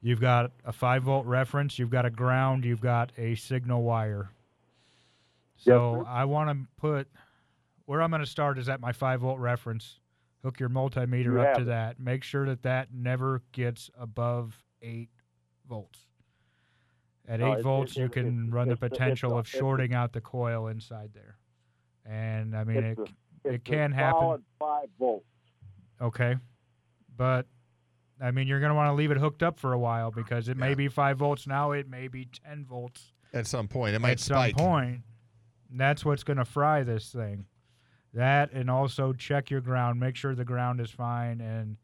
You've 0.00 0.20
got 0.20 0.52
a 0.64 0.72
five 0.72 1.02
volt 1.02 1.26
reference, 1.26 1.78
you've 1.78 1.90
got 1.90 2.06
a 2.06 2.10
ground, 2.10 2.64
you've 2.64 2.80
got 2.80 3.12
a 3.18 3.34
signal 3.34 3.82
wire. 3.82 4.30
So. 5.56 6.04
I 6.06 6.24
want 6.24 6.50
to 6.50 6.66
put 6.80 7.08
where 7.88 8.02
I'm 8.02 8.10
going 8.10 8.20
to 8.20 8.26
start 8.26 8.58
is 8.58 8.68
at 8.68 8.82
my 8.82 8.92
five 8.92 9.22
volt 9.22 9.38
reference. 9.38 9.98
Hook 10.42 10.60
your 10.60 10.68
multimeter 10.68 11.24
You 11.24 11.40
up 11.40 11.54
to 11.54 11.62
it. 11.62 11.64
that. 11.64 11.98
Make 11.98 12.22
sure 12.22 12.44
that 12.44 12.62
that 12.64 12.88
never 12.92 13.40
gets 13.52 13.88
above 13.98 14.62
eight 14.82 15.08
volts. 15.66 16.00
At 17.26 17.40
No, 17.40 17.54
eight 17.54 17.60
it- 17.60 17.62
volts, 17.62 17.96
it- 17.96 18.00
you 18.00 18.08
can 18.10 18.26
it's- 18.26 18.52
run 18.52 18.68
the 18.68 18.74
it's 18.74 18.82
a- 18.82 18.84
it's 18.84 18.92
potential 18.98 19.32
a- 19.32 19.38
of 19.38 19.46
it's 19.46 19.54
a- 19.54 19.58
shorting 19.58 19.94
out 19.94 20.12
the 20.12 20.20
coil 20.20 20.66
inside 20.68 21.14
there. 21.14 21.38
And 22.04 22.54
I 22.54 22.64
mean, 22.64 22.76
it, 22.84 22.98
It's 22.98 23.10
a- 23.10 23.48
it 23.48 23.54
it's 23.54 23.68
a 23.68 23.70
can 23.72 23.90
happen. 23.92 24.20
Solid 24.20 24.44
five 24.58 24.88
volts. 24.98 25.24
Okay. 25.98 26.36
But 27.16 27.46
I 28.20 28.30
mean, 28.32 28.48
you're 28.48 28.60
going 28.60 28.70
to 28.70 28.74
want 28.76 28.88
to 28.88 28.92
leave 28.94 29.10
it 29.12 29.16
hooked 29.16 29.42
up 29.42 29.58
for 29.58 29.72
a 29.72 29.78
while 29.78 30.10
because 30.10 30.48
it 30.50 30.58
may 30.58 30.74
be 30.74 30.88
5 30.88 31.16
volts 31.18 31.46
now, 31.46 31.70
it 31.72 31.88
may 31.88 32.08
be 32.08 32.26
10 32.26 32.66
volts 32.66 33.14
At 33.32 33.46
some 33.46 33.66
point, 33.66 33.94
it 33.94 34.00
might 34.00 34.10
at 34.12 34.20
spike. 34.20 34.58
some 34.58 34.66
point. 34.66 35.02
And 35.70 35.80
that's 35.80 36.04
what's 36.04 36.22
going 36.24 36.36
to 36.36 36.44
fry 36.44 36.82
this 36.82 37.10
thing. 37.12 37.46
That 38.18 38.52
and 38.52 38.68
also 38.68 39.12
check 39.12 39.48
your 39.48 39.60
ground, 39.60 40.00
make 40.00 40.16
sure 40.16 40.34
the 40.34 40.44
ground 40.44 40.80
is 40.80 40.90
fine 40.90 41.40
and 41.40 41.76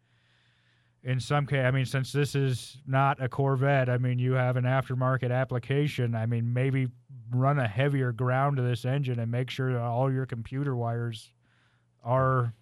in 1.05 1.20
some 1.20 1.47
case, 1.47 1.64
I 1.64 1.70
mean, 1.70 1.85
since 1.85 2.12
this 2.12 2.35
is 2.35 2.78
not 2.87 3.22
a 3.22 3.28
Corvette, 3.28 3.91
I 3.91 3.99
mean, 3.99 4.18
you 4.18 4.32
have 4.32 4.57
an 4.57 4.64
aftermarket 4.64 5.30
application. 5.30 6.14
I 6.14 6.24
mean, 6.24 6.53
maybe 6.53 6.89
run 7.30 7.59
a 7.59 7.68
heavier 7.68 8.11
ground 8.11 8.57
to 8.57 8.62
this 8.62 8.87
engine 8.87 9.20
and 9.20 9.30
make 9.30 9.51
sure 9.51 9.74
that 9.74 9.82
all 9.82 10.11
your 10.11 10.24
computer 10.24 10.74
wires 10.74 11.30
are, 12.03 12.55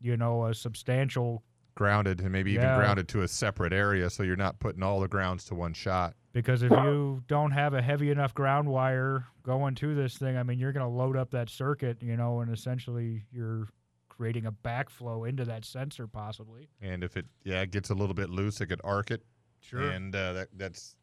you 0.00 0.16
know, 0.16 0.46
a 0.46 0.54
substantial 0.54 1.44
Grounded 1.74 2.20
and 2.20 2.30
maybe 2.30 2.50
even 2.52 2.64
Yeah. 2.64 2.76
grounded 2.76 3.08
to 3.08 3.22
a 3.22 3.28
separate 3.28 3.72
area 3.72 4.10
so 4.10 4.22
you're 4.22 4.36
not 4.36 4.58
putting 4.58 4.82
all 4.82 5.00
the 5.00 5.08
grounds 5.08 5.46
to 5.46 5.54
one 5.54 5.72
shot. 5.72 6.14
Because 6.32 6.62
if 6.62 6.70
you 6.70 7.22
don't 7.26 7.50
have 7.50 7.74
a 7.74 7.82
heavy 7.82 8.10
enough 8.10 8.32
ground 8.32 8.68
wire 8.68 9.26
going 9.42 9.74
to 9.76 9.94
this 9.94 10.16
thing, 10.16 10.36
I 10.36 10.42
mean, 10.42 10.58
you're 10.58 10.72
going 10.72 10.86
to 10.86 10.92
load 10.92 11.16
up 11.16 11.30
that 11.32 11.50
circuit, 11.50 12.02
you 12.02 12.16
know, 12.16 12.40
and 12.40 12.50
essentially 12.50 13.24
you're 13.30 13.68
creating 14.08 14.46
a 14.46 14.52
backflow 14.52 15.28
into 15.28 15.44
that 15.44 15.64
sensor 15.64 16.06
possibly. 16.06 16.68
And 16.80 17.02
if 17.02 17.16
it 17.16 17.26
yeah 17.44 17.62
it 17.62 17.70
gets 17.70 17.90
a 17.90 17.94
little 17.94 18.14
bit 18.14 18.30
loose, 18.30 18.60
it 18.60 18.66
could 18.66 18.80
arc 18.84 19.10
it. 19.10 19.22
Sure. 19.60 19.82
And 19.82 20.14
uh, 20.14 20.32
that 20.32 20.48
that's 20.56 20.96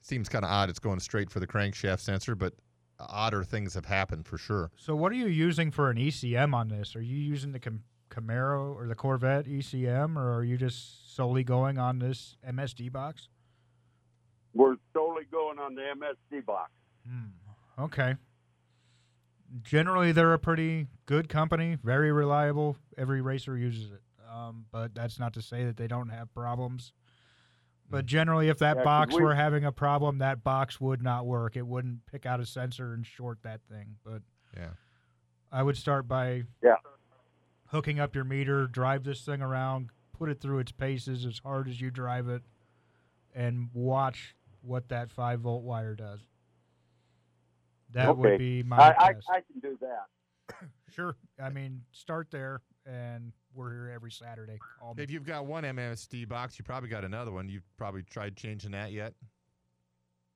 seems 0.00 0.28
kind 0.28 0.44
of 0.44 0.50
odd. 0.50 0.68
It's 0.68 0.78
going 0.78 1.00
straight 1.00 1.30
for 1.30 1.40
the 1.40 1.46
crankshaft 1.46 2.00
sensor, 2.00 2.34
but 2.34 2.54
odder 2.98 3.44
things 3.44 3.74
have 3.74 3.86
happened 3.86 4.26
for 4.26 4.38
sure. 4.38 4.70
So 4.76 4.94
what 4.94 5.12
are 5.12 5.16
you 5.16 5.26
using 5.26 5.70
for 5.70 5.90
an 5.90 5.96
ECM 5.96 6.54
on 6.54 6.68
this? 6.68 6.94
Are 6.94 7.02
you 7.02 7.16
using 7.16 7.52
the 7.52 7.58
Cam- 7.58 7.84
Camaro 8.10 8.74
or 8.76 8.86
the 8.86 8.94
Corvette 8.94 9.46
ECM, 9.46 10.16
or 10.16 10.34
are 10.34 10.44
you 10.44 10.56
just 10.56 11.14
solely 11.16 11.44
going 11.44 11.78
on 11.78 11.98
this 11.98 12.36
MSD 12.48 12.92
box? 12.92 13.28
We're 14.54 14.76
solely 14.92 15.24
going 15.30 15.58
on 15.58 15.74
the 15.74 15.82
MSD 15.82 16.44
box. 16.44 16.70
Okay. 17.78 18.16
Generally, 19.62 20.12
they're 20.12 20.32
a 20.32 20.38
pretty 20.38 20.86
good 21.06 21.28
company, 21.28 21.76
very 21.82 22.10
reliable. 22.12 22.76
Every 22.96 23.20
racer 23.20 23.56
uses 23.56 23.90
it, 23.92 24.02
um, 24.30 24.66
but 24.72 24.94
that's 24.94 25.18
not 25.18 25.34
to 25.34 25.42
say 25.42 25.64
that 25.64 25.76
they 25.76 25.86
don't 25.86 26.08
have 26.08 26.32
problems. 26.34 26.92
But 27.90 28.06
generally, 28.06 28.48
if 28.48 28.58
that 28.58 28.76
Yeah, 28.76 28.82
'cause 28.82 28.84
box 28.84 29.14
we- 29.16 29.22
were 29.22 29.34
having 29.34 29.64
a 29.64 29.72
problem, 29.72 30.18
that 30.18 30.42
box 30.42 30.80
would 30.80 31.02
not 31.02 31.26
work. 31.26 31.56
It 31.56 31.66
wouldn't 31.66 32.06
pick 32.06 32.24
out 32.24 32.40
a 32.40 32.46
sensor 32.46 32.94
and 32.94 33.06
short 33.06 33.42
that 33.42 33.60
thing. 33.64 33.98
But 34.04 34.22
Yeah. 34.56 34.74
I 35.50 35.62
would 35.62 35.76
start 35.76 36.08
by 36.08 36.44
Yeah. 36.62 36.76
hooking 37.66 38.00
up 38.00 38.14
your 38.14 38.24
meter, 38.24 38.66
drive 38.66 39.04
this 39.04 39.24
thing 39.26 39.42
around, 39.42 39.90
put 40.12 40.30
it 40.30 40.40
through 40.40 40.60
its 40.60 40.72
paces 40.72 41.26
as 41.26 41.38
hard 41.40 41.68
as 41.68 41.80
you 41.82 41.90
drive 41.90 42.28
it, 42.28 42.42
and 43.34 43.70
watch 43.74 44.34
what 44.62 44.88
that 44.88 45.10
five 45.10 45.40
volt 45.40 45.62
wire 45.62 45.94
does. 45.94 46.20
That 47.92 48.08
okay. 48.08 48.20
would 48.20 48.38
be 48.38 48.62
my 48.62 48.76
I, 48.78 48.88
I. 48.88 49.08
I 49.08 49.40
can 49.40 49.60
do 49.60 49.78
that. 49.80 50.58
Sure. 50.94 51.16
I 51.42 51.48
mean, 51.48 51.80
start 51.92 52.30
there, 52.30 52.60
and 52.84 53.32
we're 53.54 53.70
here 53.70 53.90
every 53.94 54.10
Saturday. 54.10 54.58
Call. 54.78 54.94
If 54.98 55.10
you've 55.10 55.24
got 55.24 55.46
one 55.46 55.64
MSD 55.64 56.28
box, 56.28 56.58
you 56.58 56.66
probably 56.66 56.90
got 56.90 57.02
another 57.02 57.30
one. 57.30 57.48
You've 57.48 57.64
probably 57.78 58.02
tried 58.02 58.36
changing 58.36 58.72
that 58.72 58.92
yet. 58.92 59.14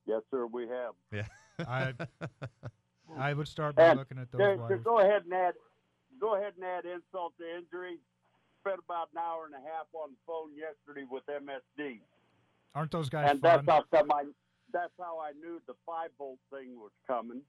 Yes, 0.06 0.22
sir, 0.30 0.46
we 0.46 0.66
have. 0.68 0.94
Yeah. 1.12 1.26
I 1.68 1.92
I 3.18 3.34
would 3.34 3.48
start 3.48 3.76
by 3.76 3.88
And 3.88 3.98
looking 3.98 4.18
at 4.18 4.30
those 4.32 4.40
to, 4.40 4.54
to 4.54 4.62
wires. 4.62 4.80
go 4.82 5.00
ahead 5.00 5.24
and 5.24 5.32
add, 5.34 5.54
go 6.20 6.36
ahead 6.36 6.54
and 6.56 6.64
add 6.64 6.84
insult 6.84 7.34
to 7.38 7.44
injury. 7.56 7.98
Spent 8.62 8.80
about 8.84 9.08
an 9.12 9.18
hour 9.18 9.46
and 9.46 9.54
a 9.54 9.60
half 9.60 9.86
on 9.92 10.10
the 10.10 10.16
phone 10.26 10.50
yesterday 10.56 11.06
with 11.08 11.22
MSD, 11.26 12.00
Aren't 12.76 12.90
those 12.90 13.08
guys 13.08 13.30
and 13.30 13.40
fun? 13.40 13.64
that's 13.64 13.66
how 13.66 13.84
come 13.90 14.12
I, 14.12 14.24
that's 14.70 14.92
how 15.00 15.18
I 15.18 15.32
knew 15.32 15.62
the 15.66 15.72
five 15.86 16.10
volt 16.18 16.38
thing 16.52 16.76
was 16.76 16.92
coming, 17.06 17.40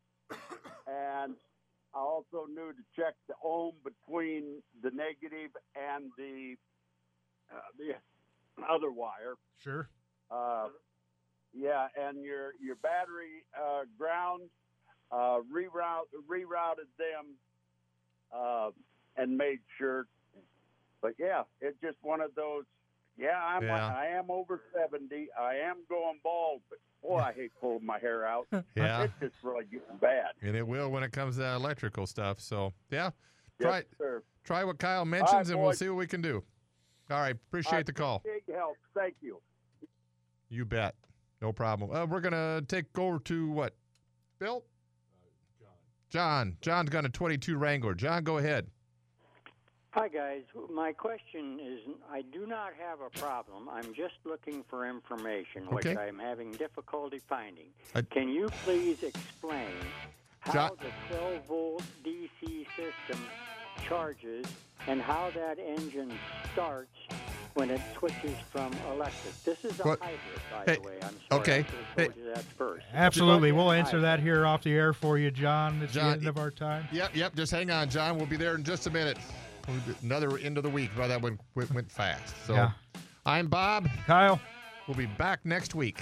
and 0.88 1.36
I 1.94 2.00
also 2.00 2.48
knew 2.48 2.72
to 2.72 2.84
check 2.96 3.14
the 3.28 3.34
ohm 3.44 3.74
between 3.84 4.62
the 4.82 4.90
negative 4.92 5.52
and 5.76 6.12
the 6.18 6.56
uh, 7.54 7.60
the 7.78 8.64
other 8.74 8.90
wire. 8.90 9.36
Sure. 9.62 9.90
Uh, 10.32 10.70
yeah, 11.54 11.88
and 12.00 12.24
your 12.24 12.54
your 12.64 12.78
battery 12.78 13.44
uh, 13.54 13.82
ground 13.98 14.44
uh, 15.12 15.40
reroute 15.54 16.08
rerouted 16.26 16.88
them 16.98 17.36
uh, 18.34 18.70
and 19.18 19.38
made 19.38 19.60
sure. 19.78 20.08
But 21.02 21.16
yeah, 21.20 21.44
it's 21.60 21.78
just 21.82 21.98
one 22.02 22.22
of 22.22 22.34
those. 22.34 22.64
Yeah, 23.18 23.38
I'm 23.44 23.64
Yeah. 23.64 23.88
I 23.96 24.06
am 24.08 24.30
over 24.30 24.62
seventy. 24.74 25.28
I 25.40 25.56
am 25.56 25.78
going 25.90 26.20
bald, 26.24 26.62
but 26.70 26.80
boy, 27.02 27.18
I 27.18 27.34
hate 27.34 27.52
pulling 27.60 27.86
my 27.86 27.98
hair 28.00 28.26
out. 28.26 28.48
Yeah. 28.76 29.04
it's 29.04 29.14
just 29.20 29.36
really 29.44 29.66
getting 29.66 29.98
bad. 30.00 30.32
And 30.42 30.56
it 30.56 30.66
will 30.68 30.90
when 30.92 31.04
it 31.04 31.12
comes 31.12 31.38
to 31.38 31.46
electrical 31.56 32.06
stuff. 32.06 32.40
So 32.40 32.74
yeah, 32.92 33.12
Yes, 33.60 33.68
try 33.70 33.84
sir. 33.98 34.24
try 34.44 34.64
what 34.64 34.78
Kyle 34.78 35.06
mentions, 35.06 35.50
and 35.50 35.60
we'll 35.62 35.74
see 35.74 35.90
what 35.90 35.98
we 35.98 36.08
can 36.08 36.22
do. 36.22 36.44
All 37.10 37.20
right, 37.20 37.36
appreciate 37.36 37.86
the 37.86 37.94
call. 37.94 38.22
Big 38.24 38.54
help. 38.56 38.76
Thank 38.94 39.16
you. 39.22 39.40
You 40.50 40.66
bet. 40.66 40.96
No 41.42 41.52
problem. 41.54 41.92
Uh, 41.92 42.06
we're 42.06 42.20
gonna 42.22 42.62
take 42.68 42.86
over 42.98 43.20
to 43.20 43.50
what? 43.52 43.76
Bill? 44.40 44.64
John. 45.60 45.70
John. 46.10 46.58
John's 46.62 46.90
got 46.90 47.06
a 47.06 47.10
22 47.10 47.58
Wrangler. 47.58 47.94
John, 47.96 48.24
go 48.24 48.38
ahead. 48.38 48.68
Hi, 49.98 50.10
guys. 50.10 50.44
My 50.72 50.92
question 50.94 51.60
is 51.60 51.80
I 52.12 52.22
do 52.22 52.46
not 52.46 52.74
have 52.80 53.00
a 53.02 53.10
problem. 53.20 53.68
I'm 53.68 53.96
just 53.96 54.14
looking 54.26 54.64
for 54.70 54.88
information, 54.88 55.64
which 55.72 55.88
Okay. 55.88 56.00
I'm 56.00 56.20
having 56.20 56.52
difficulty 56.52 57.18
finding. 57.28 57.70
I- 57.96 58.04
Can 58.04 58.30
you 58.30 58.48
please 58.64 59.02
explain 59.02 59.74
how 60.42 60.70
Jo- 60.70 60.78
the 60.80 60.92
12 61.16 61.46
volt 61.48 61.84
DC 62.04 62.68
system 62.76 63.26
charges 63.88 64.46
and 64.86 65.02
how 65.02 65.32
that 65.32 65.58
engine 65.58 66.14
starts 66.54 66.94
when 67.56 67.72
it 67.72 67.82
switches 67.98 68.38
from 68.52 68.72
electric? 68.92 69.34
This 69.46 69.66
is 69.66 69.80
a 69.80 69.84
What- 69.84 70.00
hybrid, 70.00 70.20
by 70.52 70.64
Hey, 70.68 70.76
the 70.76 70.82
way. 70.82 71.00
I'm 71.02 71.20
sorry. 71.28 71.42
okay. 71.42 71.60
I 71.60 71.64
told 71.64 72.14
Hey. 72.14 72.22
you 72.22 72.34
that 72.36 72.44
first. 72.56 72.86
Absolutely. 72.94 73.52
We'll 73.52 73.70
Hybrid. 73.70 73.80
answer 73.86 74.00
that 74.02 74.20
here 74.20 74.46
off 74.46 74.62
the 74.62 74.74
air 74.74 74.94
for 74.94 75.18
you, 75.18 75.32
John. 75.32 75.82
It's 75.82 75.94
John, 75.94 76.12
the 76.12 76.18
end 76.20 76.28
of 76.28 76.38
our 76.38 76.52
time. 76.52 76.88
Yep, 76.92 77.16
yep. 77.16 77.34
Just 77.34 77.52
hang 77.52 77.72
on, 77.72 77.90
John. 77.90 78.18
We'll 78.18 78.28
be 78.28 78.38
there 78.38 78.54
in 78.54 78.64
just 78.64 78.86
a 78.86 78.92
minute. 78.92 79.18
Another 80.02 80.38
end 80.38 80.58
of 80.58 80.64
the 80.64 80.70
week. 80.70 80.90
Well, 80.98 81.08
that 81.08 81.22
went, 81.22 81.40
went, 81.56 81.74
went 81.74 81.92
fast. 81.92 82.34
So 82.46 82.54
Yeah. 82.54 82.72
I'm 83.26 83.48
Bob. 83.48 83.90
Kyle. 84.06 84.40
We'll 84.88 84.98
be 84.98 85.06
back 85.06 85.46
next 85.46 85.76
week. 85.76 86.02